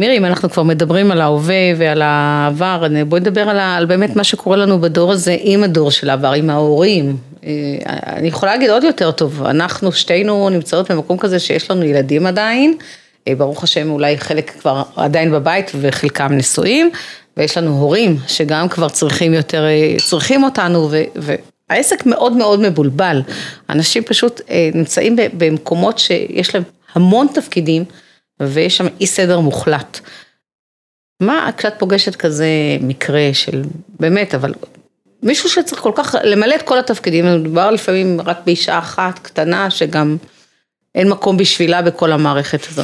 מירי, 0.00 0.18
אם 0.18 0.24
אנחנו 0.24 0.50
כבר 0.50 0.62
מדברים 0.62 1.10
על 1.10 1.20
ההווה 1.20 1.74
ועל 1.76 2.02
העבר, 2.02 2.86
בואי 3.08 3.20
נדבר 3.20 3.40
על, 3.40 3.58
על 3.58 3.86
באמת 3.86 4.16
מה 4.16 4.24
שקורה 4.24 4.56
לנו 4.56 4.80
בדור 4.80 5.12
הזה 5.12 5.36
עם 5.40 5.64
הדור 5.64 5.90
של 5.90 6.10
העבר, 6.10 6.32
עם 6.32 6.50
ההורים. 6.50 7.16
אה, 7.44 7.50
אני 8.06 8.28
יכולה 8.28 8.52
להגיד 8.52 8.70
עוד 8.70 8.84
יותר 8.84 9.10
טוב, 9.10 9.42
אנחנו 9.42 9.92
שתינו 9.92 10.48
נמצאות 10.50 10.90
במקום 10.90 11.18
כזה 11.18 11.38
שיש 11.38 11.70
לנו 11.70 11.84
ילדים 11.84 12.26
עדיין, 12.26 12.76
אה, 13.28 13.34
ברוך 13.34 13.64
השם 13.64 13.90
אולי 13.90 14.18
חלק 14.18 14.50
כבר 14.60 14.82
עדיין 14.96 15.32
בבית 15.32 15.70
וחלקם 15.80 16.32
נשואים, 16.32 16.90
ויש 17.36 17.58
לנו 17.58 17.70
הורים 17.70 18.16
שגם 18.26 18.68
כבר 18.68 18.88
צריכים 18.88 19.34
יותר, 19.34 19.64
אה, 19.64 19.96
צריכים 20.08 20.44
אותנו, 20.44 20.88
ו, 20.90 21.02
והעסק 21.70 22.06
מאוד 22.06 22.32
מאוד 22.32 22.60
מבולבל. 22.60 23.22
אנשים 23.70 24.02
פשוט 24.02 24.40
נמצאים 24.74 25.16
במקומות 25.38 25.98
שיש 25.98 26.54
להם 26.54 26.64
המון 26.94 27.26
תפקידים. 27.34 27.84
ויש 28.40 28.76
שם 28.76 28.86
אי 29.00 29.06
סדר 29.06 29.40
מוחלט. 29.40 30.00
מה 31.20 31.50
כשאת 31.56 31.74
פוגשת 31.78 32.16
כזה 32.16 32.48
מקרה 32.80 33.30
של, 33.32 33.62
באמת, 34.00 34.34
אבל 34.34 34.54
מישהו 35.22 35.48
שצריך 35.48 35.82
כל 35.82 35.92
כך 35.94 36.14
למלא 36.24 36.54
את 36.54 36.62
כל 36.62 36.78
התפקידים, 36.78 37.40
מדובר 37.40 37.70
לפעמים 37.70 38.20
רק 38.20 38.38
באישה 38.46 38.78
אחת 38.78 39.18
קטנה 39.18 39.70
שגם 39.70 40.16
אין 40.94 41.08
מקום 41.08 41.36
בשבילה 41.36 41.82
בכל 41.82 42.12
המערכת 42.12 42.68
הזו. 42.68 42.82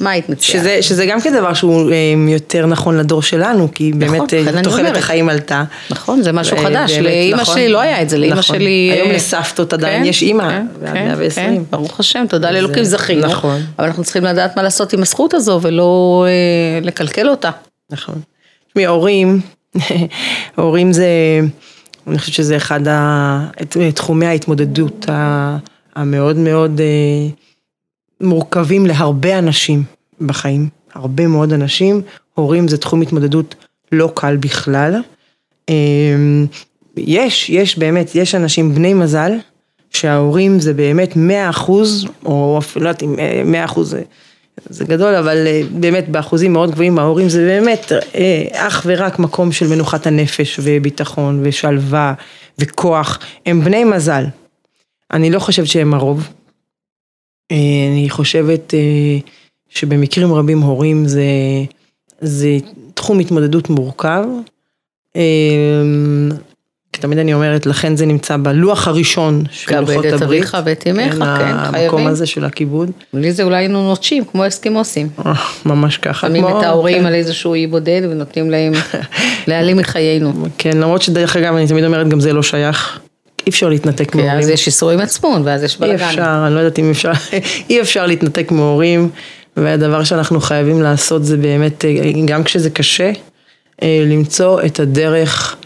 מה 0.00 0.10
היית 0.10 0.28
מציעה? 0.28 0.62
שזה, 0.62 0.82
שזה 0.82 1.06
גם 1.06 1.20
כן 1.20 1.32
דבר 1.32 1.54
שהוא 1.54 1.90
אה, 1.90 1.96
יותר 2.28 2.66
נכון 2.66 2.98
לדור 2.98 3.22
שלנו, 3.22 3.68
כי 3.74 3.92
באמת 3.92 4.34
נכון, 4.34 4.56
אה, 4.56 4.62
תוחלת 4.62 4.96
החיים 4.96 5.28
עלתה. 5.28 5.64
נכון, 5.90 6.22
זה 6.22 6.32
משהו 6.32 6.56
חדש, 6.56 6.92
לאימא 6.92 7.40
נכון, 7.40 7.54
שלי 7.54 7.68
לא 7.68 7.80
היה 7.80 8.02
את 8.02 8.08
זה, 8.08 8.18
לאימא 8.18 8.34
נכון. 8.34 8.56
שלי... 8.56 8.90
היום 8.94 9.08
אה, 9.08 9.14
לסבתות 9.14 9.72
עדיין 9.72 10.02
כן, 10.02 10.08
יש 10.08 10.22
אימא, 10.22 10.48
כן, 10.48 10.66
ועד 10.80 10.94
כן, 10.94 11.04
120. 11.04 11.56
כן, 11.56 11.62
ברוך 11.70 12.00
השם, 12.00 12.24
תודה 12.28 12.50
לאלוקים 12.50 12.84
זכינו. 12.84 13.26
נכון. 13.26 13.60
אבל 13.78 13.86
אנחנו 13.86 14.04
צריכים 14.04 14.24
לדעת 14.24 14.56
מה 14.56 14.62
לעשות 14.62 14.92
עם 14.92 15.02
הזכות 15.02 15.34
הזו 15.34 15.58
ולא 15.62 16.24
אה, 16.28 16.86
לקלקל 16.86 17.28
אותה. 17.28 17.50
נכון. 17.90 18.14
תשמעי, 18.68 18.86
הורים, 18.86 19.40
הורים 20.56 20.92
זה, 20.92 21.06
אני 22.06 22.18
חושבת 22.18 22.34
שזה 22.34 22.56
אחד 22.56 22.80
תחומי 23.94 24.26
ההתמודדות 24.26 25.06
המאוד 25.96 26.36
מאוד... 26.36 26.80
אה, 26.80 27.42
מורכבים 28.22 28.86
להרבה 28.86 29.38
אנשים 29.38 29.82
בחיים, 30.20 30.68
הרבה 30.94 31.26
מאוד 31.26 31.52
אנשים, 31.52 32.02
הורים 32.34 32.68
זה 32.68 32.78
תחום 32.78 33.02
התמודדות 33.02 33.54
לא 33.92 34.12
קל 34.14 34.36
בכלל. 34.36 35.02
אמ, 35.68 36.46
יש, 36.96 37.50
יש 37.50 37.78
באמת, 37.78 38.14
יש 38.14 38.34
אנשים 38.34 38.74
בני 38.74 38.94
מזל, 38.94 39.32
שההורים 39.90 40.60
זה 40.60 40.74
באמת 40.74 41.16
100 41.16 41.50
אחוז, 41.50 42.06
או 42.24 42.58
אפילו 42.58 42.84
לא 42.84 42.88
יודעת 42.88 43.02
אם 43.02 43.16
100 43.44 43.60
אה, 43.60 43.64
אחוז 43.64 43.90
זה, 43.90 44.02
זה 44.68 44.84
גדול, 44.84 45.14
אבל 45.14 45.46
אה, 45.46 45.60
באמת 45.70 46.08
באחוזים 46.08 46.52
מאוד 46.52 46.70
גבוהים, 46.70 46.98
ההורים 46.98 47.28
זה 47.28 47.38
באמת 47.46 47.92
אה, 48.14 48.44
אך 48.52 48.82
ורק 48.86 49.18
מקום 49.18 49.52
של 49.52 49.66
מנוחת 49.66 50.06
הנפש 50.06 50.60
וביטחון 50.62 51.40
ושלווה 51.42 52.14
וכוח, 52.58 53.18
הם 53.46 53.64
בני 53.64 53.84
מזל. 53.84 54.24
אני 55.12 55.30
לא 55.30 55.38
חושבת 55.38 55.66
שהם 55.66 55.94
הרוב, 55.94 56.28
אני 57.92 58.10
חושבת 58.10 58.74
אה, 58.74 59.18
שבמקרים 59.68 60.34
רבים 60.34 60.60
הורים 60.60 61.06
זה, 61.06 61.24
זה 62.20 62.58
תחום 62.94 63.18
התמודדות 63.18 63.70
מורכב. 63.70 64.24
אה, 65.16 65.22
תמיד 66.90 67.18
אני 67.18 67.34
אומרת, 67.34 67.66
לכן 67.66 67.96
זה 67.96 68.06
נמצא 68.06 68.36
בלוח 68.36 68.88
הראשון 68.88 69.44
של 69.50 69.80
לוחות 69.80 69.88
הברית. 69.88 70.00
כבד 70.00 70.14
את 70.14 70.22
אביך 70.22 70.56
ואת 70.64 70.86
אמך, 70.86 71.12
כן, 71.12 71.18
חייבים. 71.18 71.84
המקום 71.84 72.06
הזה 72.06 72.26
של 72.26 72.44
הכיבוד. 72.44 72.90
בלי 73.12 73.32
זה 73.32 73.42
אולי 73.42 73.56
היינו 73.56 73.88
נוטשים, 73.88 74.24
כמו 74.24 74.46
אסקימוסים. 74.46 75.08
ממש 75.66 75.96
ככה. 75.96 76.28
שמים 76.28 76.44
את 76.48 76.62
ההורים 76.62 76.98
כן. 76.98 77.06
על 77.06 77.14
איזשהו 77.14 77.54
אי 77.54 77.66
בודד 77.66 78.00
ונותנים 78.04 78.50
להם 78.50 78.72
להעלים 79.48 79.76
מחיינו. 79.76 80.32
כן, 80.58 80.76
למרות 80.76 81.02
שדרך 81.02 81.36
אגב, 81.36 81.54
אני 81.54 81.66
תמיד 81.66 81.84
אומרת, 81.84 82.08
גם 82.08 82.20
זה 82.20 82.32
לא 82.32 82.42
שייך. 82.42 83.00
אי 83.46 83.50
אפשר 83.50 83.68
להתנתק 83.68 84.14
מהורים. 84.14 84.32
כי 84.32 84.38
אז 84.38 84.48
יש 84.48 84.66
איסורי 84.66 84.96
מצפון 84.96 85.42
ואז 85.44 85.62
יש 85.62 85.78
בלאגן. 85.78 86.04
אי 86.04 86.10
אפשר, 86.10 86.44
אני 86.46 86.54
לא 86.54 86.60
יודעת 86.60 86.78
אם 86.78 86.90
אפשר, 86.90 87.12
אי 87.70 87.80
אפשר 87.80 88.06
להתנתק 88.06 88.50
מהורים, 88.50 89.10
והדבר 89.56 90.04
שאנחנו 90.04 90.40
חייבים 90.40 90.82
לעשות 90.82 91.24
זה 91.24 91.36
באמת, 91.36 91.84
גם 92.26 92.44
כשזה 92.44 92.70
קשה, 92.70 93.12
אה, 93.82 94.04
למצוא 94.06 94.62
את 94.62 94.80
הדרך, 94.80 95.56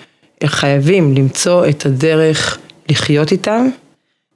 חייבים 0.45 1.15
למצוא 1.15 1.69
את 1.69 1.87
הדרך 1.87 2.59
לחיות 2.89 3.33
איתם 3.33 3.69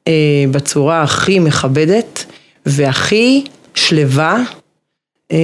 אה, 0.08 0.44
בצורה 0.50 1.02
הכי 1.02 1.38
מכבדת 1.38 2.24
והכי 2.66 3.44
שלווה 3.74 4.42
אה, 5.32 5.38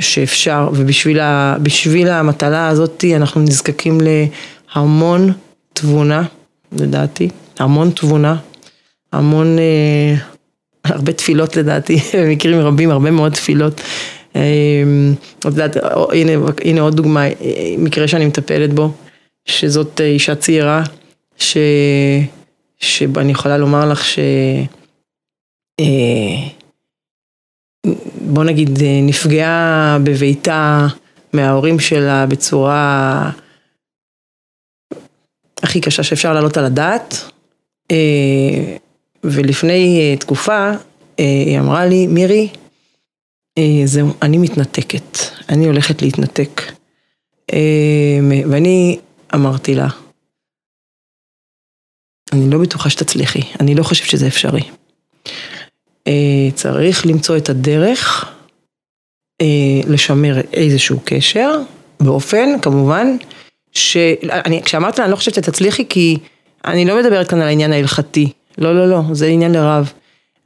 שאפשר, 0.00 0.68
ובשביל 0.72 2.08
המטלה 2.08 2.68
הזאת 2.68 3.04
אנחנו 3.16 3.40
נזקקים 3.40 3.98
להמון 4.00 5.32
תבונה. 5.72 6.22
לדעתי, 6.72 7.28
המון 7.58 7.90
תבונה, 7.90 8.36
המון, 9.12 9.58
אה, 9.58 10.14
הרבה 10.84 11.12
תפילות 11.12 11.56
לדעתי, 11.56 11.96
במקרים 12.18 12.60
רבים, 12.60 12.90
הרבה 12.90 13.10
מאוד 13.10 13.32
תפילות. 13.32 13.80
אה, 14.36 14.82
יודעת, 15.44 15.76
הנה, 16.12 16.32
הנה 16.64 16.80
עוד 16.80 16.96
דוגמה, 16.96 17.26
אה, 17.26 17.74
מקרה 17.78 18.08
שאני 18.08 18.26
מטפלת 18.26 18.72
בו, 18.72 18.92
שזאת 19.44 20.00
אישה 20.00 20.34
צעירה, 20.34 20.82
ש... 21.38 21.56
שאני 22.78 23.32
יכולה 23.32 23.58
לומר 23.58 23.88
לך 23.90 24.04
ש... 24.04 24.18
אה, 25.80 26.48
בוא 28.20 28.44
נגיד, 28.44 28.78
נפגעה 29.02 29.98
בביתה 30.02 30.86
מההורים 31.32 31.80
שלה 31.80 32.26
בצורה 32.26 33.30
הכי 35.70 35.80
קשה 35.80 36.02
שאפשר 36.02 36.32
להעלות 36.32 36.56
על 36.56 36.64
הדעת. 36.64 37.14
אה, 37.90 38.76
ולפני 39.24 40.00
אה, 40.00 40.16
תקופה 40.16 40.70
אה, 41.20 41.24
היא 41.46 41.58
אמרה 41.58 41.86
לי, 41.86 42.06
מירי, 42.06 42.48
זהו, 43.84 44.08
אני 44.22 44.38
מתנתקת, 44.38 45.18
אני 45.48 45.66
הולכת 45.66 46.02
להתנתק. 46.02 46.60
ואני 48.50 48.98
אמרתי 49.34 49.74
לה, 49.74 49.88
אני 52.32 52.50
לא 52.50 52.58
בטוחה 52.58 52.90
שתצליחי, 52.90 53.42
אני 53.60 53.74
לא 53.74 53.82
חושבת 53.82 54.08
שזה 54.08 54.26
אפשרי. 54.26 54.62
צריך 56.54 57.06
למצוא 57.06 57.36
את 57.36 57.48
הדרך 57.48 58.32
לשמר 59.88 60.40
איזשהו 60.52 61.00
קשר, 61.04 61.50
באופן, 62.00 62.60
כמובן, 62.62 63.16
שאני, 63.72 64.62
כשאמרתי 64.62 64.98
לה, 64.98 65.04
אני 65.04 65.10
לא 65.10 65.16
חושבת 65.16 65.34
שתצליחי, 65.34 65.84
כי 65.88 66.18
אני 66.64 66.84
לא 66.84 67.00
מדברת 67.00 67.28
כאן 67.28 67.40
על 67.40 67.48
העניין 67.48 67.72
ההלכתי. 67.72 68.32
לא, 68.58 68.74
לא, 68.74 68.88
לא, 68.88 69.02
זה 69.12 69.26
עניין 69.26 69.52
לרב. 69.52 69.92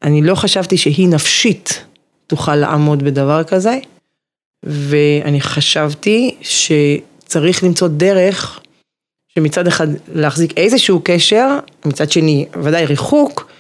אני 0.02 0.22
לא 0.22 0.34
חשבתי 0.34 0.76
שהיא 0.76 1.08
נפשית 1.08 1.84
תוכל 2.26 2.56
לעמוד 2.56 3.02
בדבר 3.02 3.44
כזה, 3.44 3.78
ואני 4.62 5.40
חשבתי 5.40 6.34
שצריך 6.40 7.64
למצוא 7.64 7.88
דרך 7.88 8.60
שמצד 9.28 9.66
אחד 9.66 9.86
להחזיק 10.14 10.58
איזשהו 10.58 11.00
קשר, 11.04 11.58
מצד 11.84 12.10
שני 12.10 12.46
ודאי 12.62 12.86
ריחוק, 12.86 13.50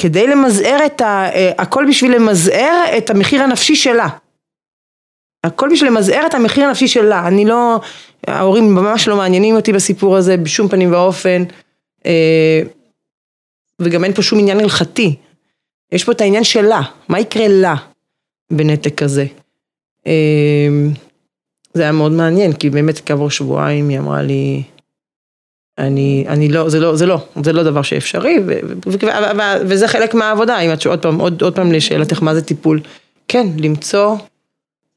כדי 0.00 0.26
למזער 0.26 0.86
את 0.86 1.00
ה... 1.00 1.28
אה, 1.34 1.52
הכל 1.58 1.84
בשביל 1.88 2.14
למזער 2.14 2.84
את 2.98 3.10
המחיר 3.10 3.42
הנפשי 3.42 3.76
שלה. 3.76 4.08
הכל 5.46 5.68
בשביל 5.72 5.90
למזער 5.90 6.26
את 6.26 6.34
המחיר 6.34 6.64
הנפשי 6.64 6.88
שלה, 6.88 7.28
אני 7.28 7.44
לא, 7.44 7.80
ההורים 8.26 8.74
ממש 8.74 9.08
לא 9.08 9.16
מעניינים 9.16 9.56
אותי 9.56 9.72
בסיפור 9.72 10.16
הזה 10.16 10.36
בשום 10.36 10.68
פנים 10.68 10.92
ואופן, 10.92 11.42
אה, 12.06 12.62
וגם 13.80 14.04
אין 14.04 14.12
פה 14.12 14.22
שום 14.22 14.38
עניין 14.38 14.60
הלכתי, 14.60 15.16
יש 15.92 16.04
פה 16.04 16.12
את 16.12 16.20
העניין 16.20 16.44
שלה, 16.44 16.82
מה 17.08 17.20
יקרה 17.20 17.48
לה 17.48 17.74
בנתק 18.50 18.94
כזה. 18.94 19.26
אה, 20.06 20.68
זה 21.74 21.82
היה 21.82 21.92
מאוד 21.92 22.12
מעניין, 22.12 22.52
כי 22.52 22.70
באמת 22.70 23.00
כעבור 23.06 23.30
שבועיים 23.30 23.88
היא 23.88 23.98
אמרה 23.98 24.22
לי, 24.22 24.62
אני, 25.78 26.24
אני 26.28 26.48
לא, 26.48 26.68
זה 26.68 26.80
לא, 26.80 26.96
זה 26.96 27.06
לא, 27.06 27.18
זה 27.44 27.52
לא 27.52 27.62
דבר 27.62 27.82
שאפשרי, 27.82 28.38
ו, 28.46 28.58
ו, 28.68 28.74
ו, 28.86 29.40
וזה 29.60 29.88
חלק 29.88 30.14
מהעבודה, 30.14 30.58
אם 30.60 30.72
את 30.72 30.86
עוד 30.86 31.02
פעם, 31.02 31.18
עוד, 31.20 31.42
עוד 31.42 31.56
פעם 31.56 31.72
לשאלתך 31.72 32.22
מה 32.22 32.34
זה 32.34 32.42
טיפול, 32.42 32.80
כן, 33.28 33.46
למצוא 33.58 34.16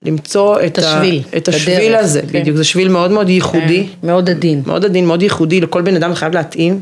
למצוא 0.06 0.58
את, 0.66 0.78
השביל, 0.78 1.24
ה, 1.34 1.38
את 1.38 1.48
השביל 1.48 1.90
בדרך, 1.90 2.04
הזה, 2.04 2.22
כן. 2.32 2.42
בדיוק, 2.42 2.58
זה 2.58 2.64
שביל 2.64 2.90
מאוד 2.90 3.12
מאוד 3.12 3.30
ייחודי. 3.30 3.88
כן, 4.02 4.08
מאוד 4.08 4.30
עדין. 4.30 4.62
מאוד 4.66 4.86
עדין, 4.86 5.06
מאוד 5.06 5.22
ייחודי, 5.22 5.62
לכל 5.62 5.82
בן 5.82 5.96
אדם 5.96 6.14
חייב 6.16 6.34
להתאים. 6.34 6.82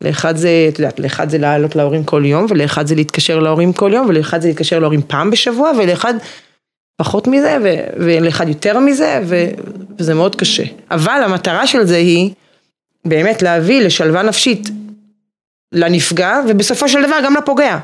לאחד 0.00 0.36
זה, 0.36 0.66
את 0.68 0.78
יודעת, 0.78 1.00
לאחד 1.00 1.30
זה 1.30 1.38
לעלות 1.38 1.76
להורים 1.76 2.04
כל 2.04 2.22
יום, 2.26 2.46
ולאחד 2.48 2.86
זה 2.86 2.94
להתקשר 2.94 3.38
להורים 3.38 3.72
כל 3.72 3.90
יום, 3.94 4.06
ולאחד 4.08 4.40
זה 4.40 4.48
להתקשר 4.48 4.78
להורים 4.78 5.02
פעם 5.02 5.30
בשבוע, 5.30 5.72
ולאחד 5.78 6.14
פחות 6.96 7.26
מזה, 7.26 7.56
ו, 7.64 7.74
ולאחד 7.96 8.48
יותר 8.48 8.78
מזה, 8.78 9.20
ו, 9.24 9.44
וזה 9.98 10.14
מאוד 10.14 10.36
קשה. 10.36 10.64
אבל 10.90 11.20
המטרה 11.24 11.66
של 11.66 11.84
זה 11.84 11.96
היא 11.96 12.30
באמת 13.04 13.42
להביא 13.42 13.80
לשלווה 13.80 14.22
נפשית 14.22 14.68
לנפגע, 15.72 16.40
ובסופו 16.48 16.88
של 16.88 17.02
דבר 17.06 17.16
גם 17.24 17.34
לפוגע. 17.36 17.78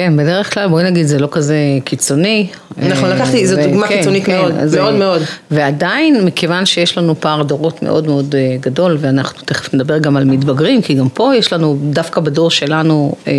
כן, 0.00 0.16
בדרך 0.16 0.54
כלל 0.54 0.68
בואי 0.68 0.84
נגיד 0.84 1.06
זה 1.06 1.18
לא 1.18 1.28
כזה 1.30 1.56
קיצוני. 1.84 2.46
נכון, 2.76 3.10
לקחתי, 3.10 3.46
זו 3.46 3.56
דוגמה 3.62 3.88
כן, 3.88 3.96
קיצונית 3.96 4.24
כן, 4.24 4.38
מאוד, 4.38 4.52
אז, 4.52 4.74
מאוד 4.74 4.92
אה, 4.92 4.98
מאוד. 4.98 5.22
ועדיין, 5.50 6.24
מכיוון 6.24 6.66
שיש 6.66 6.98
לנו 6.98 7.20
פער 7.20 7.42
דורות 7.42 7.82
מאוד 7.82 8.06
מאוד 8.06 8.34
אה, 8.34 8.56
גדול, 8.60 8.96
ואנחנו 9.00 9.42
תכף 9.44 9.74
נדבר 9.74 9.98
גם 9.98 10.16
על 10.16 10.24
מתבגרים, 10.24 10.82
כי 10.82 10.94
גם 10.94 11.08
פה 11.08 11.36
יש 11.36 11.52
לנו, 11.52 11.78
דווקא 11.82 12.20
בדור 12.20 12.50
שלנו, 12.50 13.14
אה, 13.26 13.32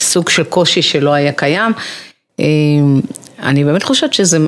סוג 0.00 0.28
של 0.28 0.44
קושי 0.44 0.82
שלא 0.82 1.12
היה 1.12 1.32
קיים. 1.32 1.72
אה, 2.40 2.46
אני 3.42 3.64
באמת 3.64 3.82
חושבת 3.82 4.12
שזה, 4.12 4.38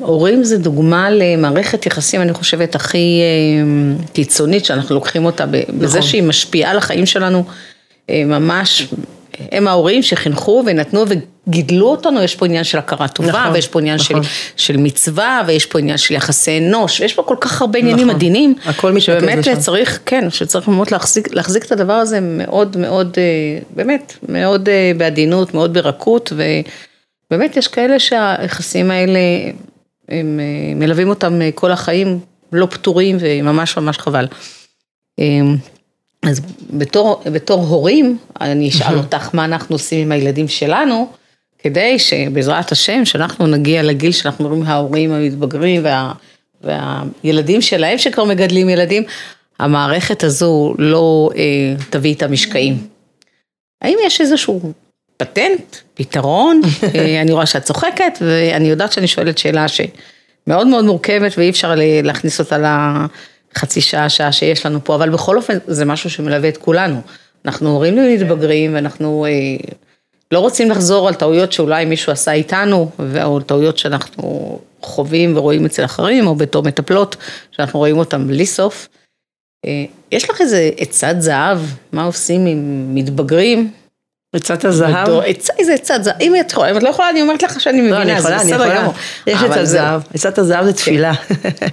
הורים 0.00 0.44
זה 0.44 0.58
דוגמה 0.58 1.10
למערכת 1.10 1.86
יחסים, 1.86 2.22
אני 2.22 2.32
חושבת, 2.32 2.74
הכי 2.74 3.20
אה, 3.20 4.04
קיצונית, 4.12 4.64
שאנחנו 4.64 4.94
לוקחים 4.94 5.24
אותה 5.24 5.46
בזה 5.46 5.98
נכון. 5.98 6.02
שהיא 6.02 6.22
משפיעה 6.22 6.70
על 6.70 6.78
החיים 6.78 7.06
שלנו, 7.06 7.44
אה, 8.10 8.22
ממש, 8.26 8.88
הם 9.52 9.68
ההורים 9.68 10.02
שחינכו 10.02 10.62
ונתנו 10.66 11.04
וגידלו 11.46 11.86
אותנו, 11.86 12.22
יש 12.22 12.36
פה 12.36 12.46
עניין 12.46 12.64
של 12.64 12.78
הכרה 12.78 13.08
טובה, 13.08 13.28
נכון, 13.28 13.52
ויש 13.52 13.68
פה 13.68 13.80
עניין 13.80 13.98
של, 13.98 14.14
נכון. 14.14 14.30
של 14.56 14.76
מצווה, 14.76 15.42
ויש 15.46 15.66
פה 15.66 15.78
עניין 15.78 15.98
של 15.98 16.14
יחסי 16.14 16.58
אנוש, 16.58 17.00
ויש 17.00 17.14
פה 17.14 17.22
כל 17.22 17.36
כך 17.40 17.60
הרבה 17.60 17.78
עניינים 17.78 18.06
נכון. 18.06 18.16
עדינים, 18.16 18.54
הכל 18.64 19.00
שבאמת. 19.00 19.48
צריך, 19.58 20.00
כן, 20.06 20.30
שצריך 20.30 20.68
באמת 20.68 20.92
להחזיק, 20.92 21.34
להחזיק 21.34 21.64
את 21.64 21.72
הדבר 21.72 21.92
הזה 21.92 22.18
מאוד 22.20 22.76
מאוד, 22.76 23.16
אה, 23.18 23.58
באמת, 23.74 24.16
מאוד 24.28 24.68
אה, 24.68 24.92
בעדינות, 24.96 25.54
מאוד 25.54 25.74
ברכות, 25.74 26.32
ובאמת 27.30 27.56
יש 27.56 27.68
כאלה 27.68 27.98
שהיחסים 27.98 28.90
האלה, 28.90 29.20
הם 30.08 30.40
אה, 30.40 30.74
מלווים 30.74 31.08
אותם 31.08 31.40
כל 31.54 31.72
החיים, 31.72 32.18
לא 32.52 32.66
פתורים, 32.66 33.16
וממש 33.20 33.76
ממש 33.76 33.98
חבל. 33.98 34.26
אז 36.22 36.40
בתור, 36.70 37.22
בתור 37.32 37.60
הורים, 37.60 38.18
אני 38.40 38.68
אשאל 38.68 38.96
אותך 38.98 39.34
מה 39.34 39.44
אנחנו 39.44 39.74
עושים 39.74 40.00
עם 40.00 40.12
הילדים 40.12 40.48
שלנו, 40.48 41.08
כדי 41.58 41.98
שבעזרת 41.98 42.72
השם, 42.72 43.04
שאנחנו 43.04 43.46
נגיע 43.46 43.82
לגיל 43.82 44.12
שאנחנו 44.12 44.48
רואים 44.48 44.62
ההורים 44.62 45.12
המתבגרים 45.12 45.84
וה, 45.84 46.12
והילדים 46.64 47.60
שלהם 47.60 47.98
שכבר 47.98 48.24
מגדלים 48.24 48.68
ילדים, 48.68 49.02
המערכת 49.58 50.24
הזו 50.24 50.74
לא 50.78 51.30
אה, 51.36 51.74
תביא 51.90 52.14
את 52.14 52.22
המשקעים. 52.22 52.86
האם 53.82 53.98
יש 54.06 54.20
איזשהו 54.20 54.72
פטנט, 55.16 55.76
פתרון? 55.94 56.60
אה, 56.94 57.20
אני 57.20 57.32
רואה 57.32 57.46
שאת 57.46 57.62
צוחקת, 57.62 58.18
ואני 58.20 58.68
יודעת 58.68 58.92
שאני 58.92 59.06
שואלת 59.06 59.38
שאלה 59.38 59.66
שמאוד 59.68 60.66
מאוד 60.66 60.84
מורכבת 60.84 61.38
ואי 61.38 61.50
אפשר 61.50 61.74
ל- 61.74 62.06
להכניס 62.06 62.40
אותה 62.40 62.58
לחצי 63.56 63.80
שעה, 63.80 64.08
שעה 64.08 64.32
שיש 64.32 64.66
לנו 64.66 64.84
פה, 64.84 64.94
אבל 64.94 65.10
בכל 65.10 65.36
אופן 65.36 65.58
זה 65.66 65.84
משהו 65.84 66.10
שמלווה 66.10 66.48
את 66.48 66.56
כולנו. 66.56 67.00
אנחנו 67.44 67.70
הורים 67.70 67.96
למתבגרים 67.96 68.74
ואנחנו 68.74 69.26
אה, 69.26 69.30
לא 70.32 70.38
רוצים 70.38 70.70
לחזור 70.70 71.08
על 71.08 71.14
טעויות 71.14 71.52
שאולי 71.52 71.84
מישהו 71.84 72.12
עשה 72.12 72.32
איתנו, 72.32 72.90
או 73.22 73.40
טעויות 73.40 73.78
שאנחנו 73.78 74.58
חווים 74.82 75.36
ורואים 75.36 75.66
אצל 75.66 75.84
אחרים, 75.84 76.26
או 76.26 76.34
בתור 76.34 76.62
מטפלות, 76.62 77.16
שאנחנו 77.50 77.78
רואים 77.78 77.98
אותם 77.98 78.28
בלי 78.28 78.46
סוף. 78.46 78.88
אה, 79.66 79.84
יש 80.12 80.30
לך 80.30 80.40
איזה 80.40 80.70
עצת 80.76 81.14
זהב, 81.18 81.58
מה 81.92 82.04
עושים 82.04 82.46
עם 82.46 82.86
מתבגרים? 82.94 83.70
עצת 84.34 84.64
הזהב. 84.64 85.08
איזה 85.58 85.74
עצת 85.74 86.02
זהב, 86.02 86.14
אם 86.20 86.34
את 86.40 86.52
יכולה, 86.52 86.70
אם 86.70 86.76
את 86.76 86.82
לא 86.82 86.88
יכולה, 86.88 87.10
אני 87.10 87.22
אומרת 87.22 87.42
לך 87.42 87.60
שאני 87.60 87.90
לא, 87.90 87.98
מבינה, 87.98 88.20
זה 88.20 88.36
בסדר. 88.36 88.76
גמור. 88.76 88.94
יש 89.26 89.42
עצת. 89.42 89.64
זהב. 89.64 90.02
עצת 90.14 90.38
הזהב 90.38 90.64
זה 90.64 90.72
תפילה. 90.72 91.12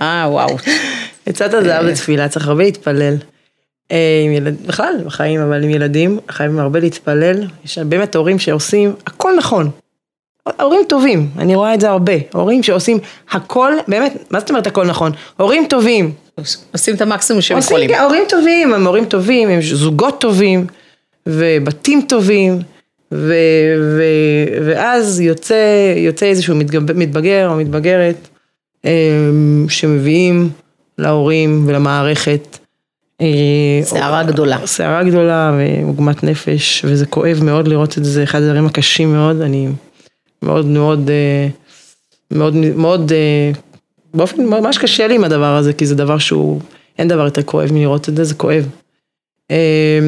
אה, 0.02 0.26
וואו. 0.30 0.58
עצת 1.26 1.54
הזהב 1.54 1.86
זה 1.86 1.96
תפילה, 1.96 2.30
צריך 2.30 2.48
הרבה 2.48 2.64
להתפלל. 2.64 3.16
אה, 3.92 4.22
עם 4.26 4.32
ילד, 4.32 4.56
בכלל 4.68 4.94
בחיים, 5.06 5.42
אבל 5.42 5.64
עם 5.64 5.70
ילדים, 5.70 6.20
חייבים 6.32 6.60
הרבה 6.60 6.80
להתפלל. 6.80 7.48
יש 7.66 7.78
באמת 7.78 8.16
הורים 8.16 8.40
שעושים 8.40 8.94
הכל 9.08 9.32
נכון. 9.38 9.70
הורים 10.60 10.82
טובים, 10.90 11.30
אני 11.38 11.56
רואה 11.56 11.74
את 11.74 11.82
זה 11.82 11.90
הרבה. 11.90 12.14
הורים 12.34 12.64
שעושים 12.64 12.98
הכל, 13.32 13.74
באמת, 13.88 14.14
מה 14.32 14.40
זאת 14.40 14.50
אומרת 14.50 14.68
הכל 14.68 14.86
נכון? 14.86 15.12
הורים 15.38 15.66
טובים. 15.70 16.12
עושים 16.74 16.96
את 16.96 17.02
המקסימום 17.02 17.42
שהם 17.42 17.58
יכולים. 17.58 17.90
כן, 17.90 18.00
הורים 18.04 18.24
טובים, 18.30 18.74
הם 18.74 18.88
הורים 18.88 19.06
טובים, 19.06 19.50
הם 19.50 19.62
זוגות 19.62 20.22
טובים, 20.22 20.68
ובתים 21.28 22.02
טובים, 22.10 22.60
ו, 23.12 23.34
ו, 23.98 24.04
ואז 24.66 25.20
יוצא, 25.20 25.94
יוצא 25.98 26.26
איזשהו 26.26 26.56
מתגב- 26.56 26.92
מתבגר 26.98 27.50
או 27.50 27.56
מתבגרת, 27.56 28.28
אמ, 28.86 29.66
שמביאים 29.70 30.50
להורים 31.00 31.64
ולמערכת. 31.68 32.58
אה, 33.22 33.82
סערה 33.84 34.24
גדולה. 34.24 34.68
סערה 34.68 35.04
גדולה 35.04 35.58
ועוגמת 35.58 36.24
נפש, 36.24 36.86
וזה 36.86 37.06
כואב 37.06 37.44
מאוד 37.44 37.68
לראות 37.68 37.98
את 37.98 38.06
זה, 38.06 38.12
זה 38.12 38.24
אחד 38.24 38.42
הדברים 38.42 38.66
הקשים 38.66 39.14
מאוד, 39.14 39.42
אני 39.42 39.68
מאוד 40.42 40.66
מאוד, 40.66 41.10
אה, 41.10 41.48
מאוד, 42.32 42.56
מאוד, 42.56 43.12
אה, 43.12 43.52
באופן 44.14 44.46
ממש 44.46 44.78
קשה 44.78 45.08
לי 45.08 45.16
עם 45.16 45.24
הדבר 45.24 45.56
הזה, 45.56 45.74
כי 45.74 45.86
זה 45.86 45.96
דבר 45.96 46.18
שהוא, 46.18 46.62
אין 47.00 47.08
דבר 47.08 47.26
יותר 47.26 47.44
כואב 47.44 47.74
מלראות 47.74 48.10
את 48.10 48.16
זה, 48.16 48.24
זה 48.24 48.36
כואב. 48.36 48.66
אה, 49.52 50.00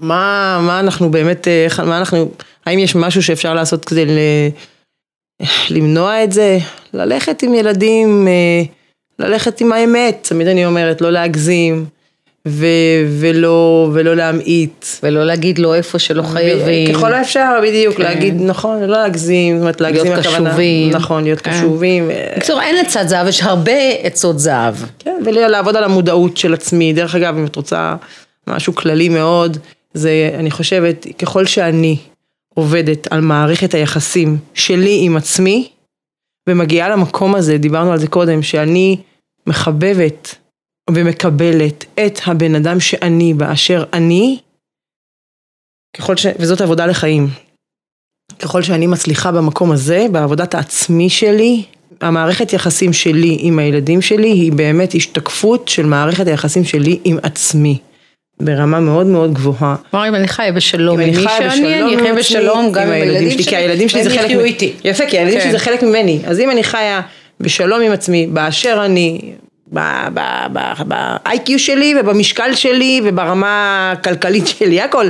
מה, 0.00 0.60
מה 0.62 0.80
אנחנו 0.80 1.10
באמת, 1.10 1.48
מה 1.86 1.98
אנחנו, 1.98 2.30
האם 2.66 2.78
יש 2.78 2.96
משהו 2.96 3.22
שאפשר 3.22 3.54
לעשות 3.54 3.84
כדי 3.84 4.06
ל, 4.06 4.18
למנוע 5.70 6.24
את 6.24 6.32
זה? 6.32 6.58
ללכת 6.94 7.42
עם 7.42 7.54
ילדים, 7.54 8.28
אה, 8.28 8.62
ללכת 9.20 9.60
עם 9.60 9.72
האמת, 9.72 10.28
תמיד 10.30 10.48
אני 10.48 10.66
אומרת, 10.66 11.00
לא 11.00 11.10
להגזים, 11.12 11.84
ו, 12.48 12.66
ולא, 13.20 13.90
ולא 13.92 14.16
להמעיט. 14.16 14.86
ולא 15.02 15.24
להגיד 15.24 15.58
לו 15.58 15.74
איפה 15.74 15.98
שלא 15.98 16.22
חייבים. 16.22 16.94
ככל 16.94 17.12
האפשר, 17.14 17.60
בדיוק, 17.62 17.96
כן. 17.96 18.02
להגיד, 18.02 18.34
נכון, 18.42 18.80
לא 18.82 18.86
להגזים, 18.86 19.56
זאת 19.56 19.62
אומרת, 19.62 19.80
להגזים 19.80 20.04
להיות 20.12 20.26
הכוונה- 20.26 20.48
קשובים. 20.50 20.90
נכון, 20.90 21.24
להיות 21.24 21.40
כן. 21.40 21.50
קשובים. 21.50 22.10
בקיצור, 22.36 22.60
אין 22.62 22.76
עצת 22.86 23.08
זהב, 23.08 23.26
יש 23.26 23.42
הרבה 23.42 23.72
עצות 24.02 24.38
זהב. 24.38 24.74
כן, 24.98 25.16
ולעבוד 25.24 25.76
על 25.76 25.84
המודעות 25.84 26.36
של 26.36 26.54
עצמי. 26.54 26.92
דרך 26.92 27.14
אגב, 27.14 27.36
אם 27.38 27.44
את 27.46 27.56
רוצה 27.56 27.94
משהו 28.46 28.74
כללי 28.74 29.08
מאוד, 29.08 29.56
זה, 29.94 30.30
אני 30.38 30.50
חושבת, 30.50 31.06
ככל 31.18 31.44
שאני 31.46 31.96
עובדת 32.54 33.06
על 33.12 33.20
מערכת 33.20 33.74
היחסים 33.74 34.38
שלי 34.54 34.98
עם 35.02 35.16
עצמי, 35.16 35.68
ומגיעה 36.48 36.88
למקום 36.88 37.34
הזה, 37.34 37.58
דיברנו 37.58 37.92
על 37.92 37.98
זה 37.98 38.06
קודם, 38.06 38.42
שאני 38.42 38.96
מחבבת 39.46 40.34
ומקבלת 40.90 41.84
את 42.06 42.20
הבן 42.26 42.54
אדם 42.54 42.80
שאני 42.80 43.34
באשר 43.34 43.84
אני, 43.92 44.38
ככל 45.96 46.16
ש... 46.16 46.26
וזאת 46.38 46.60
עבודה 46.60 46.86
לחיים. 46.86 47.28
ככל 48.38 48.62
שאני 48.62 48.86
מצליחה 48.86 49.32
במקום 49.32 49.72
הזה, 49.72 50.06
בעבודת 50.12 50.54
העצמי 50.54 51.10
שלי, 51.10 51.62
המערכת 52.00 52.52
יחסים 52.52 52.92
שלי 52.92 53.36
עם 53.40 53.58
הילדים 53.58 54.02
שלי 54.02 54.28
היא 54.28 54.52
באמת 54.52 54.94
השתקפות 54.94 55.68
של 55.68 55.86
מערכת 55.86 56.26
היחסים 56.26 56.64
שלי 56.64 56.98
עם 57.04 57.18
עצמי. 57.22 57.78
ברמה 58.40 58.80
מאוד 58.80 59.06
מאוד 59.06 59.34
גבוהה. 59.34 59.76
כלומר, 59.90 60.08
אם 60.08 60.14
אני 60.14 60.28
חיה 60.28 60.52
בשלום 60.52 61.00
עם 61.00 61.08
אני 61.08 61.16
מי 61.16 61.22
שאני, 61.22 61.48
בשלום 61.48 61.88
אני 61.88 61.96
אחיה 61.96 62.14
בשלום 62.14 62.72
גם 62.72 62.82
עם 62.82 62.92
הילדים 62.92 63.30
שלי, 63.30 63.44
כי 63.44 63.56
הילדים 63.56 63.88
שלי 63.88 64.04
זה 64.04 64.10
חלק 64.10 64.24
יחיו 64.24 64.40
מ- 64.40 64.44
איתי. 64.44 64.72
יפה, 64.84 65.06
כי 65.06 65.18
הילדים 65.18 65.38
כן. 65.38 65.44
שלי 65.44 65.52
זה 65.52 65.58
חלק 65.58 65.82
ממני. 65.82 66.20
אז 66.26 66.40
אם 66.40 66.50
אני 66.50 66.64
חיה 66.64 67.00
בשלום 67.40 67.82
עם 67.82 67.92
עצמי, 67.92 68.26
באשר 68.26 68.82
אני, 68.84 69.32
ב-IQ 69.72 71.58
שלי 71.58 71.94
ובמשקל 72.00 72.54
שלי 72.54 73.00
וברמה 73.04 73.92
הכלכלית 73.92 74.46
שלי, 74.58 74.80
הכל, 74.80 75.08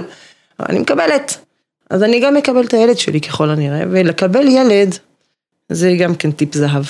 אני 0.68 0.78
מקבלת. 0.78 1.36
אז 1.90 2.02
אני 2.02 2.20
גם 2.20 2.34
מקבל 2.34 2.64
את 2.64 2.74
הילד 2.74 2.98
שלי 2.98 3.20
ככל 3.20 3.50
הנראה, 3.50 3.82
ולקבל 3.90 4.48
ילד 4.48 4.94
זה 5.68 5.94
גם 5.98 6.14
כן 6.14 6.30
טיפ 6.30 6.54
זהב. 6.54 6.82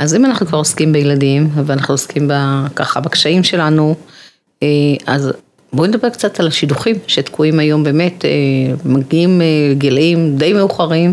אז 0.00 0.14
אם 0.14 0.24
אנחנו 0.24 0.46
כבר 0.46 0.58
עוסקים 0.58 0.92
בילדים, 0.92 1.50
ואנחנו 1.66 1.94
עוסקים 1.94 2.28
ב, 2.28 2.32
ככה 2.76 3.00
בקשיים 3.00 3.44
שלנו, 3.44 3.94
אה, 4.62 4.68
אז 5.06 5.32
בואי 5.72 5.88
נדבר 5.88 6.10
קצת 6.10 6.40
על 6.40 6.46
השידוכים 6.46 6.96
שתקועים 7.06 7.58
היום 7.58 7.84
באמת, 7.84 8.24
אה, 8.24 8.30
מגיעים 8.84 9.40
אה, 9.42 9.74
גילאים 9.74 10.36
די 10.36 10.52
מאוחרים, 10.52 11.12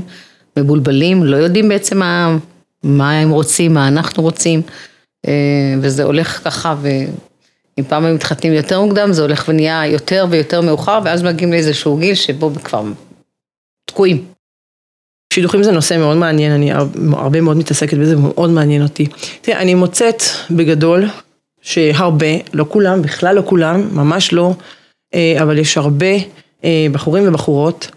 מבולבלים, 0.58 1.24
לא 1.24 1.36
יודעים 1.36 1.70
בעצם 1.70 1.98
מה, 1.98 2.38
מה 2.84 3.12
הם 3.12 3.30
רוצים, 3.30 3.74
מה 3.74 3.88
אנחנו 3.88 4.24
רוצים, 4.24 4.62
וזה 5.82 6.04
הולך 6.04 6.42
ככה, 6.44 6.76
ואם 6.82 7.84
פעם 7.84 8.06
הם 8.06 8.16
מתחתנים 8.16 8.54
יותר 8.54 8.82
מוקדם, 8.82 9.14
זה 9.14 9.22
הולך 9.22 9.46
ונהיה 9.48 9.88
יותר 9.88 10.26
ויותר 10.30 10.62
מאוחר, 10.62 11.00
ואז 11.06 11.24
מגיעים 11.24 11.52
לאיזשהו 11.52 11.98
גיל 11.98 12.16
שבו 12.16 12.52
כבר 12.64 12.84
תקועים. 13.86 14.37
שידוכים 15.34 15.64
זה 15.64 15.72
נושא 15.72 15.98
מאוד 15.98 16.18
מעניין, 16.18 16.52
אני 16.52 16.72
הרבה 17.14 17.42
מאוד 17.42 17.58
מתעסקת 17.58 17.98
בזה, 17.98 18.16
מאוד 18.16 18.50
מעניין 18.50 18.84
אותי. 18.84 19.06
תראה, 19.42 19.60
אני 19.62 19.74
מוצאת 19.74 20.24
בגדול 20.52 21.06
שהרבה, 21.62 22.26
לא 22.54 22.66
כולם, 22.70 23.02
בכלל 23.02 23.36
לא 23.36 23.42
כולם, 23.46 23.90
ממש 23.92 24.34
לא, 24.34 24.54
אה, 25.14 25.36
אבל 25.44 25.58
יש 25.58 25.78
הרבה 25.78 26.16
אה, 26.64 26.88
בחורים 26.92 27.28
ובחורות 27.28 27.92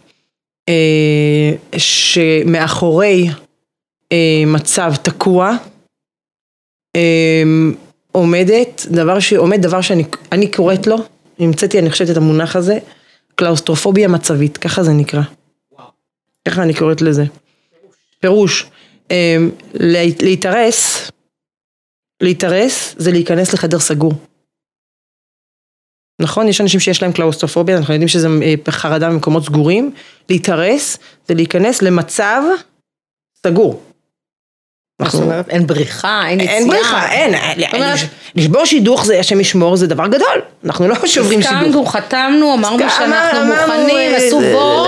אה, 0.68 1.78
שמאחורי 1.78 3.28
מצב 4.46 4.92
תקוע 5.02 5.56
עומדת 8.12 8.86
דבר 8.90 9.20
ש... 9.20 9.32
עומד 9.32 9.62
דבר 9.62 9.80
שאני 9.80 10.04
אני 10.32 10.50
קוראת 10.50 10.86
לו, 10.86 10.96
המצאתי 11.38 11.78
אני 11.78 11.90
חושבת 11.90 12.10
את 12.10 12.16
המונח 12.16 12.56
הזה, 12.56 12.78
קלאוסטרופוביה 13.34 14.08
מצבית, 14.08 14.56
ככה 14.56 14.82
זה 14.82 14.92
נקרא. 14.92 15.20
ככה 16.50 16.62
אני 16.62 16.74
קוראת 16.74 17.00
לזה. 17.00 17.24
פירוש. 18.20 18.70
אה, 19.10 19.36
להתארס, 20.20 21.10
להתארס 22.22 22.94
זה 22.98 23.12
להיכנס 23.12 23.52
לחדר 23.52 23.78
סגור. 23.78 24.12
נכון? 26.20 26.48
יש 26.48 26.60
אנשים 26.60 26.80
שיש 26.80 27.02
להם 27.02 27.12
קלאוסטרופוביה, 27.12 27.76
אנחנו 27.76 27.94
יודעים 27.94 28.08
שזה 28.08 28.28
אה, 28.42 28.72
חרדה 28.72 29.10
במקומות 29.10 29.44
סגורים. 29.44 29.94
להתארס 30.30 30.98
זה 31.28 31.34
להיכנס 31.34 31.82
למצב 31.82 32.42
סגור. 33.46 33.89
זאת 35.08 35.22
אומרת, 35.22 35.48
אין 35.48 35.66
בריחה, 35.66 36.22
אין 36.28 36.40
יציאה. 36.40 36.54
אין 36.54 36.68
בריחה, 36.68 37.12
אין. 37.12 37.34
לשבור 38.34 38.64
שידוך 38.64 39.04
זה, 39.04 39.20
השם 39.20 39.40
ישמור, 39.40 39.76
זה 39.76 39.86
דבר 39.86 40.06
גדול. 40.06 40.40
אנחנו 40.64 40.88
לא 40.88 40.94
שוברים 41.06 41.42
שידוך. 41.42 41.58
הסכמנו, 41.58 41.86
חתמנו, 41.86 42.54
אמרנו 42.54 42.78
שאנחנו 42.98 43.44
מוכנים, 43.46 43.96
אה, 43.96 44.16
עשו 44.16 44.40
בור, 44.40 44.86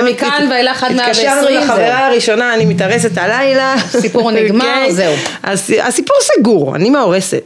ומכאן 0.00 0.48
ואילך 0.50 0.84
עד 0.84 0.92
120. 0.92 1.30
התקשרנו 1.30 1.60
לחברה 1.60 2.06
הראשונה, 2.06 2.54
אני 2.54 2.64
מתארסת 2.64 3.18
הלילה. 3.18 3.74
הסיפור 3.74 4.30
נגמר, 4.40 4.84
כן. 4.86 4.90
זהו. 4.90 5.14
הסיפור 5.82 6.16
סגור, 6.20 6.76
אני 6.76 6.90
מאורסת. 6.90 7.42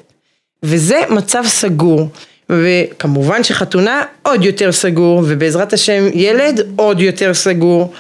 וזה 0.63 1.01
מצב 1.11 1.43
סגור. 1.47 2.09
וכמובן 2.51 3.45
שחתונה 3.45 4.03
עוד 4.23 4.45
יותר 4.45 4.73
סגור, 4.73 5.23
ובעזרת 5.27 5.73
השם 5.73 6.05
ילד 6.15 6.61
עוד 6.77 7.01
יותר 7.01 7.35
סגור. 7.35 7.93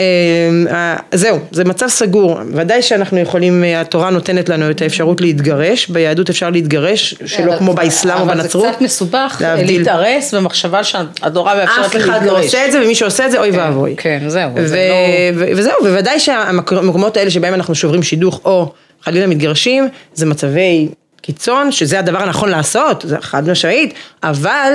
אה, 0.00 0.96
זהו, 1.12 1.38
זה 1.50 1.64
מצב 1.64 1.88
סגור, 1.88 2.38
ודאי 2.54 2.82
שאנחנו 2.82 3.18
יכולים, 3.18 3.64
אה, 3.64 3.80
התורה 3.80 4.10
נותנת 4.10 4.48
לנו 4.48 4.70
את 4.70 4.82
האפשרות 4.82 5.20
להתגרש, 5.20 5.88
ביהדות 5.88 6.30
אפשר 6.30 6.50
להתגרש, 6.50 7.14
שלא 7.26 7.56
כמו 7.58 7.74
באסלאם 7.74 8.20
או 8.20 8.26
בנצרות. 8.26 8.64
אבל 8.64 8.72
זה 8.72 8.76
קצת 8.76 8.84
מסובך 8.84 9.42
להתארס 9.56 10.34
במחשבה 10.34 10.84
שהתורה 10.84 11.54
מאפשרת 11.54 11.94
להתגרש. 11.94 12.08
אף 12.08 12.18
אחד 12.18 12.26
לא 12.26 12.38
עושה 12.38 12.66
את 12.66 12.72
זה, 12.72 12.82
ומי 12.84 12.94
שעושה 12.94 13.26
את 13.26 13.30
זה, 13.30 13.38
אוי 13.38 13.50
ואבוי. 13.50 13.94
כן, 13.96 14.22
זהו. 14.26 14.50
לא- 14.56 14.62
וזהו, 15.56 15.74
בוודאי 15.82 16.20
שהמקומות 16.20 17.16
האלה 17.16 17.30
שבהם 17.30 17.54
אנחנו 17.54 17.74
שוברים 17.74 18.02
שידוך, 18.02 18.40
או 18.44 18.72
חלילה 19.02 19.26
מתגרשים, 19.26 19.88
זה 20.14 20.26
מצבי 20.26 20.88
קיצון, 21.22 21.72
שזה 21.72 21.98
הדבר 21.98 22.18
הנכון 22.18 22.48
לעשות, 22.48 23.04
זה 23.08 23.16
חד 23.20 23.48
משמעית, 23.50 23.94
אבל 24.22 24.72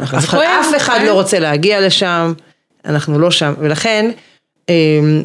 אף 0.00 0.34
אחד 0.76 0.98
לא 1.06 1.12
רוצה 1.12 1.38
להגיע 1.38 1.80
לשם, 1.80 2.32
אנחנו 2.84 3.18
לא 3.18 3.30
שם, 3.30 3.54
ולכן 3.58 4.06
אמ, 4.06 4.12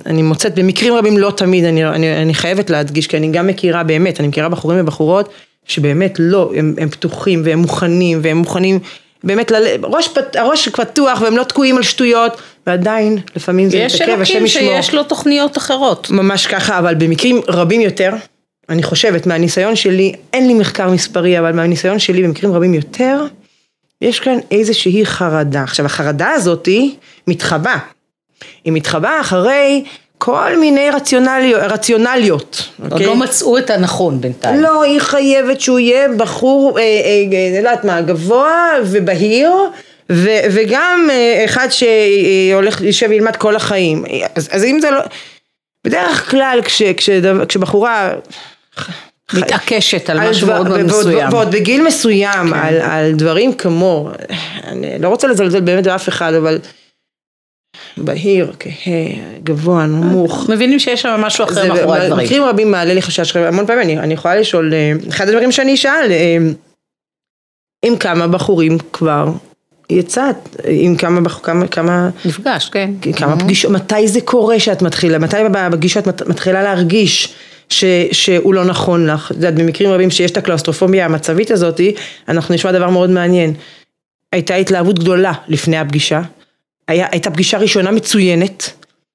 אני 0.06 0.22
מוצאת 0.22 0.56
במקרים 0.56 0.94
רבים, 0.94 1.18
לא 1.18 1.32
תמיד, 1.38 1.66
אני, 1.66 1.86
אני, 1.86 2.22
אני 2.22 2.34
חייבת 2.34 2.70
להדגיש, 2.70 3.08
כי 3.08 3.18
אני 3.18 3.32
גם 3.32 3.48
מכירה 3.48 3.84
באמת, 3.84 4.20
אני 4.20 4.28
מכירה 4.28 4.50
בחורים 4.50 4.80
ובחורות 4.80 5.30
שבאמת 5.66 6.16
לא, 6.20 6.52
הם, 6.56 6.76
הם 6.78 6.90
פתוחים 6.90 7.42
והם 7.46 7.60
מוכנים 7.60 8.20
והם 8.22 8.38
מוכנים 8.38 8.80
באמת, 9.24 9.52
ל, 9.52 9.56
ראש, 9.84 10.10
הראש 10.36 10.70
פתוח 10.70 11.22
והם 11.22 11.38
לא 11.38 11.44
תקועים 11.44 11.78
על 11.78 11.84
שטויות, 11.84 12.42
ועדיין 12.68 13.18
לפעמים 13.36 13.70
זה 13.70 13.86
מתעכב, 13.86 14.22
השם 14.22 14.22
ישמור. 14.22 14.46
יש 14.46 14.58
אלוקים 14.58 14.84
שיש 14.84 14.94
לו 14.94 15.04
תוכניות 15.04 15.58
אחרות. 15.58 16.10
ממש 16.10 16.48
ככה, 16.48 16.80
אבל 16.80 16.96
במקרים 16.96 17.42
רבים 17.48 17.82
יותר, 17.82 18.14
אני 18.70 18.84
חושבת, 18.84 19.28
מהניסיון 19.28 19.76
שלי, 19.76 20.14
אין 20.34 20.48
לי 20.48 20.54
מחקר 20.54 20.90
מספרי, 20.90 21.40
אבל 21.40 21.52
מהניסיון 21.52 22.00
שלי 22.00 22.24
במקרים 22.24 22.54
רבים 22.54 22.74
יותר, 22.74 23.26
יש 24.02 24.20
כאן 24.20 24.38
איזושהי 24.52 25.06
חרדה. 25.06 25.64
עכשיו 25.64 25.86
החרדה 25.86 26.30
הזאתי 26.30 26.96
מתחבא, 27.28 27.78
היא 28.64 28.74
מתחבאה 28.74 29.22
אחרי 29.22 29.84
כל 30.18 30.58
מיני 30.60 30.90
רציונליות, 30.90 31.62
רציונליות. 31.62 32.70
עוד 32.82 32.92
אוקיי? 32.92 33.06
לא 33.06 33.16
מצאו 33.16 33.58
את 33.58 33.70
הנכון 33.70 34.22
בינתיים. 34.22 34.62
לא, 34.62 34.84
היא 34.84 35.00
חייבת 35.00 35.62
שהוא 35.62 35.80
יהיה 35.80 36.08
בחור, 36.18 36.80
אה, 36.80 36.84
אה, 36.84 36.90
אה, 37.34 37.58
יודעת 37.58 37.86
מה, 37.86 38.02
גבוה 38.02 38.72
ובהיר. 38.86 39.52
ו, 40.12 40.30
וגם 40.52 41.08
אה, 41.12 41.46
אחד 41.46 41.68
שהולך, 41.70 42.82
יושב 42.82 43.08
וילמד 43.10 43.36
כל 43.36 43.56
החיים. 43.56 44.04
אז, 44.36 44.50
אז 44.52 44.64
אם 44.64 44.80
זה 44.82 44.92
לא... 44.92 45.02
בדרך 45.86 46.30
כלל 46.32 46.60
כש, 46.64 46.82
כש, 46.82 47.10
כשבחורה... 47.48 48.14
מתעקשת 49.34 50.10
על 50.10 50.30
משהו 50.30 50.48
מאוד 50.48 50.68
מאוד 50.68 50.82
מסוים. 50.82 51.34
ועוד 51.34 51.52
בגיל 51.52 51.84
מסוים, 51.84 52.48
כן. 52.48 52.54
על, 52.54 52.82
על 52.82 53.12
דברים 53.12 53.54
כמו, 53.54 54.10
אני 54.68 55.00
לא 55.00 55.08
רוצה 55.08 55.28
לזלזל 55.28 55.60
באמת 55.60 55.84
באף 55.84 56.10
אחד, 56.10 56.34
אבל 56.34 56.60
בהיר, 57.98 58.54
כהה, 58.60 58.94
גבוה, 59.44 59.86
נמוך. 59.86 60.50
מבינים 60.50 60.80
שיש 60.80 61.02
שם 61.02 61.22
משהו 61.22 61.46
אחר 61.46 61.74
מאחורי 61.74 62.00
הדברים. 62.00 62.24
במקרים 62.24 62.44
רבים 62.44 62.72
מעלה 62.72 62.94
לי 62.94 63.02
חשש, 63.02 63.36
המון 63.36 63.66
פעמים 63.66 63.82
אני, 63.82 64.00
אני 64.00 64.14
יכולה 64.14 64.36
לשאול, 64.36 64.74
אה, 64.74 64.92
אחד 65.10 65.28
הדברים 65.28 65.52
שאני 65.52 65.74
אשאל, 65.74 66.12
אה, 66.12 66.38
עם 67.86 67.96
כמה 67.98 68.28
בחורים 68.28 68.78
כבר 68.94 69.28
יצאת, 69.90 70.36
עם 70.68 70.96
כמה, 70.96 71.30
כמה, 71.30 71.68
כמה... 71.68 72.10
נפגש, 72.26 72.70
כן. 72.70 72.92
כמה 73.16 73.34
mm-hmm. 73.34 73.40
פגישות, 73.40 73.72
מתי 73.72 74.08
זה 74.08 74.22
קורה 74.22 74.60
שאת 74.60 74.82
מתחילה, 74.82 75.20
מתי 75.20 75.38
בפגישות 75.52 76.08
את 76.08 76.28
מתחילה 76.28 76.64
להרגיש 76.64 77.34
ש, 77.70 77.86
שהוא 78.12 78.54
לא 78.54 78.66
נכון 78.66 79.08
לך, 79.08 79.32
את 79.32 79.36
יודעת, 79.36 79.56
במקרים 79.56 79.92
רבים 79.92 80.10
שיש 80.12 80.32
את 80.32 80.38
הקלאוסטרופומיה 80.38 81.06
המצבית 81.06 81.52
הזאתי, 81.52 81.96
אנחנו 82.28 82.56
נשמע 82.56 82.72
דבר 82.72 82.90
מאוד 82.90 83.10
מעניין. 83.10 83.54
הייתה 84.32 84.56
התלהבות 84.56 85.00
גדולה 85.00 85.34
לפני 85.48 85.78
הפגישה, 85.78 86.22
היה, 86.88 87.08
הייתה 87.12 87.32
פגישה 87.32 87.58
ראשונה 87.58 87.92
מצוינת. 87.92 88.72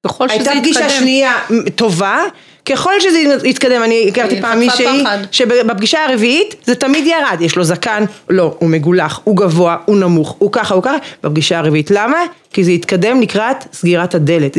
ככל 0.07 0.29
שזה 0.29 0.37
יתקדם. 0.37 0.53
הייתה 0.53 0.61
פגישה 0.61 0.91
שנייה 0.91 1.33
טובה, 1.75 2.23
ככל 2.67 3.01
שזה 3.01 3.19
יתקדם, 3.45 3.83
אני 3.83 4.09
הכרתי 4.09 4.41
פעם 4.41 4.59
מישהי, 4.59 5.05
שבפגישה 5.33 6.05
הרביעית 6.05 6.55
זה 6.65 6.75
תמיד 6.75 7.07
ירד, 7.07 7.41
יש 7.41 7.57
לו 7.57 7.65
זקן, 7.65 8.05
לא, 8.29 8.55
הוא 8.59 8.69
מגולח, 8.69 9.21
הוא 9.25 9.37
גבוה, 9.37 9.77
הוא 9.85 9.97
נמוך, 9.97 10.37
הוא 10.39 10.53
ככה, 10.53 10.75
הוא 10.75 10.83
ככה, 10.83 10.97
בפגישה 11.23 11.59
הרביעית. 11.59 11.91
למה? 11.91 12.19
כי 12.53 12.65
זה 12.65 12.73
יתקדם 12.73 13.21
לקראת 13.21 13.57
סגירת 13.73 14.15
הדלת. 14.15 14.57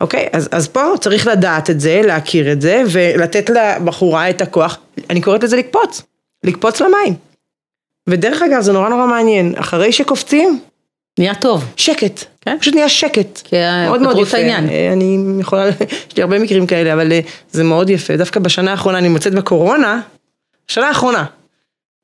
אוקיי, 0.00 0.28
אז, 0.32 0.48
אז 0.52 0.68
פה 0.68 0.92
צריך 1.00 1.26
לדעת 1.26 1.70
את 1.70 1.80
זה, 1.80 2.00
להכיר 2.04 2.52
את 2.52 2.60
זה, 2.60 2.82
ולתת 2.86 3.50
לבחורה 3.50 4.30
את 4.30 4.40
הכוח, 4.40 4.78
אני 5.10 5.20
קוראת 5.20 5.44
לזה 5.44 5.56
לקפוץ, 5.56 6.02
לקפוץ 6.44 6.80
למים. 6.80 7.14
ודרך 8.08 8.42
אגב, 8.42 8.60
זה 8.60 8.72
נורא 8.72 8.88
נורא 8.88 9.06
מעניין, 9.06 9.54
אחרי 9.56 9.92
שקופצים, 9.92 10.60
נהיה 11.18 11.34
טוב. 11.34 11.64
שקט. 11.76 12.24
כן? 12.40 12.56
פשוט 12.60 12.74
נהיה 12.74 12.88
שקט. 12.88 13.40
כי 13.44 13.56
מאוד 13.86 14.02
מאוד 14.02 14.18
יפה. 14.18 14.36
העניין. 14.36 14.68
אה, 14.68 14.92
אני 14.92 15.40
יכולה, 15.40 15.68
יש 16.08 16.16
לי 16.16 16.22
הרבה 16.22 16.38
מקרים 16.38 16.66
כאלה, 16.66 16.92
אבל 16.92 17.12
אה, 17.12 17.20
זה 17.50 17.64
מאוד 17.64 17.90
יפה. 17.90 18.16
דווקא 18.16 18.40
בשנה 18.40 18.70
האחרונה, 18.70 18.98
אני 18.98 19.08
מוצאת 19.08 19.34
בקורונה, 19.34 20.00
בשנה 20.68 20.88
האחרונה, 20.88 21.24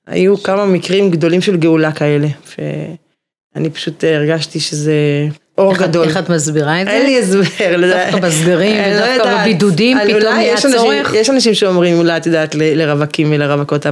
היו 0.07 0.43
כמה 0.43 0.67
מקרים 0.67 1.11
גדולים 1.11 1.41
של 1.41 1.57
גאולה 1.57 1.93
כאלה. 1.93 2.29
ואני 2.59 3.71
פשוט 3.71 4.05
אה, 4.05 4.17
הרגשתי 4.17 4.61
שזה 4.61 5.29
אור 5.59 5.75
גדול. 5.75 6.09
איך 6.09 6.17
את 6.17 6.31
מסבירה 6.31 6.83
את 6.83 6.87
זה? 6.87 6.93
אין 6.93 7.07
לי 7.07 7.19
הסבר. 7.19 7.43
דווקא 7.81 8.19
בסגרים 8.21 8.77
לא 8.77 9.05
ודווקא 9.05 9.41
בבידודים 9.43 9.99
פתאום 10.07 10.35
נהיה 10.35 10.57
צורך? 10.57 11.15
יש 11.15 11.31
אנשים 11.31 11.55
שאומרים, 11.55 11.99
אולי 11.99 12.17
את 12.17 12.27
יודעת, 12.27 12.55
לרווקים 12.59 13.29
ולרווקות, 13.31 13.87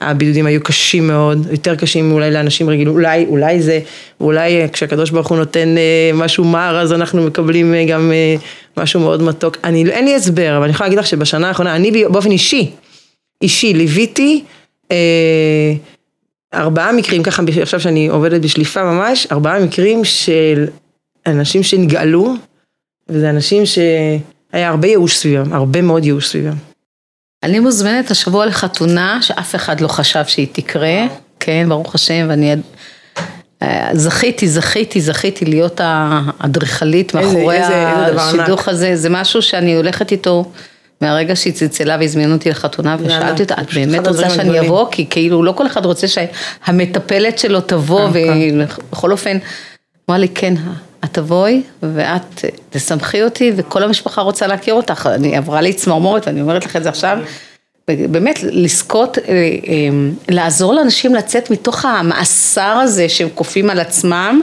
הבידודים 0.00 0.46
היו 0.46 0.62
קשים 0.62 1.06
מאוד, 1.06 1.46
יותר 1.50 1.76
קשים 1.76 2.12
אולי 2.12 2.30
לאנשים 2.30 2.70
רגילים, 2.70 2.92
אולי, 2.92 3.26
אולי 3.28 3.62
זה, 3.62 3.80
אולי 4.20 4.60
אה, 4.60 4.68
כשהקדוש 4.68 5.10
ברוך 5.10 5.28
הוא 5.28 5.38
נותן 5.38 5.78
אה, 5.78 6.10
משהו 6.14 6.44
מר, 6.44 6.78
אז 6.80 6.92
אנחנו 6.92 7.22
מקבלים 7.22 7.74
אה, 7.74 7.84
גם 7.84 8.12
משהו 8.76 9.00
מאוד 9.00 9.22
מתוק. 9.22 9.56
אני, 9.64 9.90
אין 9.90 10.04
לי 10.04 10.14
הסבר, 10.14 10.56
אבל 10.56 10.64
אני 10.64 10.72
יכולה 10.72 10.88
להגיד 10.88 10.98
לך 10.98 11.06
שבשנה 11.06 11.48
האחרונה, 11.48 11.76
אני 11.76 11.90
באופן 11.90 12.30
אישי, 12.30 12.70
אישי, 13.42 13.74
ליוויתי, 13.74 14.44
ארבעה 16.54 16.92
מקרים, 16.92 17.22
ככה 17.22 17.42
עכשיו 17.62 17.80
שאני 17.80 18.08
עובדת 18.08 18.40
בשליפה 18.40 18.84
ממש, 18.84 19.26
ארבעה 19.32 19.60
מקרים 19.60 20.04
של 20.04 20.66
אנשים 21.26 21.62
שנגאלו, 21.62 22.34
וזה 23.08 23.30
אנשים 23.30 23.66
שהיה 23.66 24.68
הרבה 24.68 24.88
ייאוש 24.88 25.16
סביבם, 25.16 25.52
הרבה 25.52 25.82
מאוד 25.82 26.04
ייאוש 26.04 26.28
סביבם. 26.28 26.56
אני 27.42 27.58
מוזמנת 27.58 28.10
השבוע 28.10 28.46
לחתונה 28.46 29.18
שאף 29.22 29.54
אחד 29.54 29.80
לא 29.80 29.88
חשב 29.88 30.24
שהיא 30.26 30.46
תקרה, 30.52 31.06
כן, 31.40 31.66
ברוך 31.68 31.94
השם, 31.94 32.26
ואני 32.28 32.54
אה, 33.62 33.90
זכיתי, 33.92 34.48
זכיתי, 34.48 35.00
זכיתי 35.00 35.44
להיות 35.44 35.80
האדריכלית 35.84 37.14
מאחורי 37.14 37.58
השידוך 37.58 38.68
הזה, 38.68 38.96
זה 38.96 39.08
משהו 39.10 39.42
שאני 39.42 39.76
הולכת 39.76 40.12
איתו. 40.12 40.52
מהרגע 41.00 41.36
שהיא 41.36 41.52
צלצלה 41.52 41.96
והזמינו 42.00 42.34
אותי 42.34 42.50
לחתונה 42.50 42.96
ושאלתי 43.00 43.42
אותה, 43.42 43.54
את 43.60 43.74
באמת 43.74 44.08
רוצה 44.08 44.30
שאני 44.30 44.60
אבוא? 44.60 44.86
כי 44.90 45.06
כאילו 45.10 45.42
לא 45.42 45.52
כל 45.52 45.66
אחד 45.66 45.86
רוצה 45.86 46.06
שהמטפלת 46.08 47.38
שלו 47.38 47.60
תבוא, 47.60 48.08
ובכל 48.12 49.12
אופן, 49.12 49.38
אמרה 50.08 50.18
לי 50.18 50.28
כן, 50.28 50.54
את 51.04 51.12
תבואי 51.12 51.62
ואת 51.82 52.44
תסמכי 52.70 53.22
אותי 53.22 53.52
וכל 53.56 53.82
המשפחה 53.82 54.20
רוצה 54.20 54.46
להכיר 54.46 54.74
אותך, 54.74 55.08
אני 55.14 55.36
עברה 55.36 55.60
לי 55.60 55.72
צמרמורת 55.72 56.26
ואני 56.26 56.40
אומרת 56.40 56.64
לך 56.64 56.76
את 56.76 56.82
זה 56.82 56.88
עכשיו. 56.88 57.18
באמת 57.88 58.42
לזכות, 58.42 59.18
אה, 59.18 59.24
אה, 59.28 59.88
לעזור 60.28 60.74
לאנשים 60.74 61.14
לצאת 61.14 61.50
מתוך 61.50 61.84
המאסר 61.84 62.78
הזה 62.82 63.08
שהם 63.08 63.28
כופים 63.34 63.70
על 63.70 63.80
עצמם 63.80 64.40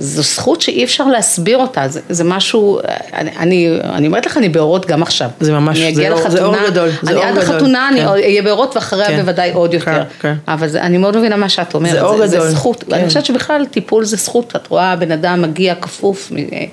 זו 0.00 0.22
זכות 0.22 0.60
שאי 0.60 0.84
אפשר 0.84 1.04
להסביר 1.06 1.58
אותה, 1.58 1.88
זה, 1.88 2.00
זה 2.08 2.24
משהו, 2.24 2.80
אני, 3.12 3.30
אני, 3.36 3.68
אני 3.84 4.06
אומרת 4.06 4.26
לך, 4.26 4.36
אני 4.36 4.48
באורות 4.48 4.86
גם 4.86 5.02
עכשיו. 5.02 5.30
זה 5.40 5.52
ממש, 5.52 5.78
אני 5.80 5.94
זה 5.94 6.08
אור- 6.10 6.18
לחתונה, 6.20 6.30
זה 6.36 6.44
אור 6.44 6.54
גדול, 6.70 6.88
זה 7.02 7.10
אני 7.10 7.16
אור 7.16 7.24
עד 7.24 7.38
גדול. 7.38 7.42
החתונה, 7.54 7.88
כן. 7.94 8.06
אני 8.08 8.22
אהיה 8.22 8.42
באורות 8.42 8.76
ואחריה 8.76 9.06
כן. 9.06 9.20
בוודאי 9.20 9.52
עוד 9.52 9.74
יותר. 9.74 9.84
כן, 9.84 10.02
כן. 10.20 10.34
אבל 10.48 10.68
זה, 10.68 10.82
אני 10.82 10.98
מאוד 10.98 11.16
מבינה 11.16 11.36
מה 11.36 11.48
שאת 11.48 11.74
אומרת, 11.74 11.92
זה 11.92 12.00
אור 12.02 12.26
זה, 12.26 12.36
גדול. 12.36 12.46
זה 12.48 12.50
זכות, 12.54 12.84
כן. 12.84 12.94
אני 12.94 13.08
חושבת 13.08 13.24
שבכלל 13.24 13.66
טיפול 13.66 14.04
זה 14.04 14.16
זכות, 14.16 14.56
את 14.56 14.66
רואה 14.66 14.96
בן 14.96 15.12
אדם 15.12 15.42
מגיע 15.42 15.74
כפוף, 15.74 16.32
אה, 16.52 16.64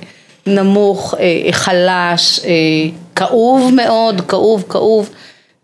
נמוך, 0.47 1.13
אה, 1.19 1.51
חלש, 1.51 2.39
אה, 2.45 2.51
כאוב 3.15 3.71
מאוד, 3.73 4.21
כאוב, 4.27 4.63
כאוב, 4.69 5.09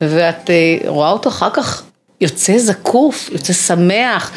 ואת 0.01 0.49
אה, 0.49 0.89
רואה 0.89 1.12
אותו 1.12 1.30
אחר 1.30 1.49
כך 1.53 1.84
יוצא 2.22 2.57
זקוף, 2.57 3.30
יוצא 3.34 3.53
שמח. 3.53 4.32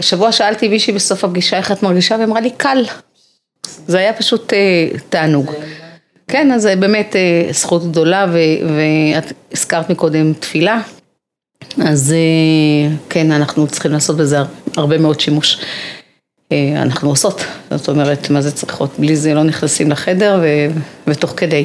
שבוע 0.00 0.32
שאלתי 0.32 0.68
מישהי 0.68 0.92
בסוף 0.92 1.24
הפגישה 1.24 1.56
איך 1.56 1.72
את 1.72 1.82
מרגישה, 1.82 2.14
והיא 2.14 2.26
אמרה 2.26 2.40
לי 2.40 2.50
קל. 2.56 2.84
זה 3.86 3.98
היה 3.98 4.12
פשוט 4.12 4.52
אה, 4.52 4.58
תענוג. 5.08 5.50
כן, 6.28 6.52
אז 6.52 6.62
זה 6.62 6.76
באמת 6.76 7.16
אה, 7.16 7.52
זכות 7.52 7.90
גדולה, 7.90 8.26
ואת 8.32 9.32
הזכרת 9.52 9.90
מקודם 9.90 10.32
תפילה, 10.32 10.80
אז 11.84 12.12
אה, 12.12 12.96
כן, 13.08 13.32
אנחנו 13.32 13.66
צריכים 13.66 13.92
לעשות 13.92 14.16
בזה 14.16 14.38
הר- 14.38 14.46
הרבה 14.76 14.98
מאוד 14.98 15.20
שימוש. 15.20 15.58
אה, 16.52 16.72
אנחנו 16.82 17.08
עושות, 17.08 17.40
זאת 17.70 17.88
אומרת, 17.88 18.30
מה 18.30 18.40
זה 18.42 18.52
צריכות? 18.52 18.90
בלי 18.98 19.16
זה 19.16 19.34
לא 19.34 19.42
נכנסים 19.42 19.90
לחדר 19.90 20.38
ו- 20.42 20.80
ותוך 21.06 21.34
כדי. 21.36 21.64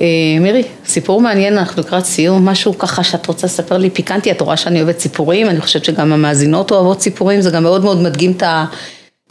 אה, 0.00 0.40
מירי, 0.40 0.62
סיפור 0.86 1.20
מעניין, 1.20 1.58
אנחנו 1.58 1.82
לקראת 1.82 2.04
סיום, 2.04 2.48
משהו 2.48 2.78
ככה 2.78 3.04
שאת 3.04 3.26
רוצה 3.26 3.46
לספר 3.46 3.76
לי 3.76 3.90
פיקנטי, 3.90 4.30
את 4.30 4.40
רואה 4.40 4.56
שאני 4.56 4.82
אוהבת 4.82 5.00
סיפורים, 5.00 5.48
אני 5.48 5.60
חושבת 5.60 5.84
שגם 5.84 6.12
המאזינות 6.12 6.70
אוהבות 6.70 7.00
סיפורים, 7.00 7.40
זה 7.40 7.50
גם 7.50 7.62
מאוד 7.62 7.84
מאוד 7.84 8.02
מדגים 8.02 8.32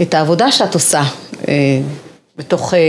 את, 0.01 0.13
העבודה 0.13 0.51
שאת 0.51 0.73
עושה. 0.73 1.03
אה, 1.47 1.79
בתוך, 2.37 2.73
אה, 2.73 2.79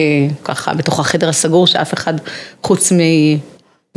ככה, 0.45 0.75
בתוך 0.75 1.01
החדר 1.01 1.29
הסגור, 1.29 1.67
שאף 1.67 1.95
אחד 1.95 2.15
חוץ 2.63 2.93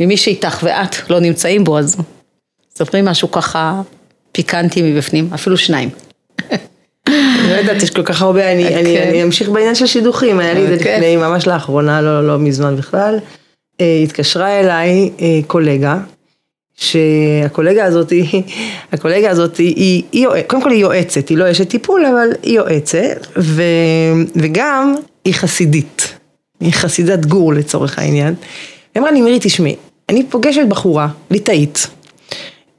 ממי 0.00 0.16
שאיתך 0.16 0.58
ואת 0.62 1.10
לא 1.10 1.20
נמצאים 1.20 1.64
בו, 1.64 1.78
אז 1.78 1.96
ספרי 2.78 3.00
משהו 3.02 3.30
ככה 3.30 3.80
פיקנטי 4.32 4.82
מבפנים, 4.82 5.30
אפילו 5.34 5.56
שניים. 5.56 5.88
לא 7.50 7.54
יודעת, 7.54 7.82
יש 7.82 7.90
כל 7.90 8.02
כך 8.02 8.22
הרבה, 8.22 8.52
אני, 8.52 8.76
אני, 8.76 8.96
כן. 8.96 9.08
אני 9.08 9.22
אמשיך 9.22 9.48
בעניין 9.48 9.74
של 9.74 9.86
שידוכים, 9.86 10.40
היה 10.40 10.54
לי 10.54 10.62
את 10.62 10.68
זה 10.68 10.74
אוקיי. 10.74 10.96
לפני, 10.96 11.16
ממש 11.16 11.46
לאחרונה, 11.46 12.00
לא, 12.00 12.26
לא 12.26 12.38
מזמן 12.38 12.76
בכלל. 12.76 13.18
אה, 13.80 14.00
התקשרה 14.04 14.60
אליי 14.60 15.10
אה, 15.20 15.40
קולגה, 15.46 15.98
שהקולגה 16.76 17.84
הזאת, 17.84 18.12
הקולגה 18.92 19.30
הזאת 19.30 19.56
היא, 19.56 20.02
היא, 20.12 20.26
קודם 20.46 20.62
כל 20.62 20.70
היא 20.70 20.80
יועצת, 20.80 21.28
היא 21.28 21.38
לא 21.38 21.50
אשת 21.50 21.68
טיפול, 21.68 22.06
אבל 22.06 22.28
היא 22.42 22.56
יועצת, 22.56 23.26
ו, 23.38 23.62
וגם 24.36 24.94
היא 25.24 25.34
חסידית, 25.34 26.14
היא 26.60 26.72
חסידת 26.72 27.26
גור 27.26 27.52
לצורך 27.52 27.98
העניין. 27.98 28.34
היא 28.94 29.00
אמרה 29.00 29.10
לי, 29.10 29.20
מירי, 29.20 29.38
תשמעי, 29.40 29.76
אני 30.08 30.22
פוגשת 30.28 30.66
בחורה, 30.68 31.08
ליטאית, 31.30 31.86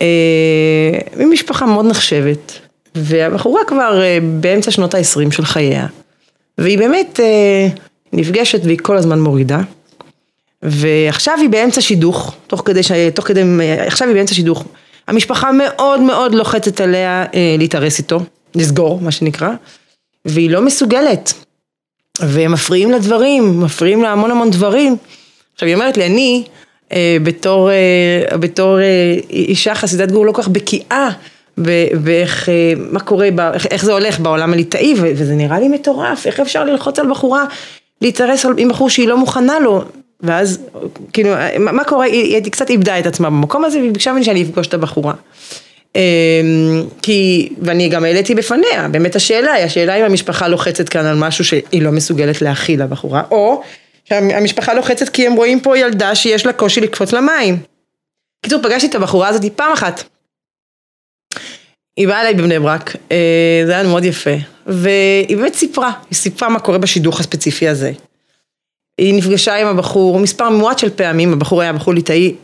אה, 0.02 1.00
ממשפחה 1.18 1.66
מאוד 1.66 1.86
נחשבת, 1.86 2.60
והבחורה 2.96 3.62
כבר 3.68 4.02
אה, 4.02 4.18
באמצע 4.40 4.72
שנות 4.72 4.94
ה-20 4.94 5.32
של 5.32 5.46
חייה, 5.46 5.88
והיא 6.58 6.78
באמת 6.78 7.20
אה, 7.20 7.68
נפגשת 8.14 8.60
והיא 8.64 8.78
כל 8.82 8.98
הזמן 8.98 9.20
מורידה, 9.20 9.62
ועכשיו 10.64 11.38
היא 11.42 11.50
באמצע 11.50 11.82
שידוך, 11.82 12.36
תוך 12.48 12.62
כדי, 12.66 12.84
ש... 12.84 12.92
תוך 13.16 13.28
כדי, 13.28 13.42
עכשיו 13.88 14.08
היא 14.08 14.16
באמצע 14.16 14.34
שידוך. 14.34 14.66
המשפחה 15.08 15.52
מאוד 15.52 16.02
מאוד 16.02 16.36
לוחצת 16.36 16.82
עליה 16.82 17.26
אה, 17.34 17.56
להתארס 17.58 18.00
איתו, 18.00 18.20
לסגור, 18.56 19.02
מה 19.02 19.12
שנקרא, 19.12 19.50
והיא 20.26 20.50
לא 20.50 20.62
מסוגלת. 20.62 21.34
והם 22.20 22.52
מפריעים 22.52 22.92
לדברים, 22.92 23.62
מפריעים 23.62 24.04
לה 24.04 24.12
המון 24.12 24.32
המון 24.32 24.50
דברים. 24.50 24.98
עכשיו 25.54 25.68
היא 25.68 25.76
אומרת 25.76 25.98
לי, 25.98 26.06
אני 26.06 26.44
אה, 26.92 27.18
בתור, 27.24 27.70
אה, 27.72 28.38
בתור 28.38 28.80
אה, 28.80 29.16
אישה 29.30 29.76
חסידת 29.76 30.12
גור 30.12 30.26
לא 30.26 30.32
כל 30.32 30.42
כך 30.42 30.48
בקיאה 30.48 31.10
באיך, 32.04 32.50
אה, 32.50 32.74
מה 32.78 33.00
קורה, 33.00 33.30
איך, 33.54 33.66
איך 33.66 33.86
זה 33.86 33.94
הולך 33.94 34.20
בעולם 34.20 34.54
הליטאי, 34.54 34.94
וזה 34.98 35.34
נראה 35.36 35.60
לי 35.60 35.68
מטורף, 35.68 36.28
איך 36.28 36.40
אפשר 36.40 36.64
ללחוץ 36.64 37.00
על 37.00 37.10
בחורה, 37.10 37.46
להתארס 38.02 38.46
עם 38.58 38.70
בחור 38.70 38.90
שהיא 38.90 39.08
לא 39.08 39.18
מוכנה 39.18 39.60
לו. 39.60 39.84
ואז, 40.24 40.60
כאילו, 41.14 41.30
מה, 41.60 41.72
מה 41.72 41.84
קורה, 41.84 42.06
היא, 42.06 42.36
היא 42.36 42.52
קצת 42.52 42.70
איבדה 42.70 43.00
את 43.00 43.06
עצמה 43.06 43.30
במקום 43.30 43.66
הזה, 43.66 43.80
והיא 43.80 43.92
ביקשה 43.92 44.12
ממני 44.12 44.24
שאני 44.24 44.44
אפגוש 44.44 44.68
את 44.68 44.74
הבחורה. 44.74 45.14
אמ, 45.96 46.84
כי, 47.02 47.50
ואני 47.62 47.90
גם 47.90 48.06
העליתי 48.06 48.36
בפניה, 48.36 48.88
באמת 48.92 49.16
השאלה 49.16 49.54
היא, 49.54 49.66
השאלה 49.66 49.96
אם 49.96 50.04
המשפחה 50.04 50.48
לוחצת 50.48 50.90
כאן 50.90 51.06
על 51.06 51.18
משהו 51.18 51.46
שהיא 51.46 51.82
לא 51.82 51.92
מסוגלת 51.92 52.42
להכיל 52.42 52.84
לבחורה, 52.84 53.24
או 53.32 53.62
שהמשפחה 54.06 54.74
לוחצת 54.74 55.10
כי 55.10 55.28
הם 55.28 55.34
רואים 55.34 55.60
פה 55.60 55.78
ילדה 55.78 56.16
שיש 56.16 56.46
לה 56.46 56.54
קושי 56.54 56.82
לקפוץ 56.82 57.14
למים. 57.14 57.58
קיצור, 58.46 58.62
פגשתי 58.64 58.88
את 58.88 58.96
הבחורה 58.96 59.28
הזאת 59.28 59.46
פעם 59.56 59.74
אחת. 59.74 60.04
היא 61.98 62.08
באה 62.08 62.22
אליי 62.22 62.34
בבני 62.34 62.60
ברק, 62.60 62.96
אה, 63.12 63.64
זה 63.66 63.72
היה 63.72 63.84
מאוד 63.84 64.06
יפה, 64.06 64.36
והיא 64.66 65.38
באמת 65.38 65.54
סיפרה, 65.54 65.92
היא 66.10 66.16
סיפרה 66.16 66.50
מה 66.50 66.60
קורה 66.60 66.78
בשידוך 66.78 67.20
הספציפי 67.20 67.68
הזה. 67.68 67.92
היא 68.98 69.14
נפגשה 69.14 69.56
עם 69.56 69.68
הבחור 69.68 70.20
מספר 70.20 70.50
מועט 70.50 70.80
של 70.80 70.90
פעמים, 70.90 71.34
הבחור 71.34 71.62
היה 71.62 71.74
בחור 71.74 71.94
ליטאי 71.94 72.36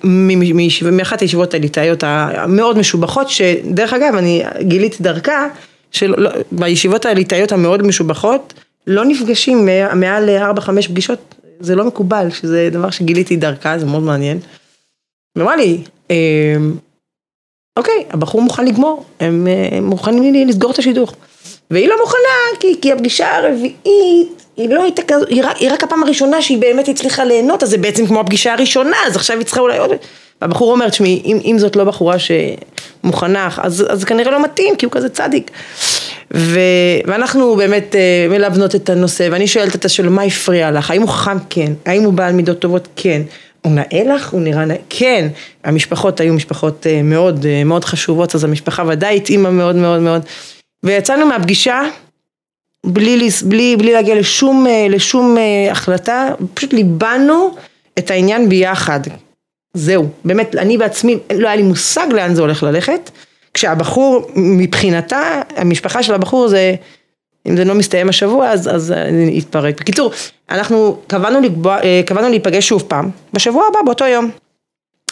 מאחת 0.91 1.21
הישיבות 1.21 1.53
הליטאיות 1.53 2.03
המאוד 2.03 2.77
משובחות, 2.77 3.29
שדרך 3.29 3.93
אגב 3.93 4.15
אני 4.15 4.43
גיליתי 4.61 5.03
דרכה, 5.03 5.47
שבישיבות 5.91 7.05
הליטאיות 7.05 7.51
המאוד 7.51 7.81
משובחות, 7.81 8.53
לא 8.87 9.05
נפגשים 9.05 9.69
מעל 9.95 10.29
4-5 10.29 10.87
פגישות, 10.87 11.35
זה 11.59 11.75
לא 11.75 11.85
מקובל, 11.85 12.27
שזה 12.29 12.69
דבר 12.71 12.89
שגיליתי 12.89 13.35
דרכה, 13.35 13.79
זה 13.79 13.85
מאוד 13.85 14.03
מעניין. 14.03 14.39
ואמרה 15.35 15.55
לי, 15.55 15.77
"אמ, 16.09 16.15
אוקיי, 17.77 18.05
הבחור 18.09 18.41
מוכן 18.41 18.65
לגמור, 18.65 19.05
הם 19.19 19.47
אה, 19.47 19.81
מוכנים 19.81 20.33
לי 20.33 20.45
לסגור 20.45 20.71
את 20.71 20.79
השידוך. 20.79 21.15
והיא 21.71 21.87
לא 21.87 21.95
מוכנה, 22.01 22.59
כי, 22.59 22.75
כי 22.81 22.91
הפגישה 22.91 23.35
הרביעית, 23.35 24.43
היא 24.57 24.69
לא 24.69 24.83
הייתה 24.83 25.01
כזו, 25.01 25.25
היא 25.29 25.43
היא 25.59 25.71
רק 25.71 25.83
הפעם 25.83 26.03
הראשונה 26.03 26.41
שהיא 26.41 26.57
באמת 26.57 26.87
הצליחה 26.87 27.23
ליהנות, 27.23 27.63
אז 27.63 27.69
זה 27.69 27.77
בעצם 27.77 28.07
כמו 28.07 28.19
הפגישה 28.19 28.53
הראשונה, 28.53 28.97
אז 29.07 29.15
עכשיו 29.15 29.37
היא 29.37 29.45
צריכה 29.45 29.61
אולי 29.61 29.77
עוד... 29.77 29.91
והבחור 30.41 30.71
אומר, 30.71 30.89
תשמעי, 30.89 31.21
אם, 31.25 31.39
אם 31.45 31.55
זאת 31.59 31.75
לא 31.75 31.83
בחורה 31.83 32.15
שמוכנה, 32.19 33.49
אז, 33.57 33.85
אז 33.89 34.03
כנראה 34.03 34.31
לא 34.31 34.43
מתאים, 34.43 34.75
כי 34.75 34.85
הוא 34.85 34.91
כזה 34.91 35.09
צדיק. 35.09 35.51
ו, 36.33 36.59
ואנחנו 37.05 37.55
באמת 37.55 37.95
אה, 37.95 38.27
מלבנות 38.29 38.75
את 38.75 38.89
הנושא, 38.89 39.27
ואני 39.31 39.47
שואלת 39.47 39.75
את 39.75 39.85
השאלה, 39.85 40.09
מה 40.09 40.21
הפריע 40.23 40.71
לך? 40.71 40.91
האם 40.91 41.01
הוא 41.01 41.09
חכם? 41.09 41.37
כן. 41.49 41.73
האם 41.85 42.03
הוא 42.03 42.13
בעל 42.13 42.33
מידות 42.33 42.59
טובות? 42.59 42.87
כן. 42.95 43.21
הוא 43.61 43.71
נאה 43.71 44.15
לך? 44.15 44.29
הוא 44.29 44.41
נראה 44.41 44.65
נאה? 44.65 44.75
כן. 44.89 45.27
המשפחות 45.63 46.19
היו 46.19 46.33
משפחות 46.33 46.87
אה, 46.87 47.01
מאוד 47.03 47.45
אה, 47.45 47.63
מאוד 47.63 47.85
חשובות, 47.85 48.35
אז 48.35 48.43
המשפחה 48.43 48.83
ודאי 48.87 49.17
התאימה 49.17 49.49
מאוד 49.49 49.75
מאוד 49.75 49.99
מאוד. 49.99 50.21
ויצאנו 50.87 51.25
מהפגישה 51.25 51.81
בלי, 52.85 53.29
בלי, 53.45 53.75
בלי 53.77 53.93
להגיע 53.93 54.15
לשום, 54.15 54.67
אה, 54.67 54.87
לשום 54.89 55.37
אה, 55.37 55.71
החלטה, 55.71 56.29
פשוט 56.53 56.73
ליבנו 56.73 57.55
את 57.99 58.11
העניין 58.11 58.49
ביחד. 58.49 58.99
זהו, 59.73 60.09
באמת, 60.25 60.55
אני 60.55 60.77
בעצמי, 60.77 61.17
לא 61.35 61.47
היה 61.47 61.55
לי 61.55 61.63
מושג 61.63 62.07
לאן 62.11 62.35
זה 62.35 62.41
הולך 62.41 62.63
ללכת, 62.63 63.11
כשהבחור, 63.53 64.31
מבחינתה, 64.35 65.41
המשפחה 65.55 66.03
של 66.03 66.13
הבחור 66.13 66.47
זה, 66.47 66.75
אם 67.47 67.57
זה 67.57 67.65
לא 67.65 67.75
מסתיים 67.75 68.09
השבוע, 68.09 68.49
אז, 68.49 68.75
אז 68.75 68.91
אני 68.91 69.37
יתפרק. 69.37 69.81
בקיצור, 69.81 70.11
אנחנו 70.49 70.97
קבענו, 71.07 71.41
לקבוע, 71.41 71.79
אה, 71.83 72.01
קבענו 72.05 72.29
להיפגש 72.29 72.67
שוב 72.67 72.83
פעם, 72.87 73.09
בשבוע 73.33 73.67
הבא, 73.69 73.79
באותו 73.85 74.05
יום, 74.05 74.31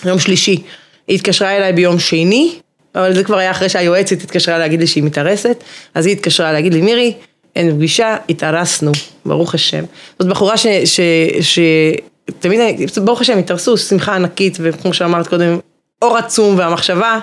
יום 0.05 0.19
שלישי. 0.19 0.63
היא 1.07 1.15
התקשרה 1.15 1.57
אליי 1.57 1.73
ביום 1.73 1.99
שני, 1.99 2.59
אבל 2.95 3.13
זה 3.15 3.23
כבר 3.23 3.37
היה 3.37 3.51
אחרי 3.51 3.69
שהיועצת 3.69 4.21
התקשרה 4.21 4.57
להגיד 4.57 4.79
לי 4.79 4.87
שהיא 4.87 5.03
מתארסת, 5.03 5.63
אז 5.93 6.05
היא 6.05 6.15
התקשרה 6.15 6.51
להגיד 6.51 6.73
לי, 6.73 6.81
מירי, 6.81 7.13
אין 7.55 7.75
פגישה, 7.75 8.17
התארסנו, 8.29 8.91
ברוך 9.25 9.55
השם. 9.55 9.83
זאת 10.19 10.29
בחורה 10.29 10.57
ש... 10.57 10.67
ש, 10.67 10.99
ש 11.41 11.59
תמיד, 12.39 12.59
ברוך 13.03 13.21
השם, 13.21 13.37
התארסו, 13.37 13.77
שמחה 13.77 14.15
ענקית, 14.15 14.57
וכמו 14.61 14.93
שאמרת 14.93 15.27
קודם, 15.27 15.59
אור 16.01 16.17
עצום, 16.17 16.57
והמחשבה, 16.57 17.19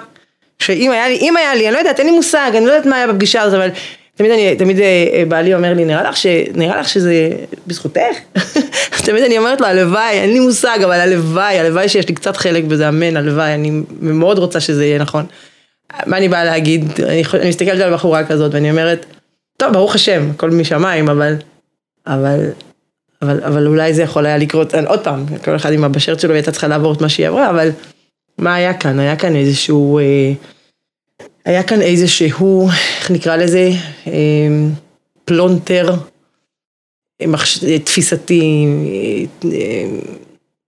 שאם 0.59 0.91
היה 0.91 1.09
לי, 1.09 1.19
אם 1.21 1.37
היה 1.37 1.55
לי, 1.55 1.67
אני 1.67 1.75
לא 1.75 1.79
יודעת, 1.79 1.99
אין 1.99 2.07
לי 2.07 2.13
מושג, 2.13 2.51
אני 2.57 2.67
לא 2.67 2.71
יודעת 2.71 2.87
מה 2.87 2.97
היה 2.97 3.07
בפגישה 3.07 3.43
הזאת, 3.43 3.55
אבל 3.55 3.69
תמיד 4.17 4.31
אני, 4.31 4.57
תמיד 4.57 4.81
אה, 4.81 5.23
בעלי 5.29 5.55
אומר 5.55 5.75
לי, 5.75 5.85
נראה 5.85 6.03
לך, 6.03 6.17
ש, 6.17 6.27
נראה 6.55 6.81
לך 6.81 6.89
שזה 6.89 7.31
בזכותך? 7.67 8.17
תמיד 9.07 9.25
אני 9.25 9.39
אומרת 9.39 9.61
לו, 9.61 9.67
הלוואי, 9.67 10.11
אין 10.11 10.33
לי 10.33 10.41
מושג, 10.41 10.79
אבל 10.85 11.01
הלוואי, 11.01 11.59
הלוואי 11.59 11.89
שיש 11.89 12.09
לי 12.09 12.15
קצת 12.15 12.37
חלק 12.37 12.65
בזה, 12.65 12.89
אמן, 12.89 13.17
הלוואי, 13.17 13.55
אני 13.55 13.83
מאוד 14.01 14.39
רוצה 14.39 14.61
שזה 14.61 14.85
יהיה 14.85 14.99
נכון. 14.99 15.27
מה 16.07 16.17
אני 16.17 16.29
באה 16.29 16.45
להגיד, 16.45 16.85
אני, 17.09 17.23
אני 17.41 17.49
מסתכלת 17.49 17.81
על 17.81 17.95
בחורה 17.95 18.27
כזאת 18.27 18.55
ואני 18.55 18.71
אומרת, 18.71 19.07
טוב, 19.57 19.73
ברוך 19.73 19.95
השם, 19.95 20.31
הכל 20.31 20.51
משמיים, 20.51 21.09
אבל, 21.09 21.35
אבל, 22.07 22.51
אבל, 23.23 23.45
אבל 23.45 23.67
אולי 23.67 23.95
זה 23.95 24.03
יכול 24.03 24.27
היה 24.27 24.39
לקרות, 24.39 24.75
עוד 24.75 25.05
פעם, 25.05 25.25
כל 25.45 25.57
אחד 25.57 25.73
עם 25.73 25.85
הבשרת 25.85 26.21
שלו, 26.21 26.35
הייתה 26.35 26.53
צריכה 26.53 26.69
לעבור 26.69 26.93
את 26.93 27.01
מה 27.01 27.09
שהיא 27.09 27.29
עברה, 27.29 27.51
אבל 27.51 27.71
מה 28.39 28.55
היה 28.55 28.75
כאן? 28.75 28.99
היה 28.99 29.17
כאן 29.17 29.37
איזשהו, 29.37 29.99
אה, 29.99 30.33
היה 31.45 31.63
כאן 31.63 31.81
איזשהו, 31.81 32.69
איך 32.99 33.11
נקרא 33.11 33.37
לזה, 33.37 33.71
אה, 34.07 34.13
פלונטר. 35.25 35.95
תפיסתי, 37.85 38.67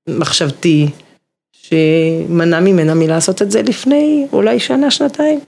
מחשבתי, 0.09 0.89
שמנע 1.69 2.61
ממנה 2.61 2.95
מלעשות 2.95 3.43
את 3.43 3.51
זה 3.51 3.63
לפני 3.63 4.27
אולי 4.33 4.61
שנה, 4.61 4.91
שנתיים. 4.91 5.41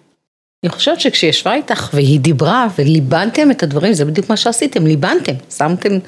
אני 0.64 0.70
חושבת 0.70 1.00
שכשישבה 1.00 1.28
ישבה 1.28 1.54
איתך 1.54 1.90
והיא 1.94 2.20
דיברה 2.20 2.66
וליבנתם 2.78 3.50
את 3.50 3.62
הדברים, 3.62 3.92
זה 3.92 4.04
בדיוק 4.04 4.30
מה 4.30 4.36
שעשיתם, 4.36 4.86
ליבנתם, 4.86 5.32
שמתם 5.56 5.98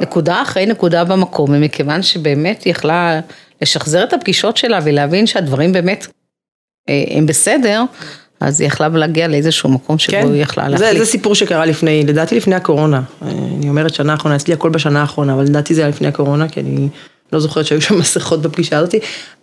נקודה 0.00 0.42
אחרי 0.42 0.66
נקודה 0.66 1.04
במקום, 1.04 1.50
ומכיוון 1.52 2.02
שבאמת 2.02 2.62
היא 2.62 2.70
יכלה 2.70 3.20
לשחזר 3.62 4.04
את 4.04 4.12
הפגישות 4.12 4.56
שלה 4.56 4.78
ולהבין 4.84 5.26
שהדברים 5.26 5.72
באמת 5.72 6.06
אה, 6.88 7.04
הם 7.10 7.26
בסדר, 7.26 7.82
אז 8.40 8.60
היא 8.60 8.66
יכלה 8.68 8.88
להגיע 8.88 9.28
לאיזשהו 9.28 9.68
מקום 9.68 9.98
שבו 9.98 10.12
כן. 10.12 10.32
היא 10.32 10.42
יכלה 10.42 10.68
להחליט. 10.68 10.92
זה, 10.92 10.98
זה 10.98 11.10
סיפור 11.10 11.34
שקרה 11.34 11.66
לפני, 11.66 12.02
לדעתי 12.06 12.36
לפני 12.36 12.54
הקורונה. 12.54 13.02
אני 13.22 13.68
אומרת 13.68 13.94
שנה 13.94 14.12
האחרונה, 14.12 14.36
אצלי 14.36 14.54
הכל 14.54 14.70
בשנה 14.70 15.00
האחרונה, 15.00 15.34
אבל 15.34 15.44
לדעתי 15.44 15.74
זה 15.74 15.80
היה 15.80 15.88
לפני 15.88 16.08
הקורונה, 16.08 16.48
כי 16.48 16.60
אני 16.60 16.88
לא 17.32 17.40
זוכרת 17.40 17.66
שהיו 17.66 17.80
שם 17.80 17.98
מסכות 18.00 18.42
בפגישה 18.42 18.78
הזאת, 18.78 18.94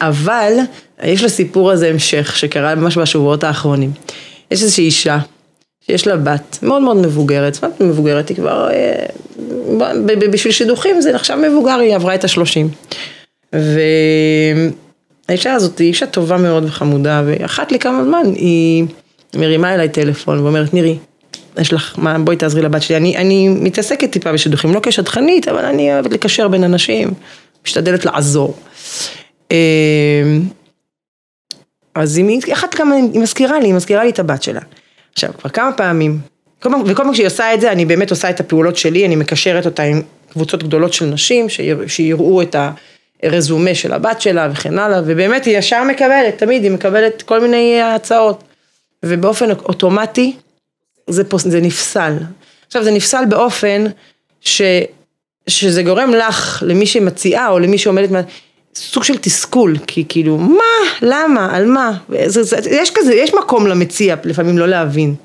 אבל 0.01 0.53
יש 1.03 1.23
לסיפור 1.23 1.71
הזה 1.71 1.89
המשך 1.89 2.37
שקרה 2.37 2.75
ממש 2.75 2.97
בשבועות 2.97 3.43
האחרונים. 3.43 3.91
יש 4.51 4.63
איזושהי 4.63 4.85
אישה 4.85 5.19
שיש 5.85 6.07
לה 6.07 6.17
בת 6.17 6.59
מאוד 6.61 6.81
מאוד 6.81 6.97
מבוגרת, 6.97 7.53
זאת 7.53 7.81
מבוגרת 7.81 8.29
היא 8.29 8.37
כבר, 8.37 8.69
אה, 8.71 9.05
בשביל 10.31 10.53
שידוכים 10.53 11.01
זה 11.01 11.13
נחשב 11.13 11.35
מבוגר, 11.35 11.79
היא 11.79 11.95
עברה 11.95 12.15
את 12.15 12.23
השלושים. 12.23 12.69
והאישה 13.53 15.53
הזאת 15.53 15.79
היא 15.79 15.87
אישה 15.87 16.05
טובה 16.05 16.37
מאוד 16.37 16.63
וחמודה, 16.65 17.23
ואחת 17.25 17.71
לכמה 17.71 18.03
זמן 18.03 18.25
היא 18.35 18.85
מרימה 19.35 19.73
אליי 19.73 19.89
טלפון 19.89 20.39
ואומרת, 20.39 20.73
מירי, 20.73 20.97
יש 21.57 21.73
לך, 21.73 21.93
מה, 21.97 22.19
בואי 22.19 22.37
תעזרי 22.37 22.61
לבת 22.61 22.81
שלי, 22.81 22.97
אני, 22.97 23.17
אני 23.17 23.49
מתעסקת 23.49 24.11
טיפה 24.11 24.33
בשידוכים, 24.33 24.73
לא 24.73 24.79
כשדכנית, 24.83 25.47
אבל 25.47 25.65
אני 25.65 25.93
אוהבת 25.93 26.11
לקשר 26.11 26.47
בין 26.47 26.63
אנשים, 26.63 27.13
משתדלת 27.65 28.05
לעזור. 28.05 28.57
אה, 29.51 30.37
אז 31.95 32.17
היא, 32.17 32.39
אחת 32.53 32.73
כמה, 32.73 32.95
היא 32.95 33.19
מזכירה 33.19 33.59
לי, 33.59 33.65
היא 33.65 33.73
מזכירה 33.73 34.03
לי 34.03 34.09
את 34.09 34.19
הבת 34.19 34.43
שלה. 34.43 34.61
עכשיו, 35.13 35.29
כבר 35.37 35.49
כמה 35.49 35.71
פעמים, 35.71 36.19
וכל 36.59 37.03
פעם 37.03 37.13
כשהיא 37.13 37.27
עושה 37.27 37.53
את 37.53 37.61
זה, 37.61 37.71
אני 37.71 37.85
באמת 37.85 38.11
עושה 38.11 38.29
את 38.29 38.39
הפעולות 38.39 38.77
שלי, 38.77 39.05
אני 39.05 39.15
מקשרת 39.15 39.65
אותה 39.65 39.83
עם 39.83 40.01
קבוצות 40.29 40.63
גדולות 40.63 40.93
של 40.93 41.05
נשים, 41.05 41.47
שיראו 41.87 42.41
את 42.41 42.55
הרזומה 43.23 43.75
של 43.75 43.93
הבת 43.93 44.21
שלה 44.21 44.49
וכן 44.51 44.79
הלאה, 44.79 45.01
ובאמת 45.05 45.45
היא 45.45 45.57
ישר 45.57 45.83
מקבלת, 45.83 46.37
תמיד 46.37 46.63
היא 46.63 46.71
מקבלת 46.71 47.21
כל 47.21 47.41
מיני 47.41 47.81
הצעות. 47.81 48.43
ובאופן 49.05 49.51
אוטומטי, 49.51 50.35
זה, 51.09 51.29
פוס, 51.29 51.47
זה 51.47 51.61
נפסל. 51.61 52.13
עכשיו, 52.67 52.83
זה 52.83 52.91
נפסל 52.91 53.25
באופן 53.29 53.85
ש, 54.41 54.61
שזה 55.49 55.83
גורם 55.83 56.13
לך, 56.13 56.63
למי 56.65 56.85
שמציעה 56.85 57.49
או 57.49 57.59
למי 57.59 57.77
שעומדת, 57.77 58.09
סוג 58.75 59.03
של 59.03 59.17
תסכול, 59.17 59.77
כי 59.87 60.05
כאילו, 60.09 60.37
מה, 60.37 60.89
למה, 61.01 61.55
על 61.55 61.65
מה, 61.65 61.97
זה, 62.25 62.43
זה, 62.43 62.57
יש 62.71 62.91
כזה, 62.95 63.13
יש 63.13 63.33
מקום 63.33 63.67
למציע 63.67 64.15
לפעמים 64.23 64.57
לא 64.57 64.67
להבין. 64.67 65.15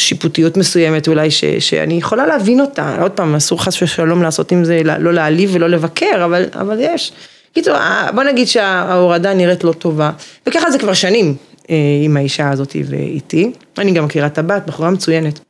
שיפוטיות 0.00 0.56
מסוימת 0.56 1.08
אולי 1.08 1.30
ש, 1.30 1.44
שאני 1.44 1.94
יכולה 1.94 2.26
להבין 2.26 2.60
אותה, 2.60 3.02
עוד 3.02 3.10
פעם 3.10 3.34
אסור 3.34 3.64
חס 3.64 3.82
ושלום 3.82 4.22
לעשות 4.22 4.52
עם 4.52 4.64
זה, 4.64 4.82
לא 4.84 5.12
להעליב 5.12 5.50
ולא 5.52 5.68
לבקר, 5.68 6.24
אבל, 6.24 6.44
אבל 6.52 6.76
יש. 6.80 7.12
קיצור, 7.54 7.74
בוא 8.14 8.22
נגיד 8.22 8.48
שההורדה 8.48 9.34
נראית 9.34 9.64
לא 9.64 9.72
טובה, 9.72 10.10
וככה 10.46 10.70
זה 10.70 10.78
כבר 10.78 10.92
שנים 10.94 11.36
אה, 11.70 11.76
עם 12.04 12.16
האישה 12.16 12.50
הזאת 12.50 12.76
ואיתי, 12.84 13.52
אני 13.78 13.92
גם 13.92 14.04
מכירה 14.04 14.26
את 14.26 14.38
הבת, 14.38 14.62
בחורה 14.66 14.90
מצוינת. 14.90 15.40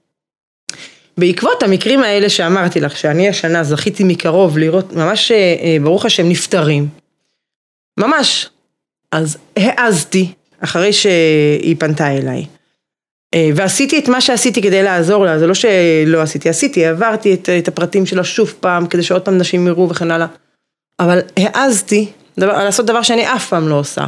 בעקבות 1.19 1.63
המקרים 1.63 2.03
האלה 2.03 2.29
שאמרתי 2.31 2.81
לך, 2.81 2.97
שאני 2.97 3.29
השנה 3.29 3.65
זכיתי 3.65 4.05
מקרוב 4.05 4.59
לראות 4.59 4.93
ממש, 4.93 5.33
אה, 5.33 5.37
אה, 5.37 5.77
ברוך 5.83 6.05
השם, 6.05 6.29
נפטרים, 6.29 6.89
ממש, 7.97 8.51
אז 9.13 9.39
העזתי, 9.57 10.33
אחרי 10.61 10.93
שהיא 10.93 11.77
פנתה 11.79 12.11
אליי, 12.11 12.47
אה, 13.35 13.51
ועשיתי 13.55 13.99
את 13.99 14.09
מה 14.09 14.21
שעשיתי 14.21 14.63
כדי 14.63 14.83
לעזור 14.83 15.25
לה, 15.25 15.39
זה 15.39 15.47
לא 15.47 15.55
שלא 15.55 16.23
עשיתי, 16.23 16.49
עשיתי, 16.49 16.87
העברתי 16.87 17.35
את, 17.35 17.49
את 17.49 17.69
הפרטים 17.69 18.07
שלה 18.07 18.25
שוב 18.25 18.55
פעם, 18.61 18.87
כדי 18.87 19.03
שעוד 19.03 19.23
פעם 19.23 19.39
נשים 19.39 19.67
יראו 19.67 19.89
וכן 19.89 20.11
הלאה, 20.11 20.27
אבל 21.01 21.21
העזתי 21.37 22.09
דבר, 22.39 22.65
לעשות 22.65 22.87
דבר 22.87 23.03
שאני 23.03 23.35
אף 23.35 23.49
פעם 23.49 23.69
לא 23.69 23.75
עושה. 23.75 24.07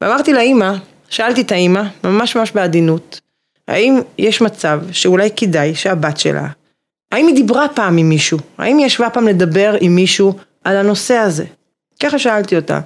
ואמרתי 0.00 0.32
לאימא, 0.32 0.72
שאלתי 1.08 1.40
את 1.40 1.52
האימא, 1.52 1.82
ממש 2.04 2.36
ממש 2.36 2.52
בעדינות, 2.52 3.20
האם 3.68 4.00
יש 4.18 4.40
מצב 4.40 4.80
שאולי 4.92 5.28
כדאי 5.36 5.74
שהבת 5.74 6.18
שלה, 6.18 6.48
האם 7.12 7.26
היא 7.26 7.34
דיברה 7.34 7.66
פעם 7.74 7.96
עם 7.96 8.08
מישהו? 8.08 8.38
האם 8.58 8.78
היא 8.78 8.86
ישבה 8.86 9.10
פעם 9.10 9.28
לדבר 9.28 9.74
עם 9.80 9.94
מישהו 9.94 10.34
על 10.64 10.76
הנושא 10.76 11.14
הזה? 11.14 11.44
ככה 12.00 12.18
שאלתי 12.18 12.56
אותה. 12.56 12.80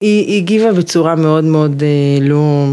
היא 0.00 0.36
הגיבה 0.36 0.72
בצורה 0.72 1.14
מאוד 1.14 1.44
מאוד 1.44 1.82
אה, 1.82 2.18
לא, 2.20 2.64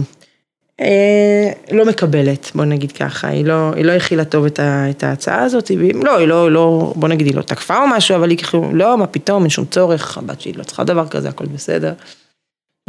אה, 0.82 1.52
לא 1.72 1.86
מקבלת, 1.86 2.52
בוא 2.56 2.66
נגיד 2.66 2.92
ככה, 2.92 3.28
היא 3.28 3.46
לא, 3.46 3.74
היא 3.76 3.86
לא 3.86 3.92
הכילה 3.92 4.26
טוב 4.26 4.46
את, 4.46 4.60
ה, 4.60 4.90
את 4.90 5.04
ההצעה 5.04 5.44
הזאת, 5.44 5.68
היא, 5.68 5.94
לא, 6.04 6.18
היא 6.18 6.28
לא, 6.28 6.52
לא, 6.52 6.94
בוא 6.96 7.08
נגיד, 7.08 7.28
היא 7.28 7.36
לא 7.36 7.42
תקפה 7.42 7.78
או 7.78 7.88
משהו, 7.88 8.16
אבל 8.16 8.30
היא 8.30 8.38
כאילו, 8.38 8.76
לא, 8.76 8.98
מה 8.98 9.08
פתאום, 9.08 9.44
אין 9.44 9.50
שום 9.50 9.66
צורך, 9.66 10.18
הבת 10.18 10.42
שלי 10.42 10.54
לא 10.54 10.64
צריכה 10.64 10.84
דבר 10.84 11.08
כזה, 11.08 11.30
הכל 11.30 11.46
בסדר. 11.46 11.94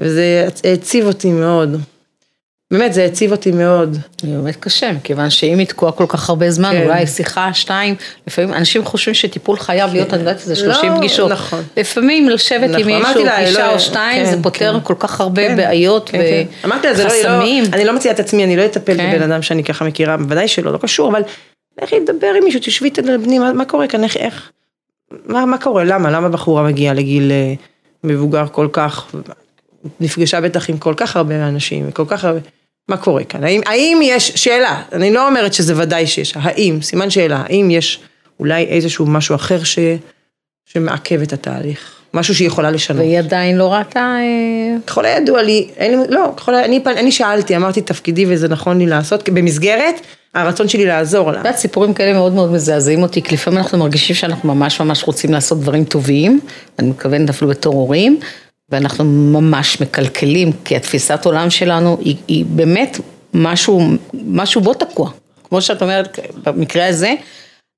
וזה 0.00 0.48
העציב 0.64 1.06
אותי 1.06 1.32
מאוד. 1.32 1.80
באמת, 2.70 2.92
זה 2.92 3.04
הציב 3.04 3.32
אותי 3.32 3.50
מאוד. 3.50 3.96
זה 4.20 4.28
באמת 4.28 4.56
קשה, 4.56 4.92
מכיוון 4.92 5.30
שאם 5.30 5.58
היא 5.58 5.66
תקועה 5.66 5.92
כל 5.92 6.04
כך 6.08 6.28
הרבה 6.28 6.50
זמן, 6.50 6.72
כן. 6.72 6.82
אולי 6.82 7.06
שיחה, 7.06 7.54
שתיים, 7.54 7.94
לפעמים 8.26 8.54
אנשים 8.54 8.84
חושבים 8.84 9.14
שטיפול 9.14 9.58
חייב 9.58 9.92
להיות, 9.92 10.12
אני 10.14 10.20
יודעת, 10.20 10.38
זה 10.38 10.56
30 10.56 10.90
לא, 10.90 10.96
פגישות. 10.96 11.30
נכון. 11.30 11.62
לפעמים 11.76 12.28
לשבת 12.28 12.70
נכון, 12.70 12.88
עם 12.88 13.02
מישהו, 13.02 13.24
פגישה 13.36 13.66
לא, 13.66 13.72
או 13.72 13.80
שתיים, 13.80 14.24
כן, 14.24 14.30
זה 14.30 14.42
פותר 14.42 14.72
כן. 14.72 14.80
כל 14.84 14.94
כך 14.98 15.20
הרבה 15.20 15.48
כן, 15.48 15.56
בעיות 15.56 16.08
כן, 16.08 16.18
וחסמים. 16.18 16.46
כן. 16.62 16.88
לה, 16.88 16.94
זה 16.94 17.04
לא, 17.04 17.38
לא, 17.38 17.44
אני 17.72 17.84
לא 17.84 17.92
מציעה 17.92 18.14
את 18.14 18.20
עצמי, 18.20 18.44
אני 18.44 18.56
לא 18.56 18.64
אטפל 18.64 18.96
כן. 18.96 19.12
בבן 19.12 19.32
אדם 19.32 19.42
שאני 19.42 19.64
ככה 19.64 19.84
מכירה, 19.84 20.16
בוודאי 20.16 20.48
שלא, 20.48 20.72
לא 20.72 20.78
קשור, 20.78 21.10
אבל 21.10 21.22
לכי 21.82 22.00
לדבר 22.00 22.30
עם 22.38 22.44
מישהו, 22.44 22.60
תשבי 22.60 22.88
את 22.88 22.98
בני, 23.22 23.38
מה, 23.38 23.52
מה 23.52 23.64
קורה 23.64 23.86
כאן, 23.88 24.04
איך, 24.04 24.16
איך, 24.16 24.50
מה, 25.26 25.46
מה 25.46 25.58
קורה, 25.58 25.84
למה, 25.84 26.10
למה 26.10 26.28
בחורה 26.28 26.62
מגיעה 26.62 26.94
לגיל 26.94 27.32
אה, 27.32 27.54
מבוגר 28.04 28.46
כל 28.52 28.68
כך, 28.72 29.14
נפגשה 30.00 30.40
בטח 30.40 30.70
עם 30.70 30.78
כל 30.78 30.94
כך 30.96 31.16
הרבה 31.16 31.48
אנשים, 31.48 31.84
וכל 31.88 32.04
כך 32.08 32.24
הרבה... 32.24 32.40
מה 32.88 32.96
קורה 32.96 33.24
כאן? 33.24 33.44
האם, 33.44 33.60
האם 33.66 34.00
יש, 34.02 34.32
שאלה, 34.34 34.82
אני 34.92 35.12
לא 35.12 35.28
אומרת 35.28 35.54
שזה 35.54 35.74
ודאי 35.76 36.06
שיש, 36.06 36.34
האם, 36.36 36.82
סימן 36.82 37.10
שאלה, 37.10 37.42
האם 37.46 37.70
יש 37.70 38.00
אולי 38.40 38.64
איזשהו 38.64 39.06
משהו 39.06 39.34
אחר 39.34 39.64
ש, 39.64 39.78
שמעכב 40.64 41.22
את 41.22 41.32
התהליך? 41.32 41.92
משהו 42.14 42.34
שהיא 42.34 42.46
יכולה 42.46 42.70
לשנות. 42.70 43.00
והיא 43.00 43.18
עדיין 43.18 43.56
לא 43.56 43.72
ראתה... 43.72 43.98
אה, 44.00 44.80
ככל 44.86 45.04
הידוע 45.04 45.42
לי, 45.42 45.68
אין 45.76 46.02
לא, 46.08 46.32
ככל, 46.36 46.54
אני, 46.54 46.80
אני 46.86 47.12
שאלתי, 47.12 47.56
אמרתי 47.56 47.80
תפקידי 47.80 48.24
וזה 48.28 48.48
נכון 48.48 48.78
לי 48.78 48.86
לעשות, 48.86 49.28
במסגרת 49.28 50.00
הרצון 50.34 50.68
שלי 50.68 50.84
לעזור 50.84 51.32
לה. 51.32 51.40
את 51.40 51.44
יודעת, 51.44 51.56
סיפורים 51.56 51.94
כאלה 51.94 52.12
מאוד 52.12 52.32
מאוד 52.32 52.52
מזעזעים 52.52 53.02
אותי, 53.02 53.22
כי 53.22 53.34
לפעמים 53.34 53.58
אנחנו 53.58 53.78
מרגישים 53.78 54.16
שאנחנו 54.16 54.54
ממש 54.54 54.80
ממש 54.80 55.04
רוצים 55.04 55.32
לעשות 55.32 55.60
דברים 55.60 55.84
טובים, 55.84 56.40
אני 56.78 56.88
מתכוונת 56.88 57.28
אפילו 57.28 57.50
בתור 57.50 57.74
הורים, 57.74 58.20
ואנחנו 58.70 59.04
ממש 59.04 59.80
מקלקלים, 59.80 60.52
כי 60.64 60.76
התפיסת 60.76 61.24
עולם 61.24 61.50
שלנו 61.50 61.98
היא, 62.00 62.16
היא 62.28 62.44
באמת 62.48 63.00
משהו, 63.34 63.80
משהו 64.26 64.60
בו 64.60 64.74
תקוע. 64.74 65.10
כמו 65.48 65.62
שאת 65.62 65.82
אומרת, 65.82 66.18
במקרה 66.44 66.86
הזה, 66.86 67.14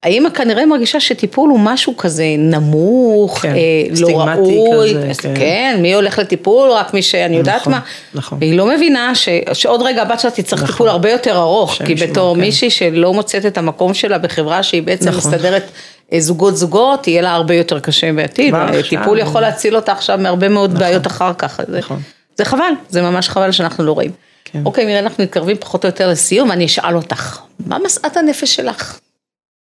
האמא 0.03 0.30
כנראה 0.30 0.66
מרגישה 0.66 1.01
שטיפול 1.01 1.51
הוא 1.51 1.61
משהו 1.61 1.97
כזה 1.97 2.24
נמוך, 2.39 3.39
כן, 3.39 3.55
אה, 3.55 3.82
לא 4.01 4.09
ראוי, 4.09 4.95
כזה, 4.95 5.22
כן. 5.22 5.34
כן, 5.36 5.78
מי 5.82 5.95
הולך 5.95 6.18
לטיפול, 6.18 6.70
רק 6.70 6.95
מי 6.95 7.03
שאני 7.03 7.36
יודעת 7.36 7.61
נכון, 7.61 7.72
מה, 7.72 7.80
נכון. 8.14 8.39
והיא 8.41 8.57
לא 8.57 8.66
מבינה 8.66 9.14
ש, 9.14 9.28
שעוד 9.53 9.82
רגע 9.82 10.03
הבת 10.03 10.20
שלה 10.20 10.30
תצטרך 10.30 10.62
נכון. 10.62 10.72
טיפול 10.72 10.89
הרבה 10.89 11.11
יותר 11.11 11.36
ארוך, 11.36 11.72
כי 11.86 11.95
בתור 11.95 12.34
כן. 12.34 12.41
מישהי 12.41 12.70
שלא 12.70 13.14
מוצאת 13.14 13.47
את 13.47 13.59
המקום 13.59 13.95
שלה 13.95 14.18
בחברה 14.18 14.62
שהיא 14.62 14.82
בעצם 14.82 15.09
נכון. 15.09 15.32
מסתדרת 15.32 15.70
זוגות 16.18 16.56
זוגות, 16.56 17.06
יהיה 17.06 17.22
לה 17.22 17.32
הרבה 17.32 17.54
יותר 17.54 17.80
קשה 17.80 18.12
בעתיד, 18.12 18.54
טיפול 18.88 19.18
יכול 19.18 19.40
להציל 19.40 19.76
אותה 19.76 19.92
עכשיו 19.92 20.18
מהרבה 20.18 20.48
מאוד 20.48 20.70
נכון. 20.70 20.80
בעיות 20.80 21.06
אחר 21.06 21.32
כך, 21.38 21.61
נכון. 21.78 21.96
זה, 21.98 22.04
זה 22.38 22.44
חבל, 22.44 22.72
זה 22.88 23.02
ממש 23.02 23.28
חבל 23.28 23.52
שאנחנו 23.52 23.84
לא 23.84 23.92
רואים. 23.92 24.11
כן. 24.44 24.62
אוקיי, 24.64 24.86
מירי, 24.86 24.98
אנחנו 24.98 25.24
מתקרבים 25.24 25.56
פחות 25.56 25.84
או 25.84 25.88
יותר 25.88 26.09
לסיום, 26.09 26.52
אני 26.52 26.66
אשאל 26.66 26.96
אותך, 26.96 27.38
מה 27.66 27.78
משאת 27.86 28.16
הנפש 28.16 28.54
שלך? 28.54 28.98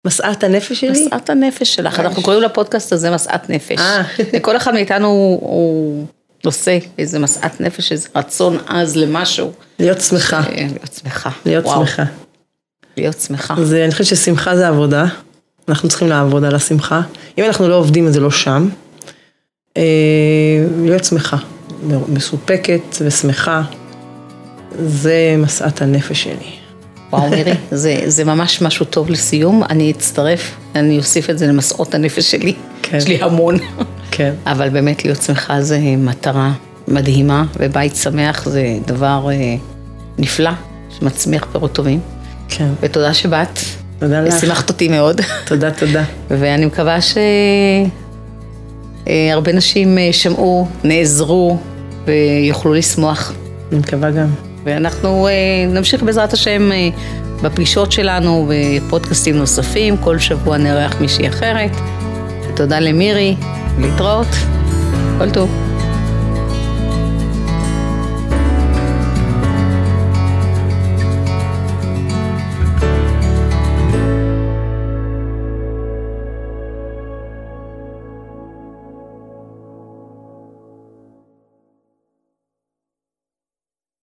משאת 0.08 0.44
הנפש 0.44 0.80
שלי? 0.80 1.06
משאת 1.08 1.30
הנפש 1.30 1.76
שלך, 1.76 2.00
אנחנו 2.00 2.24
קוראים 2.24 2.42
לפודקאסט 2.42 2.94
הזה 2.94 3.12
משאת 3.12 3.50
נפש. 3.50 3.80
לכל 4.34 4.58
אחד 4.58 4.74
מאיתנו 4.74 5.08
הוא 5.42 6.06
עושה 6.46 6.78
איזה 6.98 7.20
משאת 7.20 7.62
נפש, 7.62 7.92
איזה 7.92 8.10
רצון 8.16 8.58
עז 8.68 8.96
למשהו. 8.96 9.52
להיות 9.80 10.02
שמחה. 10.02 10.42
להיות 10.56 10.94
שמחה. 10.94 11.30
להיות 11.46 11.66
שמחה. 11.66 12.04
להיות 12.98 13.20
שמחה. 13.20 13.54
אני 13.54 13.92
חושבת 13.92 14.08
ששמחה 14.08 14.56
זה 14.56 14.68
עבודה. 14.68 15.06
אנחנו 15.70 15.90
צריכים 15.90 16.08
לעבוד 16.08 16.44
על 16.44 16.56
השמחה. 16.56 17.02
אם 17.38 17.44
אנחנו 17.44 17.68
לא 17.68 17.76
עובדים 17.76 18.08
אז 18.08 18.14
זה 18.14 18.20
לא 18.20 18.32
שם. 18.32 18.70
אה, 19.78 19.84
להיות 20.82 21.04
שמחה, 21.04 21.38
מסופקת 22.08 22.82
ושמחה, 23.02 23.62
זה 24.80 25.36
משאת 25.38 25.82
הנפש 25.82 26.24
שלי. 26.24 26.64
וואו 27.10 27.30
מירי, 27.30 27.54
זה, 27.72 28.02
זה 28.06 28.24
ממש 28.24 28.62
משהו 28.62 28.86
טוב 28.86 29.10
לסיום, 29.10 29.64
אני 29.70 29.92
אצטרף, 29.92 30.56
אני 30.76 30.98
אוסיף 30.98 31.30
את 31.30 31.38
זה 31.38 31.48
למסעות 31.48 31.96
הנפש 31.96 32.32
שלי, 32.32 32.54
כן. 32.82 32.98
יש 32.98 33.08
לי 33.08 33.22
המון. 33.22 33.58
כן. 34.12 34.34
אבל 34.46 34.70
באמת 34.70 35.06
להיות 35.06 35.22
שמחה 35.22 35.62
זה 35.62 35.80
מטרה 35.98 36.52
מדהימה, 36.88 37.46
ובית 37.60 37.96
שמח 37.96 38.50
זה 38.50 38.78
דבר 38.86 39.30
אה, 39.32 39.56
נפלא, 40.18 40.52
שמצמיח 41.00 41.48
פירות 41.52 41.74
טובים. 41.74 42.00
כן. 42.50 42.68
ותודה 42.82 43.14
שבאת. 43.14 43.83
תודה 44.04 44.22
לך. 44.22 44.40
שימחת 44.40 44.70
אותי 44.70 44.88
מאוד. 44.88 45.22
תודה, 45.46 45.72
תודה. 45.72 46.04
ואני 46.30 46.66
מקווה 46.66 46.98
שהרבה 49.08 49.52
נשים 49.54 49.98
אה, 49.98 50.10
שמעו, 50.12 50.68
נעזרו 50.84 51.58
ויוכלו 52.06 52.74
לשמוח. 52.74 53.34
אני 53.72 53.80
מקווה 53.80 54.12
גם. 54.12 54.28
ואנחנו 54.64 55.28
אה, 55.28 55.34
נמשיך 55.70 56.04
בעזרת 56.04 56.34
השם 56.34 56.72
אה, 56.72 56.90
בפגישות 57.44 57.92
שלנו 57.92 58.50
בפודקאסטים 58.50 59.38
נוספים, 59.38 59.98
כל 59.98 60.20
שבוע 60.20 60.58
נארח 60.58 60.96
מישהי 61.02 61.28
אחרת. 61.28 61.72
תודה 62.56 62.80
למירי, 62.80 63.36
להתראות, 63.80 64.28
כל 65.18 65.30
טוב. 65.30 65.63